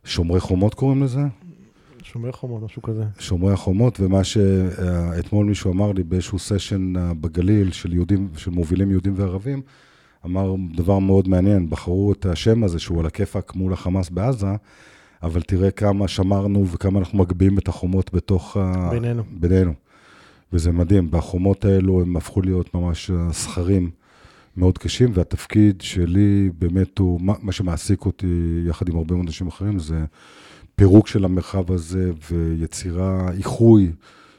שומרי 0.05 0.41
חומות 0.41 0.75
קוראים 0.75 1.03
לזה? 1.03 1.21
שומרי 2.03 2.33
חומות, 2.33 2.63
משהו 2.63 2.83
כזה. 2.83 3.05
שומרי 3.19 3.53
החומות, 3.53 4.01
ומה 4.01 4.25
שאתמול 4.25 5.47
מישהו 5.47 5.73
אמר 5.73 5.93
לי 5.93 6.03
באיזשהו 6.03 6.39
סשן 6.39 6.93
בגליל 7.21 7.73
של 7.73 7.93
יהודים, 7.93 8.29
של 8.37 8.51
מובילים 8.51 8.91
יהודים 8.91 9.15
וערבים, 9.17 9.63
אמר 10.27 10.55
דבר 10.77 10.99
מאוד 10.99 11.29
מעניין, 11.29 11.71
בחרו 11.71 12.13
את 12.13 12.27
השם 12.27 12.65
הזה 12.65 12.79
שהוא 12.79 13.01
על 13.01 13.07
הכיפאק 13.07 13.55
מול 13.55 13.73
החמאס 13.73 14.11
בעזה, 14.11 14.47
אבל 15.23 15.43
תראה 15.43 15.71
כמה 15.71 16.09
שמרנו 16.09 16.69
וכמה 16.69 16.99
אנחנו 16.99 17.19
מגביהים 17.19 17.59
את 17.59 17.69
החומות 17.69 18.15
בתוך... 18.15 18.57
בינינו. 18.91 19.23
בינינו. 19.31 19.73
וזה 20.53 20.73
מדהים, 20.73 21.09
והחומות 21.13 21.65
האלו 21.65 22.01
הם 22.01 22.17
הפכו 22.17 22.43
להיות 22.43 22.75
ממש 22.75 23.11
סכרים 23.31 23.91
מאוד 24.57 24.79
קשים, 24.79 25.11
והתפקיד 25.15 25.81
שלי 25.81 26.51
באמת 26.59 26.99
הוא, 26.99 27.21
מה 27.21 27.53
שמעסיק 27.53 28.07
אותי 28.07 28.63
יחד 28.67 28.89
עם 28.89 28.97
הרבה 28.97 29.15
מאוד 29.15 29.27
אנשים 29.27 29.47
אחרים, 29.47 29.79
זה 29.79 30.05
פירוק 30.77 31.09
של 31.09 31.25
המרחב 31.25 31.73
הזה 31.73 32.11
ויצירה, 32.31 33.31
איחוי 33.33 33.93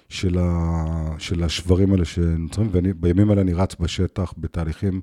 של, 0.09 0.37
ה, 0.37 1.15
של 1.17 1.43
השברים 1.43 1.91
האלה 1.91 2.05
שנוצרים, 2.05 2.69
ובימים 2.73 3.29
האלה 3.29 3.41
אני 3.41 3.53
רץ 3.53 3.75
בשטח 3.79 4.33
בתהליכים 4.37 5.01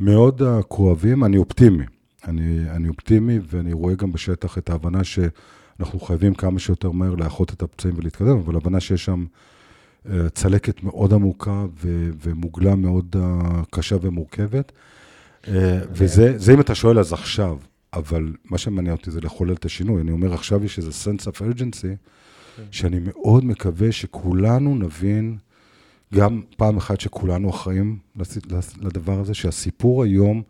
מאוד 0.00 0.42
כואבים, 0.68 1.24
אני 1.24 1.36
אופטימי. 1.36 1.84
אני, 2.28 2.70
אני 2.70 2.88
אופטימי 2.88 3.38
ואני 3.46 3.72
רואה 3.72 3.94
גם 3.94 4.12
בשטח 4.12 4.58
את 4.58 4.70
ההבנה 4.70 5.04
שאנחנו 5.04 6.00
חייבים 6.00 6.34
כמה 6.34 6.58
שיותר 6.58 6.90
מהר 6.90 7.14
לאחות 7.14 7.52
את 7.52 7.62
הפצעים 7.62 7.94
ולהתקדם, 7.98 8.38
אבל 8.38 8.56
הבנה 8.56 8.80
שיש 8.80 9.04
שם 9.04 9.24
צלקת 10.34 10.82
מאוד 10.82 11.12
עמוקה 11.12 11.66
ו, 11.84 12.10
ומוגלה 12.22 12.74
מאוד 12.74 13.16
קשה 13.70 13.96
ומורכבת. 14.00 14.72
אה, 15.48 15.80
וזה 15.92 16.54
אם 16.54 16.60
אתה 16.60 16.74
שואל, 16.74 16.98
אז 16.98 17.12
עכשיו. 17.12 17.58
אבל 17.92 18.32
מה 18.44 18.58
שמעניין 18.58 18.96
אותי 18.96 19.10
זה 19.10 19.20
לחולל 19.20 19.52
את 19.52 19.64
השינוי. 19.64 20.02
אני 20.02 20.10
אומר, 20.10 20.34
עכשיו 20.34 20.64
יש 20.64 20.78
איזה 20.78 20.90
sense 20.90 21.22
of 21.22 21.40
urgency, 21.40 21.96
כן. 22.56 22.62
שאני 22.70 22.98
מאוד 23.04 23.44
מקווה 23.44 23.92
שכולנו 23.92 24.74
נבין, 24.74 25.36
גם 26.14 26.42
פעם 26.56 26.76
אחת 26.76 27.00
שכולנו 27.00 27.50
אחראים 27.50 27.98
לדבר 28.80 29.20
הזה, 29.20 29.34
שהסיפור 29.34 30.02
היום, 30.02 30.42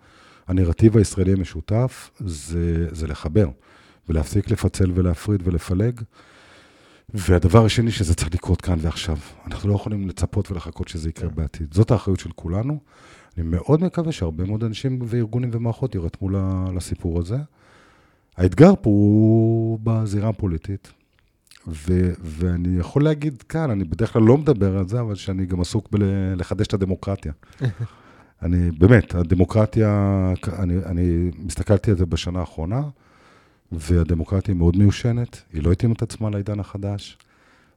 הנרטיב 0.47 0.97
הישראלי 0.97 1.33
המשותף, 1.33 2.11
זה, 2.19 2.87
זה 2.93 3.07
לחבר, 3.07 3.49
ולהפסיק 4.09 4.51
לפצל 4.51 4.93
ולהפריד 4.95 5.41
ולפלג. 5.45 6.01
והדבר 7.15 7.65
השני, 7.65 7.91
שזה 7.91 8.15
צריך 8.15 8.35
לקרות 8.35 8.61
כאן 8.61 8.79
ועכשיו. 8.81 9.17
אנחנו 9.47 9.69
לא 9.69 9.75
יכולים 9.75 10.09
לצפות 10.09 10.51
ולחכות 10.51 10.89
שזה 10.89 11.09
יקרה 11.09 11.29
כן. 11.29 11.35
בעתיד. 11.35 11.75
זאת 11.75 11.91
האחריות 11.91 12.21
של 12.21 12.31
כולנו. 12.35 12.79
אני 13.37 13.47
מאוד 13.47 13.83
מקווה 13.83 14.13
שהרבה 14.13 14.45
מאוד 14.45 14.65
אנשים 14.65 14.99
וארגונים 15.07 15.51
ומערכות 15.53 15.95
יירתמו 15.95 16.29
לסיפור 16.75 17.19
הזה. 17.19 17.37
האתגר 18.37 18.75
פה 18.83 18.91
הוא 18.91 19.79
בזירה 19.83 20.29
הפוליטית, 20.29 20.93
ו- 21.69 22.13
ואני 22.21 22.79
יכול 22.79 23.05
להגיד 23.05 23.43
כאן, 23.43 23.71
אני 23.71 23.85
בדרך 23.85 24.13
כלל 24.13 24.23
לא 24.23 24.39
מדבר 24.39 24.79
על 24.79 24.89
זה, 24.89 25.01
אבל 25.01 25.15
שאני 25.15 25.47
גם 25.47 25.61
עסוק 25.61 25.89
בלחדש 25.91 26.67
את 26.67 26.75
הדמוקרטיה. 26.75 27.33
אני, 28.43 28.71
באמת, 28.71 29.15
הדמוקרטיה, 29.15 29.91
אני, 30.59 30.75
אני 30.87 31.31
מסתכלתי 31.39 31.91
על 31.91 31.97
זה 31.97 32.07
בשנה 32.07 32.41
האחרונה, 32.41 32.83
והדמוקרטיה 33.73 34.55
מאוד 34.55 34.77
מיושנת, 34.77 35.43
היא 35.53 35.63
לא 35.63 35.73
התאימה 35.73 35.95
את 35.95 36.03
עצמה 36.03 36.31
לעידן 36.31 36.61
החדש. 36.61 37.19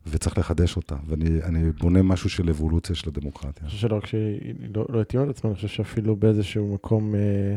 וצריך 0.07 0.37
לחדש 0.37 0.75
אותה, 0.75 0.95
ואני 1.07 1.71
בונה 1.79 2.01
משהו 2.01 2.29
של 2.29 2.49
אבולוציה 2.49 2.95
של 2.95 3.09
הדמוקרטיה. 3.09 3.61
אני 3.61 3.69
חושב 3.69 3.81
שלא 3.81 3.95
רק 3.95 4.05
שהיא 4.05 4.55
לא, 4.75 4.85
לא 4.89 5.01
התאימה 5.01 5.25
את 5.25 5.29
עצמה, 5.29 5.49
אני 5.49 5.55
חושב 5.55 5.67
שאפילו 5.67 6.15
באיזשהו 6.15 6.73
מקום, 6.73 7.15
אה, 7.15 7.55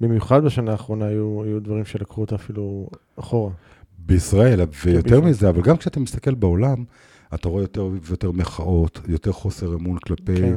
במיוחד 0.00 0.44
בשנה 0.44 0.72
האחרונה, 0.72 1.04
היו, 1.04 1.42
היו 1.44 1.60
דברים 1.60 1.84
שלקחו 1.84 2.20
אותה 2.20 2.34
אפילו 2.34 2.90
אחורה. 3.16 3.52
בישראל, 3.98 4.60
ויותר 4.84 5.20
מזה, 5.20 5.48
אבל 5.48 5.62
גם 5.62 5.76
כשאתה 5.76 6.00
מסתכל 6.00 6.34
בעולם, 6.34 6.84
אתה 7.34 7.48
רואה 7.48 7.62
יותר 7.62 7.88
ויותר 8.02 8.30
מחאות, 8.30 9.00
יותר 9.08 9.32
חוסר 9.32 9.74
אמון 9.74 9.98
כלפי... 9.98 10.36
כן, 10.36 10.54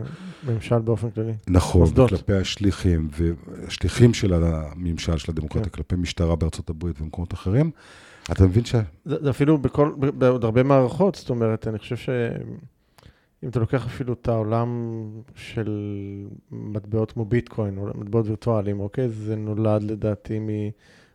ממשל 0.47 0.79
באופן 0.79 1.09
כללי. 1.09 1.33
נכון, 1.47 1.81
מוסדות. 1.81 2.09
כלפי 2.09 2.33
השליחים, 2.33 3.09
והשליחים 3.11 4.13
של 4.13 4.33
הממשל, 4.33 5.17
של 5.17 5.31
הדמוקרטיה, 5.31 5.69
כן. 5.69 5.69
כלפי 5.69 5.95
משטרה 5.95 6.35
בארצות 6.35 6.69
הברית 6.69 7.01
ומקומות 7.01 7.33
אחרים. 7.33 7.71
אתה 8.31 8.43
מבין 8.43 8.65
ש... 8.65 8.75
זה, 9.05 9.15
זה 9.23 9.29
אפילו 9.29 9.57
בכל, 9.57 9.91
בעוד 9.97 10.43
הרבה 10.43 10.63
מערכות, 10.63 11.15
זאת 11.15 11.29
אומרת, 11.29 11.67
אני 11.67 11.79
חושב 11.79 11.95
שאם 11.95 13.49
אתה 13.49 13.59
לוקח 13.59 13.85
אפילו 13.85 14.13
את 14.13 14.27
העולם 14.27 14.99
של 15.35 15.69
מטבעות 16.51 17.11
כמו 17.11 17.25
ביטקוין, 17.25 17.77
או 17.77 17.87
מטבעות 17.95 18.25
וירטואליים, 18.25 18.79
אוקיי? 18.79 19.09
זה 19.09 19.35
נולד 19.35 19.83
לדעתי 19.83 20.39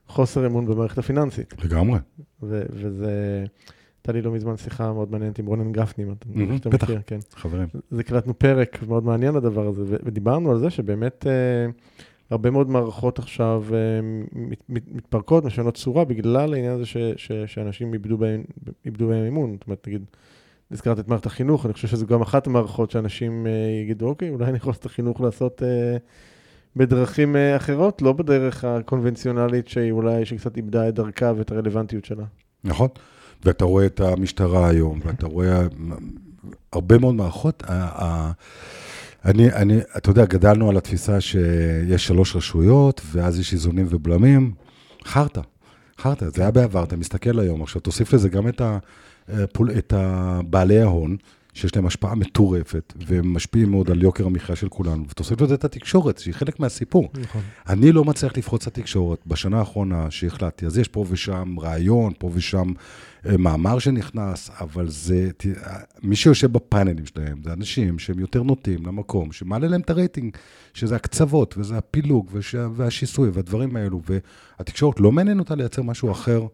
מחוסר 0.08 0.46
אמון 0.46 0.66
במערכת 0.66 0.98
הפיננסית. 0.98 1.64
לגמרי. 1.64 1.98
ו- 2.42 2.66
וזה... 2.70 3.44
הייתה 4.08 4.18
לי 4.18 4.22
לא 4.22 4.32
מזמן 4.32 4.56
שיחה 4.56 4.92
מאוד 4.92 5.10
מעניינת 5.12 5.38
עם 5.38 5.46
רונן 5.46 5.72
גפני, 5.72 6.04
אם 6.04 6.56
אתה 6.56 6.68
מכיר, 6.68 7.00
כן. 7.06 7.18
חברים. 7.34 7.68
זה 7.90 8.00
הקלטנו 8.00 8.38
פרק 8.38 8.82
מאוד 8.88 9.04
מעניין 9.04 9.34
לדבר 9.34 9.66
הזה, 9.66 9.96
ודיברנו 10.04 10.50
על 10.50 10.58
זה 10.58 10.70
שבאמת... 10.70 11.26
אה, 11.26 11.70
הרבה 12.30 12.50
מאוד 12.50 12.70
מערכות 12.70 13.18
עכשיו 13.18 13.64
אה, 13.72 13.78
מתפרקות, 14.68 15.44
משנות 15.44 15.74
צורה, 15.74 16.04
בגלל 16.04 16.54
העניין 16.54 16.72
הזה 16.72 16.84
שאנשים 17.46 17.94
איבדו 17.94 18.18
בהם, 18.18 19.24
אמון. 19.28 19.52
זאת 19.52 19.66
אומרת, 19.66 19.88
נגיד, 19.88 20.04
הזכרת 20.70 20.98
את 20.98 21.08
מערכת 21.08 21.26
החינוך, 21.26 21.66
אני 21.66 21.72
חושב 21.72 21.88
שזו 21.88 22.06
גם 22.06 22.22
אחת 22.22 22.46
המערכות 22.46 22.90
שאנשים 22.90 23.46
אה, 23.46 23.52
יגידו, 23.82 24.08
אוקיי, 24.08 24.30
אולי 24.30 24.44
אני 24.44 24.56
יכול 24.56 24.70
לעשות 24.70 24.80
את 24.80 24.86
החינוך 24.86 25.20
לעשות 25.20 25.62
בדרכים 26.76 27.36
אחרות, 27.56 28.02
לא 28.02 28.12
בדרך 28.12 28.64
הקונבנציונלית 28.64 29.68
שהיא 29.68 29.92
אולי, 29.92 30.24
שקצת 30.24 30.56
איבדה 30.56 30.88
את 30.88 30.94
דרכה 30.94 31.32
ואת 31.36 31.50
הרלוונטיות 31.52 32.04
שלה. 32.04 32.24
נכון, 32.64 32.88
ואתה 33.44 33.64
רואה 33.64 33.86
את 33.86 34.00
המשטרה 34.00 34.68
היום, 34.68 35.00
ואתה 35.04 35.26
רואה 35.26 35.66
הרבה 36.72 36.98
מאוד 36.98 37.14
מערכות. 37.14 37.62
אני, 39.24 39.52
אני, 39.52 39.78
אתה 39.96 40.10
יודע, 40.10 40.24
גדלנו 40.24 40.70
על 40.70 40.76
התפיסה 40.76 41.20
שיש 41.20 42.06
שלוש 42.06 42.36
רשויות, 42.36 43.00
ואז 43.12 43.38
יש 43.38 43.52
איזונים 43.52 43.86
ובלמים. 43.90 44.52
חרטא, 45.04 45.40
חרטא, 46.00 46.26
זה 46.28 46.42
היה 46.42 46.50
בעבר, 46.50 46.84
אתה 46.84 46.96
מסתכל 46.96 47.38
היום. 47.38 47.62
עכשיו, 47.62 47.80
תוסיף 47.80 48.12
לזה 48.12 48.28
גם 48.28 48.48
את, 48.48 48.60
ה, 48.60 48.78
את 49.78 49.92
בעלי 50.50 50.80
ההון, 50.80 51.16
שיש 51.58 51.76
להם 51.76 51.86
השפעה 51.86 52.14
מטורפת, 52.14 52.94
והם 53.06 53.34
משפיעים 53.34 53.70
מאוד 53.70 53.90
על 53.90 54.02
יוקר 54.02 54.26
המחיה 54.26 54.56
של 54.56 54.68
כולנו, 54.68 55.04
ותוסיף 55.08 55.40
לזה 55.40 55.54
את 55.54 55.64
התקשורת, 55.64 56.18
שהיא 56.18 56.34
חלק 56.34 56.60
מהסיפור. 56.60 57.08
נכון. 57.20 57.42
אני 57.68 57.92
לא 57.92 58.04
מצליח 58.04 58.36
לפרוץ 58.36 58.66
את 58.66 58.78
התקשורת 58.78 59.18
בשנה 59.26 59.58
האחרונה 59.58 60.10
שהחלטתי, 60.10 60.66
אז 60.66 60.78
יש 60.78 60.88
פה 60.88 61.04
ושם 61.08 61.56
רעיון, 61.60 62.12
פה 62.18 62.30
ושם 62.34 62.72
אה, 63.26 63.36
מאמר 63.36 63.78
שנכנס, 63.78 64.50
אבל 64.60 64.88
זה, 64.88 65.30
מי 66.02 66.16
שיושב 66.16 66.52
בפאנלים 66.52 67.06
שלהם, 67.06 67.40
זה 67.44 67.52
אנשים 67.52 67.98
שהם 67.98 68.18
יותר 68.18 68.42
נוטים 68.42 68.86
למקום, 68.86 69.32
שמעלה 69.32 69.68
להם 69.68 69.80
את 69.80 69.90
הרייטינג, 69.90 70.36
שזה 70.74 70.96
הקצוות, 70.96 71.54
וזה 71.58 71.78
הפילוג, 71.78 72.30
והשיסוי, 72.74 73.30
והדברים 73.32 73.76
האלו, 73.76 74.00
והתקשורת 74.58 75.00
לא 75.00 75.12
מעניין 75.12 75.38
אותה 75.38 75.54
לייצר 75.54 75.82
משהו 75.82 76.12
אחר. 76.12 76.46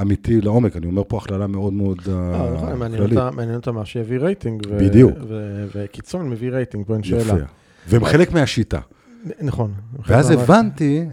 אמיתי 0.00 0.40
לעומק. 0.40 0.76
אני 0.76 0.86
אומר 0.86 1.02
פה 1.08 1.18
הכללה 1.18 1.46
מאוד 1.46 1.72
מאוד 1.72 2.00
כללית. 2.00 2.18
אה, 2.18 2.54
נכון, 2.54 3.36
מעניין 3.36 3.54
אותה 3.54 3.72
מה 3.72 3.84
שיביא 3.84 4.18
רייטינג. 4.18 4.66
בדיוק. 4.66 5.18
וקיצון 5.74 6.30
מביא 6.30 6.50
רייטינג, 6.50 6.86
בוא 6.86 6.94
אין 6.94 7.02
שאלה. 7.02 7.22
יפה. 7.22 7.34
והם 7.88 8.04
חלק 8.04 8.32
מהשיטה. 8.32 8.80
נכון. 9.40 9.72
ואז 10.06 10.30
הבנתי 10.30 11.04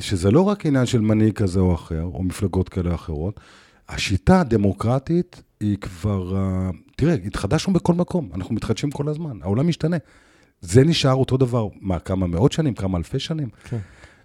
שזה 0.00 0.30
לא 0.30 0.40
רק 0.40 0.66
עניין 0.66 0.86
של 0.86 1.00
מנהיג 1.00 1.32
כזה 1.32 1.60
או 1.60 1.74
אחר, 1.74 2.02
או 2.02 2.22
מפלגות 2.22 2.68
כאלה 2.68 2.90
או 2.90 2.94
אחרות, 2.94 3.40
השיטה 3.88 4.40
הדמוקרטית 4.40 5.42
היא 5.60 5.76
כבר, 5.76 6.36
אה, 6.36 6.70
תראה, 6.96 7.14
התחדשנו 7.14 7.72
בכל 7.72 7.94
מקום, 7.94 8.28
אנחנו 8.34 8.54
מתחדשים 8.54 8.90
כל 8.90 9.08
הזמן, 9.08 9.38
העולם 9.42 9.68
משתנה. 9.68 9.96
זה 10.60 10.84
נשאר 10.84 11.14
אותו 11.14 11.36
דבר, 11.36 11.68
מה, 11.80 11.98
כמה 11.98 12.26
מאות 12.26 12.52
שנים, 12.52 12.74
כמה 12.74 12.98
אלפי 12.98 13.18
שנים? 13.18 13.48
כן. 13.64 13.78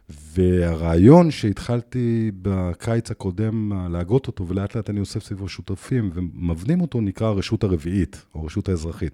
והרעיון 0.10 1.32
שהתחלתי 1.32 2.32
בקיץ 2.42 3.12
הקודם 3.12 3.72
להגות 3.92 4.28
אותו, 4.28 4.48
ולאט 4.48 4.76
לאט 4.76 4.90
אני 4.90 5.00
אוסף 5.00 5.24
סביבו 5.24 5.50
שותפים 5.50 6.10
ומבנים 6.14 6.82
אותו, 6.82 7.02
נקרא 7.02 7.28
הרשות 7.28 7.64
הרביעית, 7.64 8.26
או 8.36 8.42
הרשות 8.42 8.70
האזרחית. 8.70 9.14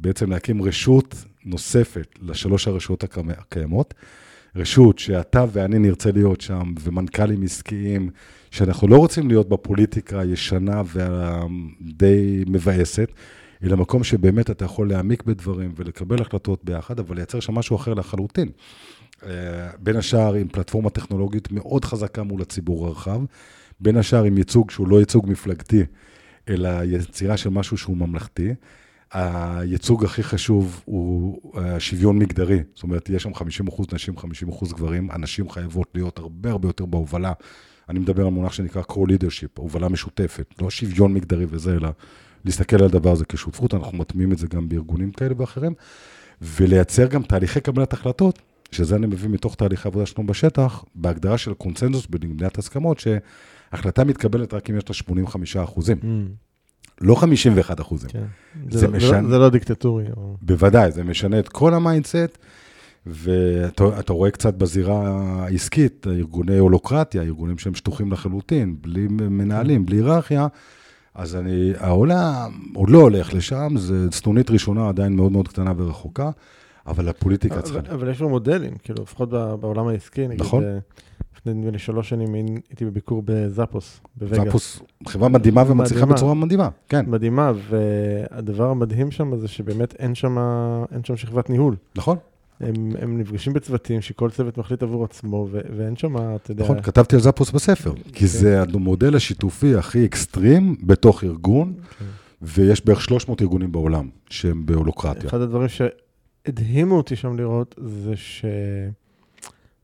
בעצם 0.00 0.30
להקים 0.30 0.62
רשות 0.62 1.14
נוספת 1.44 2.18
לשלוש 2.22 2.68
הרשויות 2.68 3.04
הקיימות. 3.28 3.94
רשות 4.56 4.98
שאתה 4.98 5.44
ואני 5.52 5.78
נרצה 5.78 6.12
להיות 6.12 6.40
שם, 6.40 6.74
ומנכ"לים 6.80 7.42
עסקיים, 7.42 8.10
שאנחנו 8.50 8.88
לא 8.88 8.96
רוצים 8.96 9.28
להיות 9.28 9.48
בפוליטיקה 9.48 10.20
הישנה 10.20 10.82
והדי 10.86 12.44
מבאסת, 12.46 13.12
אלא 13.62 13.76
מקום 13.76 14.04
שבאמת 14.04 14.50
אתה 14.50 14.64
יכול 14.64 14.88
להעמיק 14.88 15.22
בדברים 15.22 15.72
ולקבל 15.76 16.22
החלטות 16.22 16.64
ביחד, 16.64 16.98
אבל 16.98 17.16
לייצר 17.16 17.40
שם 17.40 17.54
משהו 17.54 17.76
אחר 17.76 17.94
לחלוטין. 17.94 18.48
אה, 19.26 19.30
בין 19.78 19.96
השאר 19.96 20.34
עם 20.34 20.48
פלטפורמה 20.48 20.90
טכנולוגית 20.90 21.52
מאוד 21.52 21.84
חזקה 21.84 22.22
מול 22.22 22.42
הציבור 22.42 22.86
הרחב, 22.86 23.20
בין 23.80 23.96
השאר 23.96 24.24
עם 24.24 24.38
ייצוג 24.38 24.70
שהוא 24.70 24.88
לא 24.88 25.00
ייצוג 25.00 25.30
מפלגתי, 25.30 25.82
אלא 26.48 26.68
יצירה 26.84 27.36
של 27.36 27.48
משהו 27.50 27.78
שהוא 27.78 27.96
ממלכתי. 27.96 28.54
הייצוג 29.12 30.04
הכי 30.04 30.22
חשוב 30.22 30.82
הוא 30.84 31.40
אה, 31.56 31.80
שוויון 31.80 32.18
מגדרי, 32.18 32.62
זאת 32.74 32.82
אומרת, 32.82 33.10
יש 33.10 33.22
שם 33.22 33.34
50 33.34 33.68
אחוז 33.68 33.86
נשים, 33.92 34.16
50 34.16 34.48
אחוז 34.48 34.72
גברים, 34.72 35.10
הנשים 35.10 35.50
חייבות 35.50 35.88
להיות 35.94 36.18
הרבה 36.18 36.50
הרבה 36.50 36.68
יותר 36.68 36.86
בהובלה. 36.86 37.32
אני 37.88 37.98
מדבר 37.98 38.26
על 38.26 38.32
מונח 38.32 38.52
שנקרא 38.52 38.82
co-leadership, 38.82 39.48
הובלה 39.58 39.88
משותפת, 39.88 40.54
לא 40.60 40.70
שוויון 40.70 41.14
מגדרי 41.14 41.46
וזה, 41.48 41.76
אלא 41.76 41.88
להסתכל 42.48 42.76
על 42.76 42.84
הדבר 42.84 43.12
הזה 43.12 43.24
כשותפות, 43.24 43.74
אנחנו 43.74 43.98
מטמיעים 43.98 44.32
את 44.32 44.38
זה 44.38 44.46
גם 44.46 44.68
בארגונים 44.68 45.10
כאלה 45.10 45.34
ואחרים, 45.36 45.74
ולייצר 46.42 47.06
גם 47.06 47.22
תהליכי 47.22 47.60
קבלת 47.60 47.92
החלטות 47.92 48.38
שזה 48.70 48.96
אני 48.96 49.06
מביא 49.06 49.28
מתוך 49.28 49.54
תהליכי 49.54 49.88
עבודה 49.88 50.06
שלנו 50.06 50.26
בשטח, 50.26 50.84
בהגדרה 50.94 51.38
של 51.38 51.54
קונצנזוס 51.54 52.06
במדינת 52.10 52.58
הסכמות, 52.58 52.98
שהחלטה 52.98 54.04
מתקבלת 54.04 54.54
רק 54.54 54.70
אם 54.70 54.76
יש 54.76 54.88
לה 54.88 54.94
85 54.94 55.56
אחוזים. 55.56 55.96
Mm. 56.02 56.06
לא 57.00 57.14
51 57.14 57.80
אחוזים. 57.80 58.10
כן. 58.10 58.24
זה, 58.70 58.78
זה, 58.78 58.88
משנה... 58.88 59.22
זה, 59.22 59.28
זה 59.28 59.38
לא 59.38 59.48
דיקטטורי. 59.50 60.04
או... 60.16 60.36
בוודאי, 60.42 60.92
זה 60.92 61.04
משנה 61.04 61.38
את 61.38 61.48
כל 61.48 61.74
ה 61.74 61.81
mindset, 61.81 62.38
ואתה 63.06 64.12
רואה 64.12 64.30
קצת 64.30 64.54
בזירה 64.54 65.20
העסקית, 65.42 66.06
ארגוני 66.06 66.58
הולוקרטיה, 66.58 67.22
ארגונים 67.22 67.58
שהם 67.58 67.74
שטוחים 67.74 68.12
לחלוטין, 68.12 68.76
בלי 68.80 69.06
מנהלים, 69.10 69.86
בלי 69.86 69.96
היררכיה, 69.96 70.46
אז 71.18 71.36
אני, 71.36 71.72
העולם 71.78 72.50
עוד 72.74 72.90
לא 72.90 72.98
הולך 72.98 73.34
לשם, 73.34 73.68
זו 73.76 73.94
סנונית 74.12 74.50
ראשונה 74.50 74.88
עדיין 74.88 75.16
מאוד 75.16 75.32
מאוד 75.32 75.48
קטנה 75.48 75.72
ורחוקה. 75.76 76.30
אבל 76.86 77.08
הפוליטיקה 77.08 77.62
צריכה... 77.62 77.94
אבל 77.94 78.10
יש 78.10 78.20
לו 78.20 78.28
מודלים, 78.28 78.72
כאילו, 78.82 79.02
לפחות 79.02 79.30
בעולם 79.30 79.88
העסקי, 79.88 80.28
נגיד, 80.28 80.40
נכון. 80.40 80.64
אה, 80.64 80.78
לפני 81.36 81.54
נדמה 81.54 81.70
לי 81.70 81.78
שלוש 81.78 82.08
שנים 82.08 82.34
הייתי 82.34 82.84
בביקור 82.84 83.22
בזאפוס, 83.24 84.00
בווגאס. 84.16 84.44
זאפוס, 84.44 84.82
חברה 85.08 85.28
מדהימה 85.28 85.64
ומצליחה 85.66 86.06
בצורה 86.06 86.34
מדהימה, 86.34 86.68
כן. 86.88 87.04
מדהימה, 87.08 87.52
והדבר 87.68 88.70
המדהים 88.70 89.10
שם 89.10 89.36
זה 89.36 89.48
שבאמת 89.48 89.94
אין 89.98 90.14
שם, 90.14 90.38
אין 90.92 91.04
שם 91.04 91.16
שכבת 91.16 91.50
ניהול. 91.50 91.76
נכון. 91.96 92.16
הם, 92.60 92.92
הם 93.00 93.18
נפגשים 93.18 93.52
בצוותים 93.52 94.00
שכל 94.00 94.30
צוות 94.30 94.58
מחליט 94.58 94.82
עבור 94.82 95.04
עצמו, 95.04 95.48
ו- 95.50 95.60
ואין 95.76 95.96
שם, 95.96 96.16
אתה 96.16 96.50
יודע... 96.50 96.64
נכון, 96.64 96.82
כתבתי 96.82 97.16
על 97.16 97.22
זאפוס 97.22 97.50
בספר, 97.50 97.94
כי 97.94 98.12
כן. 98.12 98.26
זה 98.26 98.62
המודל 98.62 99.16
השיתופי 99.16 99.74
הכי 99.74 100.04
אקסטרים 100.04 100.76
בתוך 100.82 101.24
ארגון, 101.24 101.74
כן. 101.98 102.04
ויש 102.42 102.86
בערך 102.86 103.00
300 103.00 103.42
ארגונים 103.42 103.72
בעולם 103.72 104.08
שהם 104.30 104.66
בהולוקרטיה. 104.66 105.28
אחד 105.28 105.40
הדברים 105.40 105.68
ש... 105.68 105.82
הדהימו 106.46 106.96
אותי 106.96 107.16
שם 107.16 107.36
לראות, 107.36 107.74
זה 107.78 108.12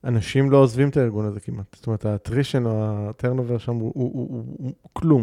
שאנשים 0.03 0.51
לא 0.51 0.57
עוזבים 0.57 0.89
את 0.89 0.97
הארגון 0.97 1.25
הזה 1.25 1.41
כמעט. 1.41 1.77
זאת 1.77 1.87
אומרת, 1.87 2.05
האטרישן 2.05 2.67
או 2.67 3.09
הטרנובר 3.09 3.59
שם 3.59 3.75
הוא, 3.75 3.93
הוא, 3.95 4.13
הוא, 4.13 4.29
הוא, 4.31 4.45
הוא 4.57 4.73
כלום, 4.93 5.23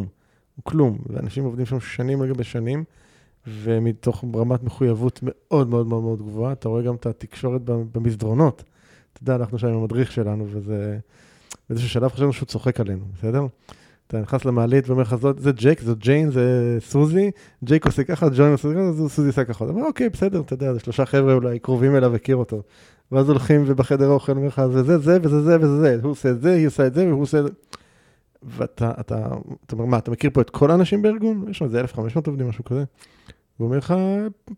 הוא 0.55 0.63
כלום. 0.63 0.97
ואנשים 1.09 1.43
עובדים 1.43 1.65
שם 1.65 1.79
שנים 1.79 2.21
רגע 2.21 2.33
בשנים, 2.33 2.83
ומתוך 3.47 4.25
רמת 4.35 4.63
מחויבות 4.63 5.19
מאוד 5.23 5.69
מאוד 5.69 5.87
מאוד 5.87 6.03
מאוד 6.03 6.21
גבוהה, 6.21 6.51
אתה 6.51 6.69
רואה 6.69 6.81
גם 6.81 6.95
את 6.95 7.05
התקשורת 7.05 7.61
במסדרונות. 7.65 8.63
אתה 9.13 9.23
יודע, 9.23 9.35
אנחנו 9.35 9.59
שם 9.59 9.67
עם 9.67 9.75
המדריך 9.75 10.11
שלנו, 10.11 10.45
וזה... 10.51 10.97
באיזשהו 11.69 11.89
שלב 11.89 12.11
חשבנו 12.11 12.33
שהוא 12.33 12.47
צוחק 12.47 12.79
עלינו, 12.79 13.05
בסדר? 13.17 13.45
אתה 14.07 14.19
נכנס 14.19 14.45
למעלית 14.45 14.89
ואומר 14.89 15.01
לך, 15.01 15.15
זה 15.37 15.51
ג'ייק, 15.51 15.81
זאת 15.81 15.97
ג'יין, 15.97 16.31
זה 16.31 16.77
סוזי, 16.79 17.31
ג'ייק 17.63 17.85
עושה 17.85 18.03
ככה, 18.03 18.27
ג'וין 18.29 18.51
עושה 18.51 18.67
ככה, 18.73 19.09
סוזי 19.09 19.27
עושה 19.27 19.43
ככה. 19.43 19.65
אומר, 19.65 19.85
אוקיי, 19.85 20.09
בסדר, 20.09 20.41
אתה 20.41 20.53
יודע, 20.53 20.73
זה 20.73 20.79
שלושה 20.79 21.05
חבר'ה 21.05 21.33
אולי 21.33 21.59
קרובים 21.59 21.95
אליו, 21.95 22.15
הכיר 22.15 22.35
אותו. 22.35 22.61
ואז 23.11 23.29
הולכים 23.29 23.63
ובחדר 23.67 24.09
האוכל 24.09 24.31
אומר 24.31 24.47
לך, 24.47 24.61
זה 24.73 24.83
זה 24.83 24.97
זה 24.97 25.17
וזה 25.21 25.41
זה 25.41 25.57
וזה 25.61 25.77
זה, 25.79 25.99
הוא 26.03 26.11
עושה 26.11 26.29
את 26.29 26.41
זה, 26.41 26.53
היא 26.53 26.67
עושה 26.67 26.87
את 26.87 26.93
זה 26.93 27.07
והוא 27.07 27.21
עושה 27.21 27.39
את 27.39 27.43
זה. 27.43 27.49
ואתה, 28.43 28.91
אתה, 28.99 29.27
אתה 29.65 29.75
אומר, 29.75 29.85
מה, 29.85 29.97
אתה 29.97 30.11
מכיר 30.11 30.29
פה 30.33 30.41
את 30.41 30.49
כל 30.49 30.71
האנשים 30.71 31.01
בארגון? 31.01 31.45
יש 31.49 31.57
שם 31.57 31.65
איזה 31.65 31.79
1,500 31.79 32.27
עובדים, 32.27 32.47
משהו 32.47 32.63
כזה. 32.63 32.83
הוא 33.57 33.65
אומר 33.65 33.77
לך, 33.77 33.93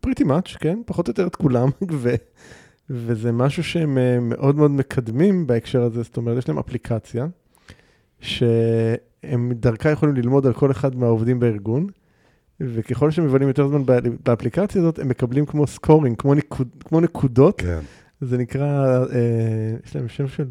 פריטי 0.01 0.23
מאץ', 0.23 0.55
כן, 0.59 0.79
פחות 0.85 1.07
או 1.07 1.11
יותר 1.11 1.27
את 1.27 1.35
כולם, 1.35 1.69
ו, 1.91 2.15
וזה 2.89 3.31
משהו 3.31 3.63
שהם 3.63 3.97
אה, 3.97 4.19
מאוד 4.21 4.55
מאוד 4.55 4.71
מקדמים 4.71 5.47
בהקשר 5.47 5.81
הזה, 5.81 6.03
זאת 6.03 6.17
אומרת, 6.17 6.37
יש 6.37 6.49
להם 6.49 6.59
אפליקציה, 6.59 7.27
ש... 8.19 8.43
הם 9.23 9.51
דרכה 9.55 9.89
יכולים 9.89 10.15
ללמוד 10.15 10.47
על 10.47 10.53
כל 10.53 10.71
אחד 10.71 10.95
מהעובדים 10.95 11.39
בארגון, 11.39 11.87
וככל 12.59 13.11
שהם 13.11 13.25
מבלים 13.25 13.47
יותר 13.47 13.67
זמן 13.67 13.83
באפליקציה 14.23 14.81
הזאת, 14.81 14.99
הם 14.99 15.09
מקבלים 15.09 15.45
כמו 15.45 15.67
סקורינג, 15.67 16.17
כמו, 16.17 16.33
נקוד, 16.33 16.67
כמו 16.85 17.01
נקודות. 17.01 17.61
כן. 17.61 17.79
זה 18.25 18.37
נקרא, 18.37 18.97
אה, 19.13 19.75
יש 19.85 19.95
להם 19.95 20.07
שם 20.07 20.27
של 20.27 20.45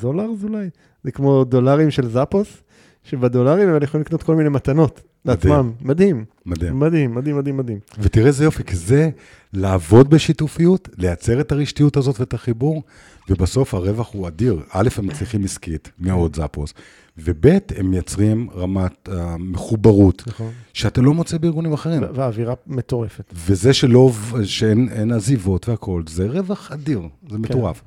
זולרס 0.00 0.44
אולי? 0.44 0.68
זה 1.04 1.10
כמו 1.10 1.44
דולרים 1.44 1.90
של 1.90 2.08
זאפוס, 2.08 2.62
שבדולרים 3.04 3.68
הם 3.68 3.82
יכולים 3.82 4.04
לקנות 4.04 4.22
כל 4.22 4.34
מיני 4.34 4.48
מתנות 4.48 5.00
לעצמם. 5.24 5.72
מדהים. 5.80 6.24
מדהים. 6.46 6.80
מדהים, 6.80 7.14
מדהים, 7.14 7.36
מדהים, 7.36 7.56
מדהים. 7.56 7.78
ותראה 7.98 8.26
איזה 8.26 8.44
יופי, 8.44 8.64
כי 8.64 8.76
זה 8.76 9.10
לעבוד 9.52 10.10
בשיתופיות, 10.10 10.88
לייצר 10.98 11.40
את 11.40 11.52
הרשתיות 11.52 11.96
הזאת 11.96 12.20
ואת 12.20 12.34
החיבור, 12.34 12.82
ובסוף 13.30 13.74
הרווח 13.74 14.10
הוא 14.12 14.28
אדיר. 14.28 14.62
א', 14.70 14.88
הם 14.96 15.06
מצליחים 15.06 15.44
עסקית, 15.44 15.90
מאוד 15.98 16.36
זאפוס, 16.36 16.74
וב', 17.18 17.46
הם 17.76 17.90
מייצרים 17.90 18.48
רמת 18.54 19.08
uh, 19.08 19.12
מחוברות, 19.38 20.22
נכון. 20.26 20.52
שאתה 20.72 21.00
לא 21.00 21.14
מוצא 21.14 21.38
בארגונים 21.38 21.72
אחרים. 21.72 22.02
והאווירה 22.14 22.54
מטורפת. 22.66 23.24
וזה 23.34 23.72
שלא, 23.72 24.12
שאין 24.44 25.12
עזיבות 25.12 25.68
והכול, 25.68 26.04
זה 26.08 26.26
רווח 26.26 26.72
אדיר, 26.72 27.00
זה 27.00 27.28
כן. 27.28 27.36
מטורף. 27.36 27.82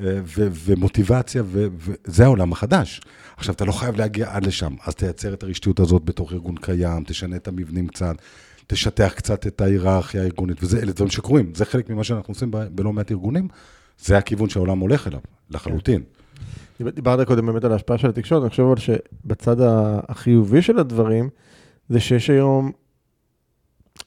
אה, 0.00 0.20
ו- 0.24 0.48
ומוטיבציה, 0.52 1.42
וזה 1.46 2.24
העולם 2.24 2.52
החדש. 2.52 3.00
עכשיו, 3.36 3.54
אתה 3.54 3.64
לא 3.64 3.72
חייב 3.72 3.96
להגיע 3.96 4.34
עד 4.34 4.46
לשם, 4.46 4.74
אז 4.86 4.94
תייצר 4.94 5.34
את 5.34 5.42
הרשתיות 5.42 5.80
הזאת 5.80 6.04
בתוך 6.04 6.32
ארגון 6.32 6.56
קיים, 6.56 7.04
תשנה 7.06 7.36
את 7.36 7.48
המבנים 7.48 7.88
קצת, 7.88 8.16
תשטח 8.66 9.12
קצת 9.16 9.46
את 9.46 9.60
ההיררכיה 9.60 10.22
הארגונית, 10.22 10.62
וזה, 10.62 10.78
אלה 10.78 10.92
דברים 10.92 11.10
שקורים, 11.10 11.52
זה 11.54 11.64
חלק 11.64 11.90
ממה 11.90 12.04
שאנחנו 12.04 12.32
עושים 12.32 12.50
ב- 12.50 12.66
בלא 12.70 12.92
מעט 12.92 13.10
ארגונים, 13.10 13.48
זה 13.98 14.18
הכיוון 14.18 14.48
שהעולם 14.48 14.78
הולך 14.78 15.06
אליו, 15.06 15.20
לחלוטין. 15.50 16.02
כן. 16.78 16.90
דיברת 16.90 17.26
קודם 17.26 17.46
באמת 17.46 17.64
על 17.64 17.72
ההשפעה 17.72 17.98
של 17.98 18.08
התקשורת, 18.08 18.42
אני 18.42 18.50
חושב 18.50 18.62
אבל 18.62 18.76
שבצד 18.76 19.56
החיובי 20.08 20.62
של 20.62 20.78
הדברים, 20.78 21.28
זה 21.88 22.00
שיש 22.00 22.30
היום 22.30 22.72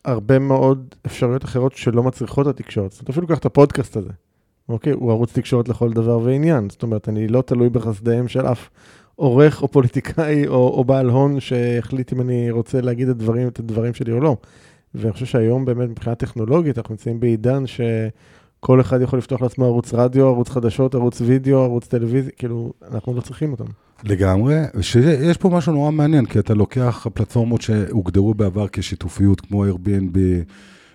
הרבה 0.05 0.39
מאוד 0.39 0.95
אפשרויות 1.05 1.45
אחרות 1.45 1.73
שלא 1.75 2.03
מצריכות 2.03 2.47
את 2.47 2.59
התקשורת. 2.59 2.91
זאת 2.91 2.99
אומרת, 3.01 3.09
אפילו 3.09 3.27
קח 3.27 3.37
את 3.37 3.45
הפודקאסט 3.45 3.97
הזה, 3.97 4.09
אוקיי? 4.69 4.93
הוא 4.93 5.11
ערוץ 5.11 5.33
תקשורת 5.33 5.69
לכל 5.69 5.93
דבר 5.93 6.19
ועניין. 6.19 6.69
זאת 6.69 6.83
אומרת, 6.83 7.09
אני 7.09 7.27
לא 7.27 7.41
תלוי 7.41 7.69
בחסדיהם 7.69 8.27
של 8.27 8.45
אף 8.45 8.69
עורך 9.15 9.61
או 9.61 9.67
פוליטיקאי 9.67 10.47
או, 10.47 10.53
או 10.53 10.83
בעל 10.83 11.09
הון 11.09 11.39
שהחליט 11.39 12.13
אם 12.13 12.21
אני 12.21 12.51
רוצה 12.51 12.81
להגיד 12.81 13.09
את 13.09 13.15
הדברים, 13.15 13.47
את 13.47 13.59
הדברים 13.59 13.93
שלי 13.93 14.11
או 14.11 14.19
לא. 14.19 14.37
ואני 14.95 15.13
חושב 15.13 15.25
שהיום 15.25 15.65
באמת 15.65 15.89
מבחינה 15.89 16.15
טכנולוגית 16.15 16.77
אנחנו 16.77 16.93
נמצאים 16.93 17.19
בעידן 17.19 17.63
שכל 18.65 18.81
אחד 18.81 19.01
יכול 19.01 19.19
לפתוח 19.19 19.41
לעצמו 19.41 19.65
ערוץ 19.65 19.93
רדיו, 19.93 20.27
ערוץ 20.27 20.49
חדשות, 20.49 20.95
ערוץ 20.95 21.21
וידאו, 21.21 21.63
ערוץ 21.63 21.87
טלוויזיה, 21.87 22.31
כאילו, 22.37 22.73
אנחנו 22.91 23.13
לא 23.13 23.21
צריכים 23.21 23.51
אותם. 23.51 23.65
לגמרי, 24.03 24.55
שיש 24.81 25.37
פה 25.37 25.49
משהו 25.49 25.73
נורא 25.73 25.91
מעניין, 25.91 26.25
כי 26.25 26.39
אתה 26.39 26.53
לוקח 26.53 27.07
פלטפורמות 27.13 27.61
שהוגדרו 27.61 28.33
בעבר 28.33 28.67
כשיתופיות, 28.71 29.41
כמו 29.41 29.65
Airbnb 29.65 30.17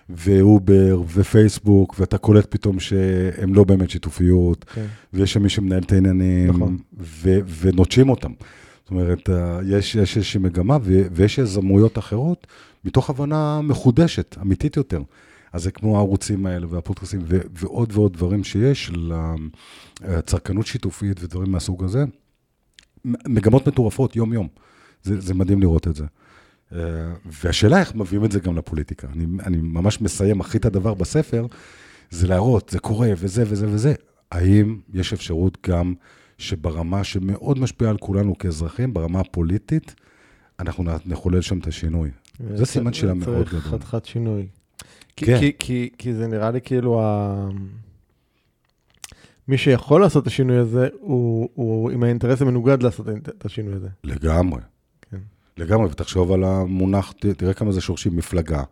ואובר 0.09 1.01
ופייסבוק, 1.13 1.95
ואתה 1.99 2.17
קולט 2.17 2.47
פתאום 2.49 2.79
שהן 2.79 3.53
לא 3.53 3.63
באמת 3.63 3.89
שיתופיות, 3.89 4.65
כן. 4.73 4.85
ויש 5.13 5.33
שם 5.33 5.43
מי 5.43 5.49
שמנהל 5.49 5.83
את 5.83 5.91
העניינים, 5.91 6.49
נכון. 6.49 6.77
ונוטשים 7.61 8.09
אותם. 8.09 8.31
זאת 8.83 8.91
אומרת, 8.91 9.29
אה, 9.29 9.59
יש 9.65 9.97
איזושהי 9.97 10.39
מגמה, 10.39 10.77
ויש 11.11 11.37
יזמויות 11.37 11.97
אחרות, 11.97 12.47
מתוך 12.85 13.09
הבנה 13.09 13.61
מחודשת, 13.61 14.35
אמיתית 14.41 14.77
יותר. 14.77 15.01
אז 15.53 15.63
זה 15.63 15.71
כמו 15.71 15.97
הערוצים 15.97 16.45
האלה 16.45 16.67
והפודקאסים, 16.69 17.21
ועוד 17.53 17.91
ועוד 17.93 18.13
דברים 18.13 18.43
שיש 18.43 18.91
לצרכנות 20.01 20.67
שיתופית 20.67 21.23
ודברים 21.23 21.51
מהסוג 21.51 21.83
הזה. 21.83 22.05
מגמות 23.05 23.67
מטורפות 23.67 24.15
יום-יום. 24.15 24.47
זה, 25.03 25.21
זה 25.21 25.33
מדהים 25.33 25.61
לראות 25.61 25.87
את 25.87 25.95
זה. 25.95 26.05
אה, 26.73 26.79
והשאלה 27.25 27.79
איך 27.79 27.95
מביאים 27.95 28.25
את 28.25 28.31
זה 28.31 28.39
גם 28.39 28.57
לפוליטיקה. 28.57 29.07
אני, 29.13 29.25
אני 29.45 29.57
ממש 29.57 30.01
מסיים, 30.01 30.41
הכי 30.41 30.57
את 30.57 30.65
הדבר 30.65 30.93
בספר, 30.93 31.45
זה 32.09 32.27
להראות, 32.27 32.69
זה 32.69 32.79
קורה, 32.79 33.09
וזה 33.17 33.43
וזה 33.47 33.67
וזה. 33.69 33.93
האם 34.31 34.79
יש 34.93 35.13
אפשרות 35.13 35.57
גם 35.67 35.93
שברמה 36.37 37.03
שמאוד 37.03 37.59
משפיעה 37.59 37.91
על 37.91 37.97
כולנו 37.97 38.37
כאזרחים, 38.37 38.93
ברמה 38.93 39.19
הפוליטית, 39.19 39.95
אנחנו 40.59 40.83
נחולל 41.05 41.41
שם 41.41 41.59
את 41.59 41.67
השינוי. 41.67 42.09
זה 42.55 42.65
סימן 42.65 42.93
שאלה 42.93 43.13
מאוד 43.13 43.29
גדול. 43.29 43.45
צריך 43.45 43.67
חתיכת 43.67 44.05
שינוי. 44.05 44.47
כן. 45.15 45.39
כי, 45.39 45.51
כי, 45.59 45.89
כי 45.97 46.13
זה 46.13 46.27
נראה 46.27 46.51
לי 46.51 46.61
כאילו 46.61 47.01
ה... 47.01 47.49
מי 49.47 49.57
שיכול 49.57 50.01
לעשות 50.01 50.23
את 50.23 50.27
השינוי 50.27 50.57
הזה, 50.57 50.87
הוא, 50.99 51.49
הוא 51.53 51.91
עם 51.91 52.03
האינטרס 52.03 52.41
המנוגד 52.41 52.83
לעשות 52.83 53.09
את 53.09 53.45
השינוי 53.45 53.73
הזה. 53.73 53.87
לגמרי. 54.03 54.61
כן. 55.11 55.17
לגמרי, 55.57 55.85
ותחשוב 55.85 56.31
על 56.31 56.43
המונח, 56.43 57.13
תראה 57.37 57.53
כמה 57.53 57.71
זה 57.71 57.81
שורשים, 57.81 58.15
מפלגה. 58.15 58.63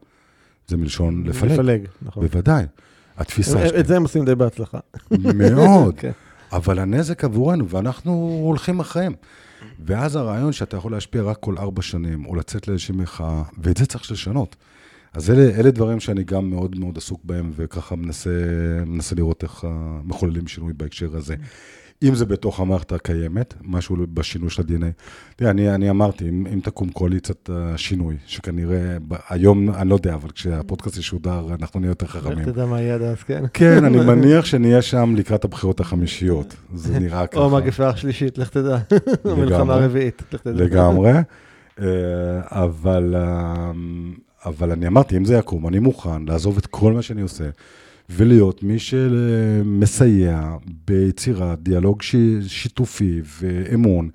זה 0.68 0.78
מלשון 0.78 1.24
לפלג. 1.28 1.52
לפלג, 1.52 1.82
נכון. 2.02 2.28
בוודאי. 2.28 2.66
התפיסה 3.18 3.68
שלך. 3.68 3.80
את 3.80 3.88
זה 3.88 3.96
הם 3.96 4.04
עושים 4.04 4.26
די 4.26 4.36
בהצלחה. 4.36 4.80
מאוד. 5.36 5.96
כן. 6.02 6.12
אבל 6.52 6.80
הנזק 6.80 7.24
עבורנו, 7.24 7.70
ואנחנו 7.70 8.40
הולכים 8.44 8.80
אחריהם. 8.80 9.14
ואז 9.86 10.16
הרעיון 10.16 10.52
שאתה 10.52 10.78
יכול 10.78 10.92
להשפיע 10.92 11.24
רק 11.24 11.38
כל 11.40 11.58
ארבע 11.58 11.82
שנים, 11.82 12.26
או 12.26 12.36
לצאת 12.36 12.68
לאיזושהי 12.68 12.96
מחאה, 12.96 13.44
ואת 13.58 13.78
זה 13.78 13.86
צריך 13.86 14.12
לשנות. 14.12 14.56
אז 15.14 15.30
אלה, 15.32 15.60
אלה 15.60 15.72
דברים 15.72 16.00
שאני 16.00 16.24
גם 16.24 16.50
מאוד 16.50 16.80
מאוד 16.80 16.98
עסוק 16.98 17.22
בהם, 17.24 17.52
וככה 17.56 17.96
מנסה, 17.96 18.30
מנסה 18.86 19.16
לראות 19.16 19.44
איך 19.44 19.68
מחוללים 20.04 20.48
שינוי 20.48 20.74
בהקשר 20.78 21.18
הזה. 21.18 21.36
אם 22.04 22.16
זה 22.16 22.26
בתוך 22.26 22.60
המערכת 22.60 22.92
הקיימת, 22.92 23.54
משהו 23.64 23.96
בשינוי 24.14 24.50
של 24.50 24.62
ה-DNA. 24.62 24.92
תראה, 25.36 25.52
אני, 25.52 25.76
אני 25.76 25.90
אמרתי, 25.90 26.30
אם, 26.30 26.48
אם 26.54 26.60
תקום 26.60 26.90
קואליציית 26.90 27.50
השינוי, 27.54 28.18
שכנראה, 28.26 28.98
היום, 29.30 29.70
אני 29.70 29.90
לא 29.90 29.96
יודע, 29.96 30.14
אבל 30.14 30.30
כשהפודקאסט 30.30 30.98
ישודר, 30.98 31.48
אנחנו 31.60 31.80
נהיה 31.80 31.92
יותר 31.92 32.06
חכמים. 32.08 32.40
לך 32.40 32.46
תדע 32.46 32.66
מה 32.66 32.82
יהיה 32.82 32.96
עד 32.96 33.02
אז, 33.02 33.24
כן. 33.24 33.44
כן, 33.54 33.86
אני 33.86 33.98
מניח 34.16 34.46
שנהיה 34.46 34.82
שם 34.82 35.14
לקראת 35.16 35.46
הבחירות 35.46 35.80
החמישיות. 35.80 36.56
זה 36.74 37.00
נראה 37.00 37.28
ככה. 37.28 37.40
או 37.40 37.50
מגפה 37.50 37.96
שלישית, 37.96 38.38
לך 38.38 38.50
תדע. 38.50 38.78
מלחמה 39.26 39.76
רביעית, 39.76 40.22
לך 40.34 40.42
תדע. 40.42 40.52
לגמרי. 40.64 41.12
אה, 41.82 41.86
אבל, 42.52 43.16
אה, 43.18 43.72
אבל 44.46 44.72
אני 44.72 44.88
אמרתי, 44.88 45.18
אם 45.18 45.26
זה 45.26 45.36
יקום, 45.36 45.68
אני 45.68 45.80
מוכן 45.80 46.26
לעזוב 46.26 46.58
את 46.58 46.66
כל 46.66 46.94
מה 46.94 47.02
שאני 47.02 47.22
עושה. 47.22 47.50
ולהיות 48.10 48.64
מי 48.64 48.80
שמסייע 48.80 50.56
ביצירת 50.88 51.64
דיאלוג 51.64 52.02
שיתופי 52.48 53.22
ואמון 53.42 54.10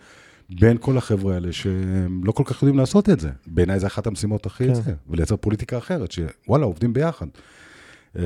בין 0.50 0.76
כל 0.80 0.98
החבר'ה 0.98 1.34
האלה 1.34 1.52
שהם 1.52 2.20
לא 2.24 2.32
כל 2.32 2.42
כך 2.46 2.62
יודעים 2.62 2.78
לעשות 2.78 3.08
את 3.10 3.20
זה. 3.20 3.30
בעיניי 3.46 3.80
זה 3.80 3.86
אחת 3.86 4.06
המשימות 4.06 4.46
הכי 4.46 4.66
כן. 4.66 4.74
זה, 4.74 4.94
ולייצר 5.08 5.36
פוליטיקה 5.36 5.78
אחרת, 5.78 6.12
שוואלה, 6.12 6.64
עובדים 6.64 6.92
ביחד. 6.92 7.26
אה, 8.18 8.22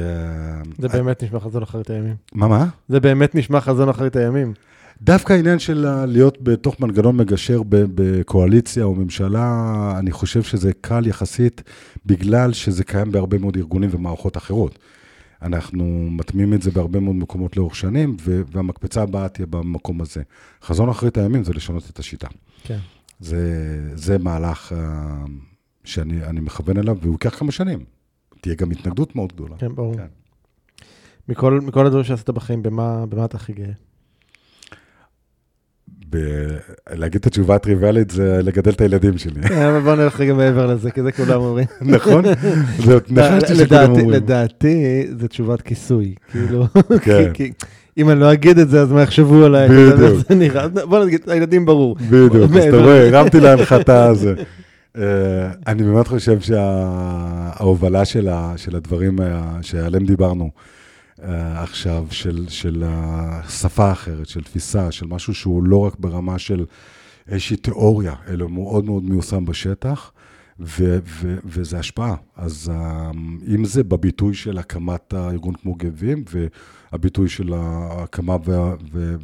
זה 0.79 0.89
באמת 0.89 1.23
נשמע 1.23 1.41
חזון 1.41 1.63
אחרית 1.63 1.91
הימים. 1.91 2.15
מה, 2.33 2.49
מה? 2.49 2.67
זה 2.89 3.01
באמת 3.01 3.35
נשמע 3.35 3.61
חזון 3.61 3.89
אחרית 3.89 4.17
הימים. 4.17 4.55
דווקא 5.03 5.33
העניין 5.33 5.59
של 5.59 6.05
להיות 6.07 6.39
בתוך 6.43 6.81
מנגנון 6.81 7.17
מגשר 7.17 7.63
בקואליציה 7.69 8.85
או 8.85 8.95
ממשלה, 8.95 9.95
אני 9.99 10.13
חושב 10.13 10.43
שזה 10.43 10.73
קל 10.81 11.07
יחסית, 11.07 11.63
בגלל 12.07 12.53
שזה 12.53 12.85
קיים 12.85 13.13
בהרבה 13.13 13.39
מאוד 13.39 13.57
ארגונים 13.57 13.91
ומערכות 13.93 14.37
אחרות. 14.37 14.79
אנחנו 15.43 16.09
מטמיעים 16.11 16.55
את 16.55 16.63
זה 16.63 16.71
בהרבה 16.71 17.01
מאוד 17.01 17.17
מקומות 17.17 17.57
לאורך 17.57 17.77
שנים, 17.77 18.17
והמקפצה 18.25 19.03
הבאה 19.03 19.29
תהיה 19.29 19.47
במקום 19.47 20.01
הזה. 20.01 20.23
חזון 20.63 20.89
אחרית 20.89 21.19
הימים 21.19 21.45
זה 21.45 21.53
לשנות 21.53 21.91
את 21.91 21.99
השיטה. 21.99 22.29
כן. 22.65 22.79
זה, 23.21 23.43
זה 23.95 24.19
מהלך 24.19 24.73
uh, 24.73 24.77
שאני 25.85 26.41
מכוון 26.41 26.79
אליו, 26.79 26.97
והוא 27.03 27.13
ייקח 27.13 27.39
כמה 27.39 27.53
שנים. 27.53 27.85
תהיה 28.41 28.55
גם 28.55 28.71
התנגדות 28.71 29.17
מאוד 29.17 29.33
גדולה. 29.33 29.57
כן, 29.59 29.75
ברור. 29.75 29.97
כן. 29.97 30.07
מכל, 31.29 31.61
מכל 31.61 31.87
הדברים 31.87 32.05
שעשית 32.05 32.31
בחיים, 32.31 32.63
במה, 32.63 33.07
במה 33.07 33.25
אתה 33.25 33.37
הכי 33.37 33.53
גאה? 33.53 33.73
ב- 36.11 36.57
להגיד 36.95 37.21
את 37.21 37.27
התשובה 37.27 37.55
הטריוויאלית 37.55 38.11
זה 38.11 38.41
לגדל 38.43 38.71
את 38.71 38.81
הילדים 38.81 39.19
שלי. 39.19 39.43
כן, 39.43 39.63
אבל 39.63 39.81
בוא 39.81 39.95
נלך 39.95 40.21
רגע 40.21 40.35
מעבר 40.35 40.67
לזה, 40.67 40.91
כי 40.91 41.03
זה 41.03 41.13
כולם 41.13 41.41
אומרים. 41.41 41.67
נכון? 41.95 42.25
נחשתי 43.11 43.55
שכולם 43.57 43.91
אומרים. 43.91 44.11
לדעתי, 44.11 45.07
זו 45.21 45.29
תשובת 45.29 45.63
כיסוי. 45.63 46.15
כאילו, 46.33 46.67
כן. 47.03 47.31
אם 47.99 48.11
אני 48.11 48.21
לא 48.21 48.33
אגיד 48.33 48.59
את 48.59 48.69
זה, 48.69 48.81
אז 48.81 48.93
מה 48.93 49.03
יחשבו 49.03 49.45
עליי? 49.45 49.69
בדיוק. 49.69 50.27
בוא 50.89 51.05
נגיד, 51.05 51.21
הילדים 51.27 51.67
ברור. 51.67 51.97
בדיוק, 52.11 52.35
אז 52.35 52.57
אתה 52.57 52.77
רואה, 52.77 53.09
הרמתי 53.09 53.41
להנחתה 53.41 54.05
הזה. 54.11 54.35
אה, 54.99 55.03
אני 55.67 55.83
באמת 55.83 56.07
חושב 56.07 56.41
שההובלה 56.41 58.05
של 58.05 58.77
הדברים 58.77 59.19
שעליהם 59.63 60.05
דיברנו, 60.05 60.51
uh, 61.19 61.23
עכשיו, 61.57 62.07
של, 62.11 62.47
של 62.49 62.85
השפה 62.87 63.93
אחרת, 63.93 64.29
של 64.29 64.43
תפיסה, 64.43 64.93
של 64.93 65.07
משהו 65.07 65.35
שהוא 65.35 65.63
לא 65.63 65.77
רק 65.77 65.95
ברמה 65.99 66.39
של 66.39 66.65
איזושהי 67.29 67.57
תיאוריה, 67.57 68.15
אלא 68.29 68.49
מאוד 68.49 68.85
מאוד 68.85 69.05
מיושם 69.05 69.45
בשטח, 69.45 70.13
ו, 70.61 70.99
ו, 71.07 71.37
וזה 71.45 71.79
השפעה. 71.79 72.15
אז 72.37 72.73
uh, 72.75 73.17
אם 73.55 73.65
זה 73.65 73.85
בביטוי 73.85 74.35
של 74.35 74.59
הקמת 74.59 75.13
הארגון 75.15 75.55
כמו 75.55 75.75
גבים, 75.75 76.25
והביטוי 76.93 77.29
של 77.29 77.53
ההקמה 77.53 78.37
וה, 78.45 78.75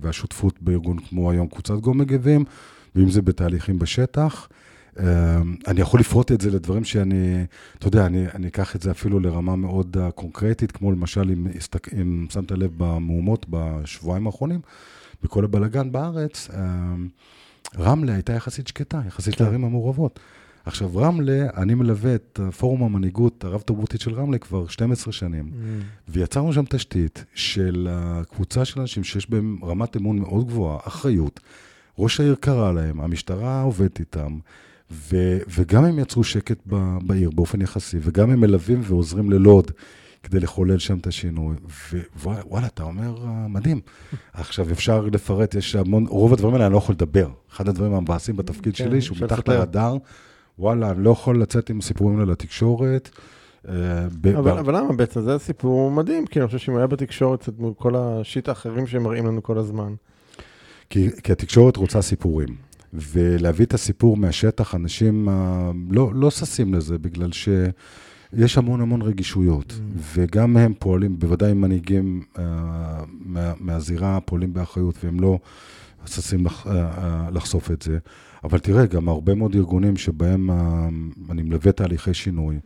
והשותפות 0.01 0.63
בארגון 0.63 0.99
כמו 0.99 1.31
היום 1.31 1.47
קבוצת 1.47 1.75
גומי 1.75 2.05
גבים, 2.05 2.45
ואם 2.95 3.11
זה 3.11 3.23
בתהליכים 3.23 3.79
בשטח, 3.79 4.49
אני 5.67 5.81
יכול 5.81 6.01
לפרוט 6.01 6.33
את 6.33 6.41
זה 6.41 6.51
לדברים 6.51 6.85
שאני, 6.85 7.45
אתה 7.79 7.89
יודע, 7.89 8.07
אני, 8.07 8.27
אני 8.35 8.49
אקח 8.49 8.77
את 8.77 8.83
זה 8.83 8.91
אפילו 8.91 9.21
לרמה 9.21 9.57
מאוד 9.57 9.97
אה, 10.01 10.11
קונקרטית, 10.11 10.73
כמו 10.73 10.93
למשל, 10.93 11.31
אם, 11.31 11.47
אם 12.01 12.27
שמת 12.31 12.51
לב 12.51 12.71
במהומות 12.77 13.47
בשבועיים 13.51 14.27
האחרונים, 14.27 14.61
בכל 15.23 15.45
הבלגן 15.45 15.93
בארץ, 15.93 16.49
אמ, 16.51 17.09
רמלה 17.79 18.13
הייתה 18.13 18.33
יחסית 18.33 18.69
שקטה, 18.69 19.01
יחסית 19.07 19.35
כן. 19.35 19.45
לערים 19.45 19.65
המעורבות. 19.65 20.21
עכשיו, 20.67 20.97
רמלה, 20.97 21.47
אני 21.57 21.75
מלווה 21.75 22.15
את 22.15 22.41
פורום 22.59 22.83
המנהיגות 22.83 23.45
הרב-תרבותית 23.45 24.01
של 24.01 24.15
רמלה 24.15 24.39
כבר 24.39 24.67
12 24.67 25.13
שנים, 25.13 25.51
mm. 25.53 25.85
ויצרנו 26.09 26.53
שם 26.53 26.65
תשתית 26.69 27.25
של 27.35 27.89
קבוצה 28.31 28.65
של 28.65 28.81
אנשים 28.81 29.05
שיש 29.05 29.31
בהם 29.31 29.59
רמת 29.63 29.97
אמון 29.97 30.19
מאוד 30.19 30.47
גבוהה, 30.47 30.79
אחריות. 30.85 31.41
ראש 31.99 32.21
העיר 32.21 32.35
קרא 32.41 32.73
להם, 32.73 33.01
המשטרה 33.01 33.63
עובדת 33.63 34.01
איתם, 34.01 34.39
ו, 34.95 35.39
וגם 35.49 35.85
הם 35.85 35.99
יצרו 35.99 36.25
שקט 36.25 36.59
ב, 36.67 36.99
בעיר 37.03 37.31
באופן 37.31 37.63
יחסי, 37.63 37.99
וגם 38.01 38.31
הם 38.31 38.41
מלווים 38.41 38.81
ועוזרים 38.85 39.31
ללוד 39.31 39.71
כדי 40.23 40.41
לחולל 40.41 40.79
שם 40.79 40.99
את 40.99 41.07
השינוי. 41.07 41.57
ווואלה, 42.23 42.67
אתה 42.67 42.83
אומר, 42.83 43.17
אה, 43.25 43.49
מדהים. 43.49 43.81
עכשיו, 44.33 44.71
אפשר 44.73 45.01
לפרט, 45.13 45.55
יש 45.55 45.77
המון, 45.77 46.07
רוב 46.07 46.33
הדברים 46.33 46.55
האלה 46.55 46.67
אני 46.67 46.73
לא 46.73 46.79
יכול 46.79 46.95
לדבר. 46.95 47.29
אחד 47.53 47.69
הדברים 47.69 47.95
המבאסים 47.95 48.37
בתפקיד 48.37 48.77
כן, 48.77 48.85
שלי, 48.85 49.01
שהוא 49.01 49.19
מתחת 49.21 49.49
לרדאר, 49.49 49.97
וואלה, 50.59 50.91
אני 50.91 51.05
לא 51.05 51.11
יכול 51.11 51.43
לצאת 51.43 51.71
עם 51.71 51.81
סיפורים 51.81 52.21
האלה 52.21 52.33
לתקשורת. 52.33 53.11
אה, 53.69 53.75
אבל, 54.39 54.59
אבל 54.59 54.77
למה 54.77 54.93
בעצם? 54.93 55.21
זה 55.21 55.39
סיפור 55.39 55.91
מדהים, 55.91 56.27
כי 56.27 56.39
אני 56.41 56.47
חושב 56.47 56.59
שאם 56.59 56.77
היה 56.77 56.87
בתקשורת, 56.87 57.49
מול 57.59 57.73
כל 57.77 57.97
השיט 57.97 58.49
האחרים 58.49 58.87
שהם 58.87 59.03
מראים 59.03 59.27
לנו 59.27 59.43
כל 59.43 59.59
הזמן. 59.59 59.95
כי, 60.91 61.09
כי 61.23 61.33
התקשורת 61.33 61.77
רוצה 61.77 62.03
סיפורים. 62.03 62.49
ולהביא 62.95 63.67
את 63.67 63.75
הסיפור 63.75 64.17
מהשטח, 64.17 64.75
אנשים 64.75 65.29
uh, 65.29 65.33
לא, 65.91 66.11
לא 66.15 66.31
ששים 66.31 66.75
לזה, 66.75 66.99
בגלל 66.99 67.33
ש... 67.33 67.49
יש 68.37 68.59
המון 68.59 68.81
המון 68.81 69.03
רגישויות, 69.03 69.71
mm. 69.73 69.99
וגם 70.15 70.57
הם 70.57 70.73
פועלים, 70.79 71.19
בוודאי 71.19 71.53
מנהיגים 71.53 72.23
uh, 72.35 72.39
מה, 73.11 73.53
מהזירה 73.61 74.21
פועלים 74.21 74.53
באחריות, 74.53 75.05
והם 75.05 75.21
לא 75.21 75.39
ששים 76.07 76.47
לח, 76.47 76.67
uh, 76.67 76.69
uh, 76.69 76.71
לחשוף 77.33 77.71
את 77.71 77.83
זה. 77.83 77.99
אבל 78.45 78.59
תראה, 78.59 78.87
גם 78.87 79.09
הרבה 79.09 79.35
מאוד 79.35 79.55
ארגונים 79.55 79.97
שבהם 79.97 80.51
uh, 80.51 81.33
אני 81.33 81.43
מלווה 81.43 81.73
תהליכי 81.73 82.15
שינוי, 82.15 82.59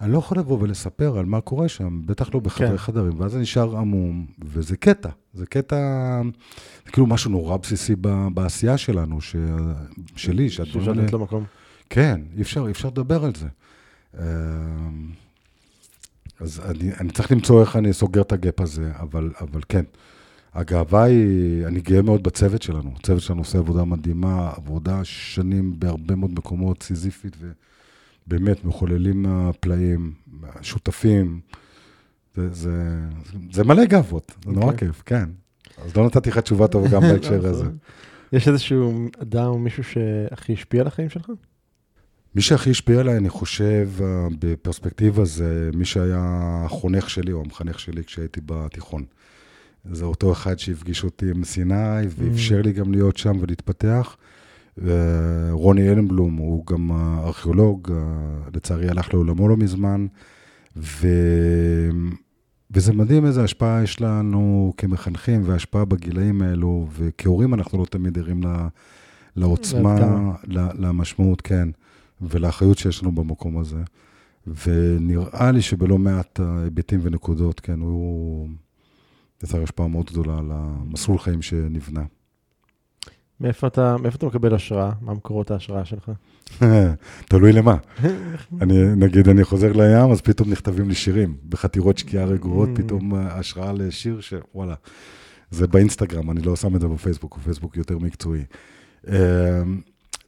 אני 0.00 0.12
לא 0.12 0.18
יכול 0.18 0.38
לבוא 0.38 0.58
ולספר 0.60 1.18
על 1.18 1.24
מה 1.24 1.40
קורה 1.40 1.68
שם, 1.68 2.00
בטח 2.06 2.34
לא 2.34 2.40
בחדרי 2.40 2.68
כן. 2.68 2.76
חדרים, 2.76 3.20
ואז 3.20 3.34
אני 3.34 3.42
נשאר 3.42 3.76
עמום, 3.76 4.26
וזה 4.44 4.76
קטע, 4.76 5.08
זה 5.34 5.46
קטע, 5.46 5.76
זה 6.84 6.92
כאילו 6.92 7.06
משהו 7.06 7.30
נורא 7.30 7.56
בסיסי 7.56 7.94
ב, 8.00 8.08
בעשייה 8.34 8.78
שלנו, 8.78 9.20
ש, 9.20 9.36
שלי, 10.16 10.50
שהדברים 10.50 10.80
האלה... 10.80 10.94
שאפשר 10.94 11.02
לתת 11.02 11.12
לו 11.12 11.18
מקום. 11.18 11.44
כן, 11.90 12.20
אי 12.36 12.42
אפשר, 12.42 12.66
אי 12.66 12.70
אפשר 12.70 12.88
לדבר 12.88 13.24
על 13.24 13.32
זה. 13.34 13.48
אמ, 14.18 14.22
אז 16.40 16.60
אני, 16.70 16.94
אני 17.00 17.10
צריך 17.10 17.32
למצוא 17.32 17.60
איך 17.60 17.76
אני 17.76 17.92
סוגר 17.92 18.22
את 18.22 18.32
הגאפ 18.32 18.60
הזה, 18.60 18.92
אבל, 19.00 19.30
אבל 19.40 19.60
כן. 19.68 19.84
הגאווה 20.54 21.02
היא, 21.02 21.66
אני 21.66 21.80
גאה 21.80 22.02
מאוד 22.02 22.22
בצוות 22.22 22.62
שלנו. 22.62 22.92
הצוות 22.98 23.22
שלנו 23.22 23.40
עושה 23.40 23.58
עבודה 23.58 23.84
מדהימה, 23.84 24.50
עבודה 24.56 25.04
שנים 25.04 25.74
בהרבה 25.78 26.14
מאוד 26.14 26.30
מקומות, 26.32 26.82
סיזיפית, 26.82 27.36
ובאמת 28.26 28.64
מחוללים 28.64 29.26
הפלאים, 29.26 30.12
שותפים. 30.62 31.40
זה, 32.34 32.52
זה, 32.52 32.98
זה 33.52 33.64
מלא 33.64 33.84
גאוות, 33.84 34.32
זה 34.44 34.52
נורא 34.52 34.66
okay. 34.66 34.72
אוקיי. 34.72 34.88
כיף, 34.88 35.02
כן. 35.06 35.28
אז 35.84 35.96
לא 35.96 36.06
נתתי 36.06 36.30
לך 36.30 36.38
תשובה 36.38 36.68
טובה 36.68 36.88
גם 36.88 37.02
בהקשר 37.12 37.46
הזה. 37.46 37.64
יש 38.32 38.48
איזשהו 38.48 39.08
אדם 39.22 39.46
או 39.46 39.58
מישהו 39.58 39.84
שהכי 39.84 40.52
השפיע 40.52 40.80
על 40.80 40.86
החיים 40.86 41.08
שלך? 41.08 41.30
מי 42.34 42.42
שהכי 42.42 42.70
השפיע 42.70 43.00
עליי, 43.00 43.16
אני 43.16 43.28
חושב, 43.28 43.88
אה, 44.00 44.26
בפרספקטיבה, 44.38 45.24
זה 45.24 45.70
מי 45.74 45.84
שהיה 45.84 46.20
החונך 46.64 47.10
שלי 47.10 47.32
או 47.32 47.40
המחנך 47.40 47.80
שלי 47.80 48.04
כשהייתי 48.04 48.40
בתיכון. 48.46 49.04
זה 49.84 50.04
אותו 50.04 50.32
אחד 50.32 50.58
שהפגיש 50.58 51.04
אותי 51.04 51.30
עם 51.30 51.44
סיני, 51.44 52.06
ואפשר 52.08 52.60
mm. 52.60 52.64
לי 52.64 52.72
גם 52.72 52.92
להיות 52.92 53.16
שם 53.16 53.36
ולהתפתח. 53.40 54.16
רוני 55.50 55.88
אלנבלום 55.88 56.36
הוא 56.36 56.66
גם 56.66 56.92
ארכיאולוג, 57.24 57.92
אה, 57.92 57.96
לצערי 58.54 58.88
הלך 58.88 59.14
לעולמו 59.14 59.48
לא 59.48 59.56
מזמן, 59.56 60.06
ו... 60.76 61.08
וזה 62.74 62.92
מדהים 62.92 63.26
איזה 63.26 63.44
השפעה 63.44 63.82
יש 63.82 64.00
לנו 64.00 64.72
כמחנכים, 64.76 65.42
והשפעה 65.44 65.84
בגילאים 65.84 66.42
האלו, 66.42 66.86
וכהורים 66.92 67.54
אנחנו 67.54 67.78
לא 67.78 67.84
תמיד 67.84 68.18
ערים 68.18 68.40
לעוצמה, 69.36 69.96
למשמעות, 70.78 71.40
כן. 71.40 71.68
ולאחריות 72.20 72.78
שיש 72.78 73.02
לנו 73.02 73.12
במקום 73.12 73.58
הזה. 73.58 73.82
ונראה 74.66 75.50
לי 75.50 75.62
שבלא 75.62 75.98
מעט 75.98 76.40
היבטים 76.40 77.00
ונקודות, 77.02 77.60
כן, 77.60 77.80
הוא 77.80 78.48
יצר 79.44 79.62
השפעה 79.62 79.88
מאוד 79.88 80.06
גדולה 80.06 80.38
על 80.38 80.50
המסלול 80.50 81.18
חיים 81.18 81.42
שנבנה. 81.42 82.02
מאיפה 83.42 83.66
אתה, 83.66 83.96
מאיפה 84.02 84.16
אתה 84.16 84.26
מקבל 84.26 84.54
השראה? 84.54 84.92
מה 85.00 85.14
מקורות 85.14 85.50
ההשראה 85.50 85.84
שלך? 85.84 86.10
תלוי 87.28 87.52
למה. 87.52 87.76
אני, 88.62 88.94
נגיד, 88.96 89.28
אני 89.28 89.44
חוזר 89.44 89.72
לים, 89.72 90.10
אז 90.10 90.20
פתאום 90.20 90.50
נכתבים 90.50 90.88
לי 90.88 90.94
שירים. 90.94 91.36
בחתירות 91.48 91.98
שקיעה 91.98 92.24
רגועות, 92.24 92.68
mm. 92.68 92.82
פתאום 92.82 93.14
השראה 93.14 93.72
לשיר 93.72 94.20
שוואלה, 94.20 94.74
זה 95.50 95.66
באינסטגרם, 95.66 96.30
אני 96.30 96.42
לא 96.42 96.56
שם 96.56 96.76
את 96.76 96.80
זה 96.80 96.88
בפייסבוק, 96.88 97.38
בפייסבוק 97.38 97.76
יותר 97.76 97.98
מקצועי. 97.98 98.44
אמ, 99.08 99.12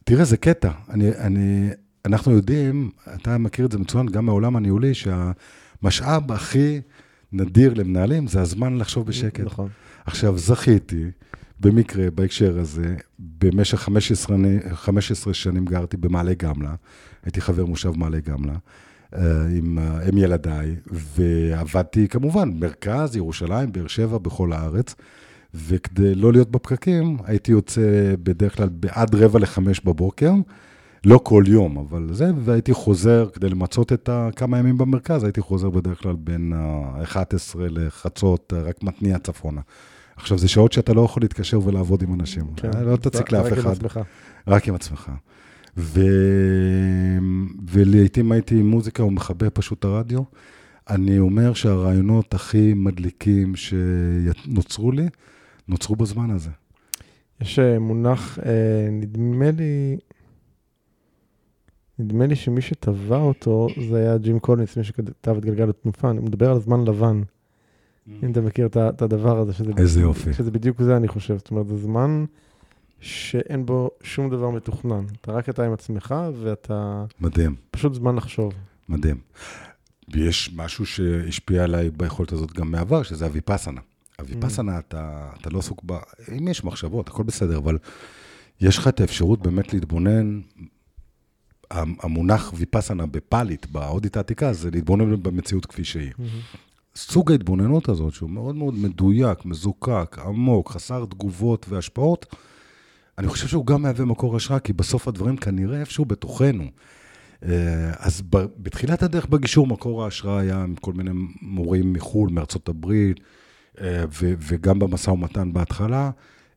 תראה, 0.03 0.25
זה 0.25 0.37
קטע. 0.37 0.71
אני, 0.89 1.09
אני, 1.09 1.69
אנחנו 2.05 2.31
יודעים, 2.31 2.91
אתה 3.15 3.37
מכיר 3.37 3.65
את 3.65 3.71
זה 3.71 3.77
מצוין, 3.77 4.07
גם 4.07 4.25
מהעולם 4.25 4.55
הניהולי, 4.55 4.91
שהמשאב 4.93 6.31
הכי 6.31 6.81
נדיר 7.33 7.73
למנהלים 7.73 8.27
זה 8.27 8.41
הזמן 8.41 8.77
לחשוב 8.77 9.07
בשקט. 9.07 9.43
נכון. 9.45 9.69
עכשיו, 10.05 10.37
זכיתי, 10.37 11.05
במקרה, 11.59 12.11
בהקשר 12.11 12.59
הזה, 12.59 12.95
במשך 13.19 13.79
15, 13.79 14.37
15 14.73 15.33
שנים 15.33 15.65
גרתי 15.65 15.97
במעלה 15.97 16.33
גמלה, 16.33 16.75
הייתי 17.25 17.41
חבר 17.41 17.65
מושב 17.65 17.91
מעלה 17.97 18.19
גמלה, 18.19 18.55
אה, 19.15 19.45
עם 19.57 19.79
אה, 19.79 20.09
אם 20.09 20.17
ילדיי, 20.17 20.75
ועבדתי 20.91 22.07
כמובן, 22.07 22.51
מרכז, 22.59 23.15
ירושלים, 23.15 23.71
באר 23.71 23.87
שבע, 23.87 24.17
בכל 24.17 24.53
הארץ. 24.53 24.95
וכדי 25.55 26.15
לא 26.15 26.31
להיות 26.31 26.51
בפקקים, 26.51 27.17
הייתי 27.23 27.51
יוצא 27.51 28.15
בדרך 28.23 28.57
כלל 28.57 28.69
בעד 28.69 29.15
רבע 29.15 29.39
לחמש 29.39 29.79
בבוקר, 29.79 30.31
לא 31.05 31.19
כל 31.23 31.43
יום, 31.47 31.77
אבל 31.77 32.09
זה, 32.11 32.31
והייתי 32.43 32.73
חוזר, 32.73 33.29
כדי 33.33 33.49
למצות 33.49 33.93
את 33.93 34.09
כמה 34.35 34.57
ימים 34.59 34.77
במרכז, 34.77 35.23
הייתי 35.23 35.41
חוזר 35.41 35.69
בדרך 35.69 36.01
כלל 36.01 36.15
בין 36.19 36.53
ה-11 36.55 37.59
לחצות, 37.59 38.53
רק 38.53 38.83
מתניע 38.83 39.19
צפונה. 39.19 39.61
עכשיו, 40.15 40.37
זה 40.37 40.47
שעות 40.47 40.71
שאתה 40.71 40.93
לא 40.93 41.01
יכול 41.01 41.23
להתקשר 41.23 41.59
ולעבוד 41.67 42.03
עם 42.03 42.13
אנשים. 42.13 42.43
כן. 42.55 42.69
לא 42.85 42.95
תציק 42.95 43.31
לאף 43.31 43.53
אחד. 43.53 43.57
רק 43.57 43.65
עם 43.65 43.71
עצמך. 43.71 43.99
רק 44.47 44.67
עם 44.67 44.75
עצמך. 44.75 45.11
ו... 45.77 46.01
ולעיתים 47.69 48.31
הייתי 48.31 48.59
עם 48.59 48.69
מוזיקה 48.69 49.03
ומכבה 49.03 49.49
פשוט 49.49 49.79
את 49.79 49.85
הרדיו. 49.85 50.21
אני 50.89 51.19
אומר 51.19 51.53
שהרעיונות 51.53 52.33
הכי 52.33 52.73
מדליקים 52.73 53.53
שנוצרו 53.55 54.91
לי, 54.91 55.07
נוצרו 55.67 55.95
בזמן 55.95 56.31
הזה. 56.31 56.49
יש 57.41 57.59
אה, 57.59 57.79
מונח, 57.79 58.39
אה, 58.39 58.87
נדמה 58.91 59.51
לי, 59.51 59.97
נדמה 61.99 62.27
לי 62.27 62.35
שמי 62.35 62.61
שטבע 62.61 63.17
אותו 63.17 63.67
זה 63.89 63.97
היה 63.97 64.17
ג'ים 64.17 64.39
קולינס, 64.39 64.77
מי 64.77 64.83
שכתב 64.83 65.35
את 65.37 65.45
גלגל 65.45 65.69
התנופה, 65.69 66.09
הוא 66.09 66.23
מדבר 66.23 66.51
על 66.51 66.59
זמן 66.59 66.85
לבן. 66.85 67.21
אם 68.07 68.31
אתה 68.31 68.41
מכיר 68.41 68.65
את 68.65 69.01
הדבר 69.01 69.39
הזה, 69.39 69.53
שזה, 69.53 69.71
איזה 69.77 70.01
יופי. 70.01 70.33
שזה 70.33 70.51
בדיוק 70.51 70.81
זה, 70.81 70.97
אני 70.97 71.07
חושב. 71.07 71.37
זאת 71.37 71.51
אומרת, 71.51 71.67
זה 71.67 71.77
זמן 71.77 72.25
שאין 72.99 73.65
בו 73.65 73.89
שום 74.03 74.29
דבר 74.29 74.49
מתוכנן. 74.49 75.05
אתה 75.21 75.31
רק 75.31 75.49
אתה 75.49 75.65
עם 75.65 75.73
עצמך, 75.73 76.15
ואתה... 76.41 77.05
מדהים. 77.19 77.55
פשוט 77.71 77.93
זמן 77.93 78.15
לחשוב. 78.15 78.53
מדהים. 78.89 79.17
ויש 80.13 80.51
משהו 80.55 80.85
שהשפיע 80.85 81.63
עליי 81.63 81.89
ביכולת 81.89 82.31
הזאת 82.31 82.53
גם 82.53 82.71
מעבר, 82.71 83.03
שזה 83.03 83.25
הוויפאסנה. 83.25 83.81
הוויפאסנה, 84.19 84.77
mm. 84.77 84.79
אתה, 84.79 85.29
אתה 85.41 85.49
לא 85.49 85.59
עסוק 85.59 85.83
בה, 85.83 85.99
אם 86.37 86.47
יש 86.47 86.63
מחשבות, 86.63 87.07
הכל 87.07 87.23
בסדר, 87.23 87.57
אבל 87.57 87.77
יש 88.61 88.77
לך 88.77 88.87
את 88.87 88.99
האפשרות 88.99 89.41
באמת 89.41 89.73
להתבונן, 89.73 90.41
המונח 91.71 92.53
ויפאסנה 92.55 93.05
בפאלית, 93.05 93.71
בהודית 93.71 94.17
העתיקה, 94.17 94.53
זה 94.53 94.71
להתבונן 94.71 95.23
במציאות 95.23 95.65
כפי 95.65 95.83
שהיא. 95.83 96.11
סוג 96.95 97.31
ההתבוננות 97.31 97.89
הזאת, 97.89 98.13
שהוא 98.13 98.29
מאוד 98.29 98.55
מאוד 98.55 98.73
מדויק, 98.73 99.45
מזוקק, 99.45 100.17
עמוק, 100.25 100.71
חסר 100.71 101.05
תגובות 101.05 101.65
והשפעות, 101.69 102.25
אני 103.17 103.27
חושב 103.27 103.47
שהוא 103.47 103.65
גם 103.65 103.81
מהווה 103.81 104.05
מקור 104.05 104.35
השראה, 104.35 104.59
כי 104.59 104.73
בסוף 104.73 105.07
הדברים 105.07 105.37
כנראה 105.37 105.79
איפשהו 105.79 106.05
בתוכנו. 106.05 106.63
אה, 107.43 107.91
אז 107.99 108.21
בתחילת 108.57 109.03
הדרך 109.03 109.25
בגישור, 109.25 109.67
מקור 109.67 110.03
ההשראה 110.03 110.39
היה 110.39 110.63
עם 110.63 110.75
כל 110.75 110.93
מיני 110.93 111.11
מורים 111.41 111.93
מחו"ל, 111.93 112.29
מארצות 112.31 112.69
הברית, 112.69 113.19
אה, 113.81 114.03
וגם 114.21 114.79
במשא 114.79 115.09
ומתן 115.09 115.53
בהתחלה. 115.53 116.11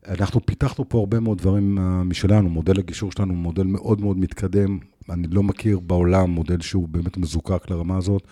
אנחנו 0.07 0.45
פיתחנו 0.45 0.89
פה 0.89 0.99
הרבה 0.99 1.19
מאוד 1.19 1.37
דברים 1.37 1.77
אה, 1.77 2.03
משלנו, 2.03 2.49
מודל 2.49 2.79
הגישור 2.79 3.11
שלנו 3.11 3.33
הוא 3.33 3.41
מודל 3.41 3.63
מאוד 3.63 4.01
מאוד 4.01 4.17
מתקדם, 4.17 4.79
אני 5.09 5.27
לא 5.27 5.43
מכיר 5.43 5.79
בעולם 5.79 6.29
מודל 6.29 6.61
שהוא 6.61 6.87
באמת 6.87 7.17
מזוקק 7.17 7.69
לרמה 7.69 7.97
הזאת. 7.97 8.23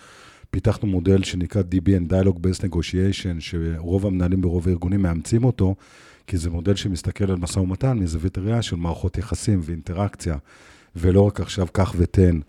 פיתחנו 0.50 0.88
מודל 0.88 1.22
שנקרא 1.22 1.62
DBN, 1.62 2.12
Dialogue 2.12 2.38
Based 2.38 2.62
Negotiation, 2.62 3.40
שרוב 3.40 4.06
המנהלים 4.06 4.40
ברוב 4.40 4.68
הארגונים 4.68 5.02
מאמצים 5.02 5.44
אותו, 5.44 5.74
כי 6.26 6.36
זה 6.36 6.50
מודל 6.50 6.74
שמסתכל 6.74 7.30
על 7.30 7.36
משא 7.36 7.58
ומתן 7.58 7.98
מזווית 7.98 8.38
הראייה 8.38 8.62
של 8.62 8.76
מערכות 8.76 9.18
יחסים 9.18 9.60
ואינטראקציה, 9.62 10.36
ולא 10.96 11.20
רק 11.20 11.40
עכשיו 11.40 11.66
קח 11.72 11.94
ותן. 11.96 12.40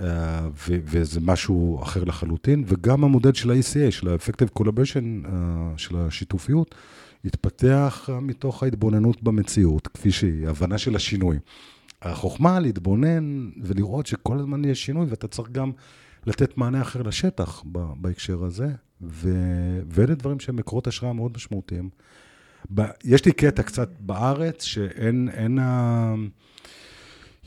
אה, 0.00 0.48
וזה 0.64 1.20
משהו 1.20 1.82
אחר 1.82 2.04
לחלוטין, 2.04 2.64
וגם 2.66 3.04
המודל 3.04 3.32
של 3.32 3.50
ה-ECA, 3.50 3.90
של 3.90 4.08
ה-Effective 4.08 4.60
Collaboration, 4.60 5.26
אה, 5.26 5.72
של 5.76 5.96
השיתופיות, 5.96 6.74
התפתח 7.24 8.10
אה, 8.12 8.20
מתוך 8.20 8.62
ההתבוננות 8.62 9.22
במציאות, 9.22 9.88
כפי 9.88 10.10
שהיא, 10.10 10.48
הבנה 10.48 10.78
של 10.78 10.96
השינוי. 10.96 11.38
החוכמה 12.02 12.60
להתבונן 12.60 13.50
ולראות 13.62 14.06
שכל 14.06 14.38
הזמן 14.38 14.64
יש 14.64 14.86
שינוי, 14.86 15.06
ואתה 15.08 15.28
צריך 15.28 15.50
גם 15.50 15.70
לתת 16.26 16.58
מענה 16.58 16.82
אחר 16.82 17.02
לשטח 17.02 17.62
בהקשר 17.96 18.44
הזה, 18.44 18.68
ואלה 19.90 20.14
דברים 20.14 20.40
שהם 20.40 20.56
מקורות 20.56 20.86
השראה 20.86 21.12
מאוד 21.12 21.32
משמעותיים. 21.34 21.88
יש 23.04 23.24
לי 23.24 23.32
קטע 23.32 23.62
קצת 23.62 23.90
בארץ, 24.00 24.62
שאין, 24.62 25.28
אין 25.32 25.58
ה... 25.58 26.14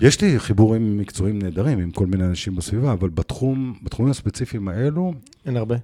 יש 0.01 0.21
לי 0.21 0.39
חיבורים 0.39 0.97
מקצועיים 0.97 1.39
נהדרים 1.39 1.79
עם 1.79 1.91
כל 1.91 2.05
מיני 2.05 2.25
אנשים 2.25 2.55
בסביבה, 2.55 2.93
אבל 2.93 3.09
בתחום, 3.09 3.79
בתחומים 3.83 4.11
הספציפיים 4.11 4.67
האלו... 4.67 5.13
אין 5.45 5.57
הרבה. 5.57 5.75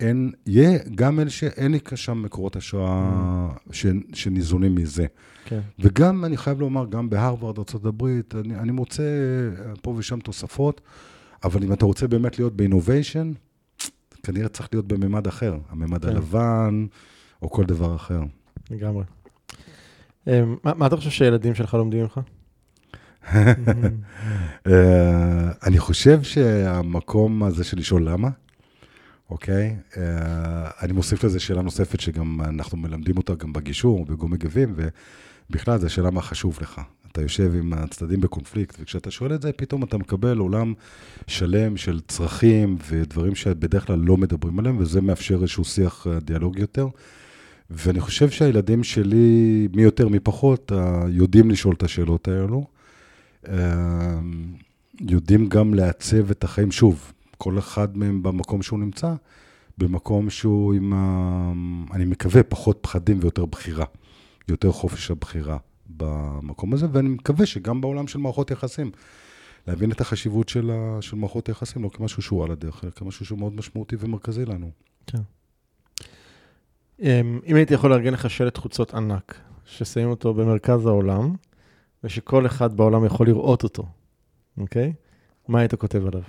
אין, 0.00 0.32
יהיה 0.46 0.78
גם 0.94 1.20
אלה 1.20 1.30
שאין 1.30 1.72
לי 1.72 1.78
שם 1.94 2.22
מקורות 2.22 2.56
השראה 2.56 3.48
mm. 3.68 3.72
ש, 3.72 3.86
שניזונים 4.12 4.74
מזה. 4.74 5.06
כן. 5.44 5.60
וגם, 5.78 6.24
אני 6.24 6.36
חייב 6.36 6.60
לומר, 6.60 6.86
גם 6.86 7.10
בהרווארד, 7.10 7.58
ארה"ב, 7.58 8.04
אני, 8.34 8.58
אני 8.58 8.72
מוצא 8.72 9.02
פה 9.82 9.94
ושם 9.96 10.20
תוספות, 10.20 10.80
אבל 11.44 11.64
אם 11.64 11.72
אתה 11.72 11.84
רוצה 11.84 12.06
באמת 12.06 12.38
להיות 12.38 12.56
באינוביישן, 12.56 13.32
כנראה 14.22 14.48
צריך 14.48 14.68
להיות 14.72 14.88
בממד 14.88 15.26
אחר, 15.26 15.58
הממד 15.68 16.02
כן. 16.02 16.08
הלבן, 16.08 16.86
או 17.42 17.50
כל 17.50 17.64
דבר 17.64 17.96
אחר. 17.96 18.20
לגמרי. 18.70 19.04
אמ, 20.26 20.56
מה 20.64 20.74
מה 20.74 20.86
אתה 20.86 20.96
חושב 20.96 21.10
שהילדים 21.10 21.54
שלך 21.54 21.74
לומדים 21.74 22.02
ממך? 22.02 22.20
אה, 24.66 25.50
אני 25.62 25.78
חושב 25.78 26.22
שהמקום 26.22 27.42
הזה 27.42 27.64
של 27.64 27.78
לשאול 27.78 28.08
למה, 28.08 28.28
אוקיי? 29.30 29.76
אה, 29.96 30.70
אני 30.82 30.92
מוסיף 30.92 31.24
לזה 31.24 31.40
שאלה 31.40 31.62
נוספת 31.62 32.00
שגם 32.00 32.40
אנחנו 32.40 32.78
מלמדים 32.78 33.16
אותה 33.16 33.34
גם 33.34 33.52
בגישור, 33.52 34.06
בגומי 34.06 34.36
גבים, 34.36 34.76
ובכלל, 35.50 35.78
זו 35.78 35.90
שאלה 35.90 36.10
מה 36.10 36.22
חשוב 36.22 36.58
לך. 36.60 36.80
אתה 37.12 37.22
יושב 37.22 37.54
עם 37.54 37.72
הצדדים 37.72 38.20
בקונפליקט, 38.20 38.76
וכשאתה 38.80 39.10
שואל 39.10 39.34
את 39.34 39.42
זה, 39.42 39.52
פתאום 39.52 39.84
אתה 39.84 39.98
מקבל 39.98 40.38
עולם 40.38 40.74
שלם 41.26 41.76
של 41.76 42.00
צרכים 42.00 42.76
ודברים 42.88 43.34
שבדרך 43.34 43.86
כלל 43.86 43.98
לא 43.98 44.16
מדברים 44.16 44.58
עליהם, 44.58 44.76
וזה 44.78 45.00
מאפשר 45.00 45.34
איזשהו 45.34 45.64
שיח 45.64 46.06
אה, 46.06 46.20
דיאלוג 46.20 46.58
יותר. 46.58 46.88
ואני 47.70 48.00
חושב 48.00 48.30
שהילדים 48.30 48.84
שלי, 48.84 49.68
מי 49.74 49.82
יותר 49.82 50.08
מי 50.08 50.20
פחות, 50.20 50.72
אה, 50.72 51.04
יודעים 51.08 51.50
לשאול 51.50 51.74
את 51.74 51.82
השאלות 51.82 52.28
האלו. 52.28 52.64
אה, 53.48 54.18
יודעים 55.00 55.48
גם 55.48 55.74
לעצב 55.74 56.30
את 56.30 56.44
החיים, 56.44 56.72
שוב, 56.72 57.12
כל 57.38 57.58
אחד 57.58 57.96
מהם 57.96 58.22
במקום 58.22 58.62
שהוא 58.62 58.78
נמצא, 58.78 59.14
במקום 59.78 60.30
שהוא 60.30 60.74
עם, 60.74 60.92
ה... 60.92 61.52
אני 61.94 62.04
מקווה, 62.04 62.42
פחות 62.42 62.78
פחדים 62.80 63.18
ויותר 63.20 63.46
בחירה, 63.46 63.84
יותר 64.48 64.72
חופש 64.72 65.10
הבחירה 65.10 65.56
במקום 65.96 66.74
הזה, 66.74 66.86
ואני 66.92 67.08
מקווה 67.08 67.46
שגם 67.46 67.80
בעולם 67.80 68.06
של 68.06 68.18
מערכות 68.18 68.50
יחסים, 68.50 68.90
להבין 69.66 69.92
את 69.92 70.00
החשיבות 70.00 70.48
של, 70.48 70.70
ה... 70.70 71.02
של 71.02 71.16
מערכות 71.16 71.48
יחסים, 71.48 71.82
לא 71.82 71.88
כמשהו 71.88 72.22
שהוא 72.22 72.44
על 72.44 72.50
הדרך, 72.50 72.84
אלא 72.84 72.90
כמשהו 72.90 73.26
שהוא 73.26 73.38
מאוד 73.38 73.52
משמעותי 73.52 73.96
ומרכזי 73.98 74.44
לנו. 74.44 74.70
אמ, 77.02 77.40
אם 77.46 77.56
הייתי 77.56 77.74
יכול 77.74 77.90
לארגן 77.90 78.12
לך 78.12 78.30
שלט 78.30 78.58
חוצות 78.58 78.94
ענק, 78.94 79.38
ששמים 79.64 80.08
אותו 80.08 80.34
במרכז 80.34 80.86
העולם, 80.86 81.34
ושכל 82.04 82.46
אחד 82.46 82.76
בעולם 82.76 83.04
יכול 83.04 83.26
לראות 83.26 83.62
אותו, 83.62 83.86
אוקיי? 84.58 84.92
מה 85.48 85.60
היית 85.60 85.74
כותב 85.74 86.06
עליו? 86.06 86.22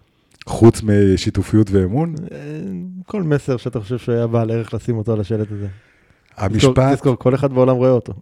חוץ 0.46 0.82
משיתופיות 0.84 1.72
ואמון, 1.72 2.16
אה, 2.32 2.38
כל 3.06 3.24
מסר 3.24 3.58
שאתה 3.58 3.80
חושב 3.80 3.98
שהיה 3.98 4.28
בעל 4.28 4.52
ערך 4.52 4.74
לשים 4.74 4.98
אותו 4.98 5.14
על 5.14 5.22
השלט 5.22 5.52
הזה. 5.52 5.68
המשפט, 6.38 6.94
תזכור, 6.94 7.16
כל 7.16 7.36
אחד 7.36 7.54
בעולם 7.54 7.76
רואה 7.76 7.90
אותו. 7.90 8.14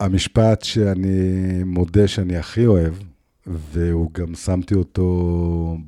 המשפט 0.00 0.62
שאני 0.62 1.62
מודה 1.64 2.08
שאני 2.08 2.36
הכי 2.36 2.66
אוהב, 2.66 2.94
והוא 3.46 4.10
גם 4.12 4.34
שמתי 4.34 4.74
אותו 4.74 5.78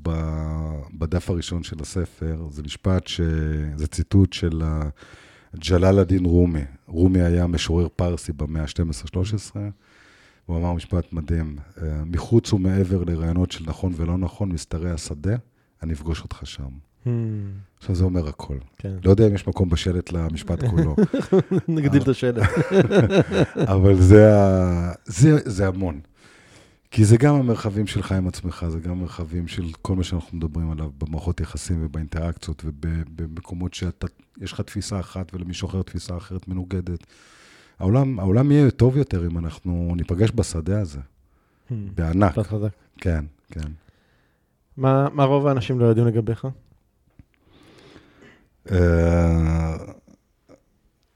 בדף 0.98 1.30
הראשון 1.30 1.62
של 1.62 1.76
הספר, 1.80 2.48
זה 2.50 2.62
משפט 2.62 3.06
ש... 3.06 3.20
זה 3.76 3.86
ציטוט 3.86 4.32
של 4.32 4.62
ג'לאל 5.68 5.98
א-דין 5.98 6.24
רומי. 6.24 6.64
רומי 6.86 7.22
היה 7.22 7.46
משורר 7.46 7.88
פרסי 7.96 8.32
במאה 8.32 8.62
ה-12-13, 8.62 9.56
הוא 10.46 10.56
אמר 10.56 10.72
משפט 10.72 11.12
מדהים, 11.12 11.56
אה, 11.82 12.04
מחוץ 12.04 12.52
ומעבר 12.52 13.04
לרעיונות 13.04 13.50
של 13.50 13.64
נכון 13.66 13.92
ולא 13.96 14.18
נכון, 14.18 14.52
משתרע 14.52 14.90
השדה, 14.90 15.36
אני 15.82 15.92
אפגוש 15.92 16.22
אותך 16.22 16.40
שם. 16.44 16.87
Hmm, 17.08 17.78
עכשיו 17.78 17.94
זה 17.94 18.04
אומר 18.04 18.28
הכל. 18.28 18.56
כן. 18.78 18.94
לא 19.04 19.10
יודע 19.10 19.26
אם 19.26 19.34
יש 19.34 19.48
מקום 19.48 19.68
בשלט 19.68 20.12
למשפט 20.12 20.64
כולו, 20.64 20.96
נגדיל 21.68 22.02
את 22.02 22.08
השלט. 22.08 22.48
אבל 23.74 24.00
זה. 24.00 24.30
זה, 25.04 25.38
זה 25.44 25.66
המון. 25.66 26.00
כי 26.90 27.04
זה 27.04 27.16
גם 27.16 27.34
המרחבים 27.34 27.86
שלך 27.86 28.12
עם 28.12 28.28
עצמך, 28.28 28.66
זה 28.68 28.78
גם 28.80 29.00
מרחבים 29.00 29.48
של 29.48 29.64
כל 29.82 29.96
מה 29.96 30.02
שאנחנו 30.02 30.38
מדברים 30.38 30.70
עליו 30.70 30.90
במערכות 30.98 31.40
יחסים 31.40 31.84
ובאינטראקציות 31.84 32.64
ובמקומות 32.64 33.74
שיש 33.74 34.52
לך 34.52 34.60
תפיסה 34.60 35.00
אחת 35.00 35.34
ולמישהו 35.34 35.68
אחר 35.68 35.82
תפיסה 35.82 36.16
אחרת 36.16 36.48
מנוגדת. 36.48 37.06
העולם, 37.78 38.20
העולם 38.20 38.50
יהיה 38.52 38.70
טוב 38.70 38.96
יותר 38.96 39.26
אם 39.26 39.38
אנחנו 39.38 39.92
ניפגש 39.96 40.30
בשדה 40.34 40.80
הזה, 40.80 40.98
Hmm, 41.70 41.74
בענק. 41.94 42.34
כן, 42.98 43.24
כן. 43.50 43.68
מה 44.76 45.08
מה 45.12 45.24
רוב 45.24 45.46
האנשים 45.46 45.80
לא 45.80 45.84
יודעים 45.84 46.06
לגביך? 46.06 46.46
אה, 48.72 49.76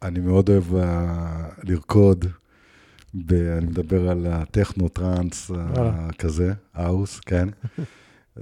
אני 0.03 0.21
מאוד 0.21 0.49
אוהב 0.51 0.75
אה, 0.77 1.49
לרקוד, 1.63 2.25
ב- 3.15 3.33
אני 3.33 3.67
מדבר 3.67 4.11
על 4.11 4.27
הטכנו, 4.31 4.89
טראנס, 4.89 5.51
אה. 5.51 6.11
כזה, 6.19 6.53
האוס, 6.75 7.21
כן. 7.21 7.49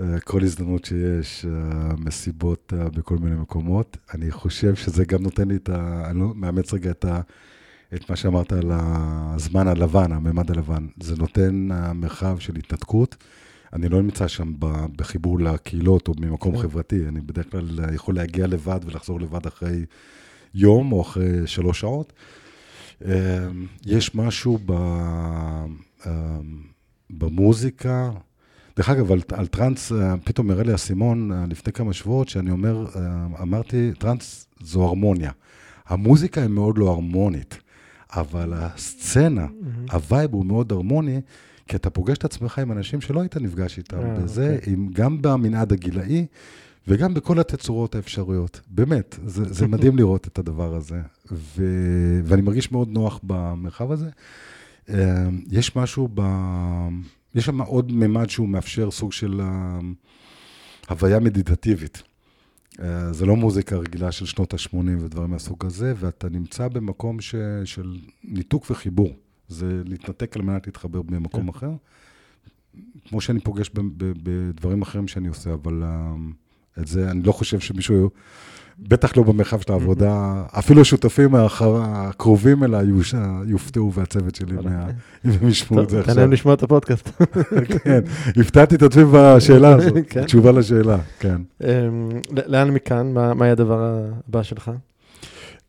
אה, 0.00 0.20
כל 0.20 0.42
הזדמנות 0.44 0.84
שיש, 0.84 1.44
אה, 1.46 1.94
מסיבות 1.98 2.72
אה, 2.76 2.88
בכל 2.88 3.18
מיני 3.18 3.36
מקומות. 3.36 3.96
אני 4.14 4.30
חושב 4.30 4.74
שזה 4.74 5.04
גם 5.04 5.22
נותן 5.22 5.48
לי 5.48 5.56
את 5.56 5.68
ה... 5.68 6.02
אני 6.10 6.18
לא 6.20 6.32
מאמץ 6.34 6.74
רגע 6.74 6.90
את, 6.90 7.04
ה, 7.04 7.20
את 7.94 8.10
מה 8.10 8.16
שאמרת 8.16 8.52
על 8.52 8.70
הזמן 8.72 9.68
הלבן, 9.68 10.12
הממד 10.12 10.50
הלבן. 10.50 10.86
זה 11.00 11.16
נותן 11.16 11.68
אה, 11.72 11.92
מרחב 11.92 12.38
של 12.38 12.56
התנתקות. 12.56 13.16
אני 13.72 13.88
לא 13.88 14.02
נמצא 14.02 14.28
שם 14.28 14.52
בחיבור 14.96 15.40
לקהילות 15.40 16.08
או 16.08 16.14
ממקום 16.18 16.56
כן. 16.56 16.62
חברתי. 16.62 17.08
אני 17.08 17.20
בדרך 17.20 17.50
כלל 17.50 17.94
יכול 17.94 18.14
להגיע 18.14 18.46
לבד 18.46 18.80
ולחזור 18.84 19.20
לבד 19.20 19.46
אחרי 19.46 19.84
יום 20.54 20.92
או 20.92 21.02
אחרי 21.02 21.46
שלוש 21.46 21.80
שעות. 21.80 22.12
אה, 23.04 23.48
יש 23.86 24.14
משהו 24.14 24.58
ב, 24.66 24.72
אה, 26.06 26.38
במוזיקה. 27.10 28.10
דרך 28.76 28.88
אגב, 28.88 29.12
על, 29.12 29.20
על 29.32 29.46
טראנס, 29.46 29.92
אה, 29.92 30.14
פתאום 30.24 30.50
הראה 30.50 30.64
לי 30.64 30.72
האסימון 30.72 31.32
אה, 31.32 31.44
לפני 31.48 31.72
כמה 31.72 31.92
שבועות, 31.92 32.28
שאני 32.28 32.50
אומר, 32.50 32.86
אה, 32.96 33.26
אמרתי, 33.42 33.90
טראנס 33.98 34.46
זו 34.60 34.84
הרמוניה. 34.84 35.30
המוזיקה 35.86 36.40
היא 36.40 36.50
מאוד 36.50 36.78
לא 36.78 36.90
הרמונית, 36.90 37.58
אבל 38.12 38.52
הסצנה, 38.56 39.46
ה 39.92 40.00
vibe 40.00 40.32
הוא 40.32 40.46
מאוד 40.46 40.72
הרמוני, 40.72 41.20
כי 41.70 41.76
אתה 41.76 41.90
פוגש 41.90 42.18
את 42.18 42.24
עצמך 42.24 42.58
עם 42.58 42.72
אנשים 42.72 43.00
שלא 43.00 43.20
היית 43.20 43.36
נפגש 43.36 43.78
איתם, 43.78 43.98
אה, 43.98 44.14
וזה, 44.24 44.56
אוקיי. 44.56 44.72
עם, 44.72 44.88
גם 44.92 45.22
במנעד 45.22 45.72
הגילאי, 45.72 46.26
וגם 46.88 47.14
בכל 47.14 47.40
התצורות 47.40 47.94
האפשריות. 47.94 48.60
באמת, 48.66 49.18
זה, 49.26 49.44
זה 49.44 49.66
מדהים 49.72 49.96
לראות 49.96 50.26
את 50.26 50.38
הדבר 50.38 50.74
הזה, 50.74 51.00
ו, 51.32 51.64
ואני 52.24 52.42
מרגיש 52.42 52.72
מאוד 52.72 52.88
נוח 52.88 53.20
במרחב 53.22 53.92
הזה. 53.92 54.08
אה, 54.88 55.28
יש 55.50 55.76
משהו 55.76 56.08
ב... 56.14 56.22
יש 57.34 57.44
שם 57.44 57.60
עוד 57.60 57.92
ממד 57.92 58.30
שהוא 58.30 58.48
מאפשר 58.48 58.90
סוג 58.90 59.12
של 59.12 59.40
אה, 59.40 59.78
הוויה 60.88 61.20
מדיטטיבית. 61.20 62.02
אה, 62.82 63.12
זה 63.12 63.26
לא 63.26 63.36
מוזיקה 63.36 63.76
רגילה 63.76 64.12
של 64.12 64.26
שנות 64.26 64.54
ה-80 64.54 64.76
ודברים 65.00 65.30
מהסוג 65.30 65.66
הזה, 65.66 65.94
ואתה 65.96 66.28
נמצא 66.28 66.68
במקום 66.68 67.20
ש... 67.20 67.34
של 67.64 67.96
ניתוק 68.24 68.70
וחיבור. 68.70 69.10
זה 69.50 69.82
להתנתק 69.84 70.36
על 70.36 70.42
מנת 70.42 70.66
להתחבר 70.66 71.02
במקום 71.02 71.42
כן. 71.42 71.48
אחר. 71.48 71.70
כמו 73.08 73.20
שאני 73.20 73.40
פוגש 73.40 73.70
בדברים 73.96 74.82
אחרים 74.82 75.08
שאני 75.08 75.28
עושה, 75.28 75.54
אבל 75.54 75.82
אה, 75.84 76.14
את 76.78 76.86
זה, 76.86 77.10
אני 77.10 77.22
לא 77.22 77.32
חושב 77.32 77.60
שמישהו, 77.60 78.10
בטח 78.78 79.16
לא 79.16 79.22
במרחב 79.22 79.60
של 79.60 79.72
העבודה, 79.72 80.42
אפילו 80.58 80.80
השותפים 80.80 81.34
הקרובים 81.34 82.64
אליי 82.64 82.86
יופתעו, 83.46 83.92
והצוות 83.92 84.34
שלי, 84.34 84.56
אם 85.24 85.30
הם 85.40 85.48
ישמעו 85.48 85.82
את 85.82 85.90
זה 85.90 85.96
טוב, 85.96 86.04
תן 86.04 86.10
עכשיו. 86.10 86.22
להם 86.22 86.32
לשמוע 86.32 86.54
את 86.54 86.62
הפודקאסט. 86.62 87.08
כן, 87.84 88.00
הפתעתי 88.36 88.74
את 88.74 88.82
עצמי 88.82 89.04
בשאלה 89.12 89.74
הזאת, 89.74 89.94
כן. 90.10 90.24
תשובה 90.24 90.52
לשאלה, 90.52 90.98
כן. 91.18 91.42
אמ, 91.64 91.68
לאן 92.46 92.70
מכאן? 92.70 93.12
מה 93.12 93.34
מה 93.34 93.44
יהיה 93.44 93.52
הדבר 93.52 94.02
הבא 94.28 94.42
שלך? 94.42 94.70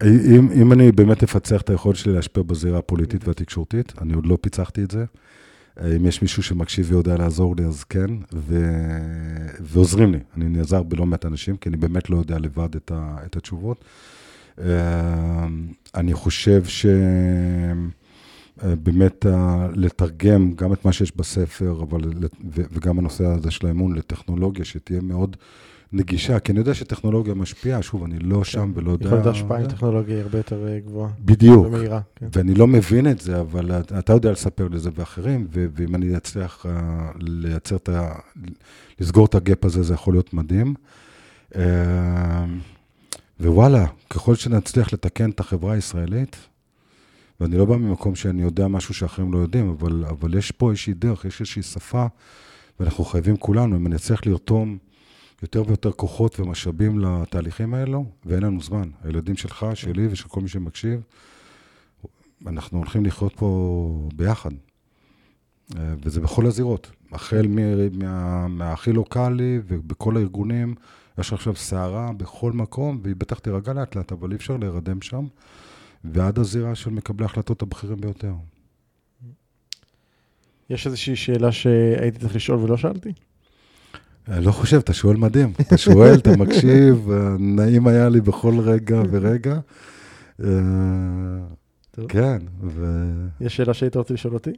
אם, 0.05 0.49
אם 0.55 0.73
אני 0.73 0.91
באמת 0.91 1.23
אפצח 1.23 1.61
את 1.61 1.69
היכולת 1.69 1.95
שלי 1.95 2.13
להשפיע 2.13 2.43
בזירה 2.43 2.79
הפוליטית 2.79 3.27
והתקשורתית, 3.27 3.93
אני 4.01 4.13
עוד 4.13 4.25
לא 4.25 4.37
פיצחתי 4.41 4.83
את 4.83 4.91
זה. 4.91 5.05
אם 5.79 6.05
יש 6.05 6.21
מישהו 6.21 6.43
שמקשיב 6.43 6.85
ויודע 6.89 7.17
לעזור 7.17 7.55
לי, 7.55 7.65
אז 7.65 7.83
כן, 7.83 8.09
ו... 8.33 8.71
ועוזרים 9.59 10.11
לי. 10.11 10.19
אני 10.37 10.49
נעזר 10.49 10.83
בלא 10.83 11.05
מעט 11.05 11.25
אנשים, 11.25 11.57
כי 11.57 11.69
אני 11.69 11.77
באמת 11.77 12.09
לא 12.09 12.17
יודע 12.17 12.39
לבד 12.39 12.75
את, 12.75 12.91
ה... 12.95 13.17
את 13.25 13.35
התשובות. 13.35 13.83
אה, 14.59 15.47
אני 15.95 16.13
חושב 16.13 16.63
שבאמת 18.63 19.25
לתרגם 19.75 20.53
גם 20.55 20.73
את 20.73 20.85
מה 20.85 20.93
שיש 20.93 21.15
בספר, 21.15 21.83
אבל 21.89 22.01
וגם 22.51 22.99
הנושא 22.99 23.25
הזה 23.25 23.51
של 23.51 23.67
האמון 23.67 23.95
לטכנולוגיה, 23.95 24.65
שתהיה 24.65 25.01
מאוד 25.01 25.37
נגישה, 25.93 26.39
כי 26.39 26.51
אני 26.51 26.59
יודע 26.59 26.73
שטכנולוגיה 26.73 27.33
משפיעה, 27.33 27.81
שוב, 27.81 28.03
אני 28.03 28.19
לא 28.19 28.43
שם 28.43 28.71
ולא 28.75 28.91
יודע... 28.91 29.05
יכולת 29.05 29.25
ההשפעה 29.25 29.59
עם 29.59 29.67
טכנולוגיה 29.67 30.15
היא 30.15 30.23
הרבה 30.23 30.37
יותר 30.37 30.67
אה, 30.67 30.79
גבוהה. 30.79 31.11
בדיוק. 31.19 31.65
ומהירה. 31.65 32.01
כן. 32.15 32.27
ואני 32.33 32.53
לא 32.53 32.67
מבין 32.67 33.11
את 33.11 33.21
זה, 33.21 33.39
אבל 33.39 33.71
אתה 33.99 34.13
יודע 34.13 34.31
לספר 34.31 34.67
לזה 34.67 34.89
ואחרים, 34.95 35.47
ואם 35.51 35.95
אני 35.95 36.17
אצליח 36.17 36.65
אה, 36.65 37.11
לייצר 37.19 37.75
את 37.75 37.89
ה... 37.89 38.13
לסגור 38.99 39.25
את 39.25 39.35
הגאפ 39.35 39.65
הזה, 39.65 39.83
זה 39.83 39.93
יכול 39.93 40.13
להיות 40.13 40.33
מדהים. 40.33 40.73
אה, 41.55 42.45
ווואלה, 43.39 43.85
ככל 44.09 44.35
שנצליח 44.35 44.93
לתקן 44.93 45.29
את 45.29 45.39
החברה 45.39 45.73
הישראלית, 45.73 46.35
ואני 47.39 47.57
לא 47.57 47.65
בא 47.65 47.77
ממקום 47.77 48.15
שאני 48.15 48.41
יודע 48.41 48.67
משהו 48.67 48.93
שאחרים 48.93 49.33
לא 49.33 49.37
יודעים, 49.37 49.69
אבל, 49.69 50.05
אבל 50.09 50.37
יש 50.37 50.51
פה 50.51 50.69
איזושהי 50.69 50.93
דרך, 50.93 51.25
יש 51.25 51.39
איזושהי 51.39 51.61
שפה, 51.61 52.05
ואנחנו 52.79 53.05
חייבים 53.05 53.37
כולנו, 53.37 53.75
אם 53.75 53.87
אני 53.87 53.95
אצליח 53.95 54.25
לרתום 54.25 54.77
יותר 55.41 55.63
ויותר 55.67 55.91
כוחות 55.91 56.39
ומשאבים 56.39 56.99
לתהליכים 56.99 57.73
האלו, 57.73 58.05
ואין 58.25 58.43
לנו 58.43 58.61
זמן. 58.61 58.89
הילדים 59.03 59.35
שלך, 59.35 59.65
שלי 59.73 60.07
ושל 60.07 60.27
כל 60.27 60.41
מי 60.41 60.47
שמקשיב, 60.47 61.01
אנחנו 62.47 62.77
הולכים 62.77 63.05
לחיות 63.05 63.33
פה 63.35 64.09
ביחד. 64.15 64.51
אה, 65.77 65.93
וזה 66.03 66.21
בכל 66.21 66.45
הזירות. 66.45 66.91
החל 67.11 67.47
מה, 67.91 68.47
מהכי 68.47 68.93
לוקאלי 68.93 69.59
ובכל 69.67 70.17
הארגונים, 70.17 70.75
יש 71.19 71.33
עכשיו 71.33 71.55
סערה 71.55 72.11
בכל 72.17 72.51
מקום, 72.51 72.99
והיא 73.03 73.15
בטח 73.15 73.39
תירגע 73.39 73.73
לאט 73.73 73.95
לאט, 73.95 74.11
אבל 74.11 74.31
אי 74.31 74.35
אפשר 74.35 74.57
להירדם 74.57 75.01
שם, 75.01 75.27
ועד 76.03 76.39
הזירה 76.39 76.75
של 76.75 76.89
מקבלי 76.89 77.25
ההחלטות 77.25 77.61
הבכירים 77.61 78.01
ביותר. 78.01 78.33
יש 80.69 80.87
איזושהי 80.87 81.15
שאלה 81.15 81.51
שהייתי 81.51 82.19
צריך 82.19 82.35
לשאול 82.35 82.59
ולא 82.59 82.77
שאלתי? 82.77 83.13
אני 84.27 84.45
לא 84.45 84.51
חושב, 84.51 84.77
אתה 84.77 84.93
שואל 84.93 85.17
מדהים. 85.17 85.53
אתה 85.61 85.77
שואל, 85.77 86.15
אתה 86.15 86.37
מקשיב, 86.37 87.09
נעים 87.39 87.87
היה 87.87 88.09
לי 88.09 88.21
בכל 88.21 88.59
רגע 88.59 89.01
ורגע. 89.11 89.59
אה, 90.43 90.47
טוב. 91.91 92.05
כן, 92.07 92.37
ו... 92.63 93.03
יש 93.41 93.55
שאלה 93.55 93.73
שהיית 93.73 93.95
רוצה 93.95 94.13
לשאול 94.13 94.33
אותי? 94.33 94.51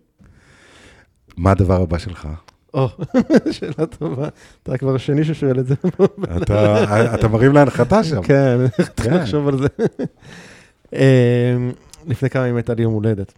מה 1.38 1.52
הדבר 1.52 1.82
הבא 1.82 1.98
שלך? 1.98 2.28
או, 2.74 2.90
שאלה 3.52 3.86
טובה. 3.86 4.28
אתה 4.64 4.78
כבר 4.78 4.96
השני 4.96 5.24
ששואל 5.24 5.60
את 5.60 5.68
זה. 5.68 5.76
אתה 7.14 7.28
מרים 7.28 7.54
להנחתה 7.54 8.04
שם. 8.04 8.22
כן, 8.22 8.58
צריך 8.78 8.92
כן. 8.96 9.14
לחשוב 9.18 9.48
על 9.48 9.58
זה. 9.58 9.68
אמ, 10.94 11.72
לפני 12.08 12.30
כמה 12.30 12.44
ימים 12.44 12.56
הייתה 12.56 12.74
לי 12.74 12.84
יום 12.84 12.94
הולדת. 12.94 13.34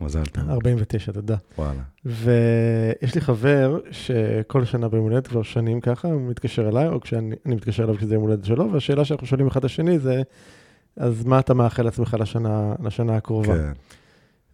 מזל 0.00 0.24
טוב. 0.24 0.50
49, 0.50 1.12
תודה. 1.12 1.36
וואלה. 1.58 1.80
ויש 2.04 3.14
לי 3.14 3.20
חבר 3.20 3.78
שכל 3.90 4.64
שנה 4.64 4.88
ביום 4.88 5.02
הולדת, 5.04 5.26
כבר 5.26 5.42
שנים 5.42 5.80
ככה, 5.80 6.08
הוא 6.08 6.20
מתקשר 6.20 6.68
אליי, 6.68 6.88
או 6.88 7.00
כשאני 7.00 7.34
מתקשר 7.46 7.84
אליו 7.84 7.96
כשזה 7.96 8.14
יום 8.14 8.22
הולדת 8.22 8.44
שלו, 8.44 8.72
והשאלה 8.72 9.04
שאנחנו 9.04 9.26
שואלים 9.26 9.46
אחד 9.46 9.64
השני 9.64 9.98
זה, 9.98 10.22
אז 10.96 11.24
מה 11.24 11.38
אתה 11.38 11.54
מאחל 11.54 11.82
לעצמך 11.82 12.16
לשנה, 12.20 12.74
לשנה 12.84 13.16
הקרובה? 13.16 13.54
כן. 13.54 13.72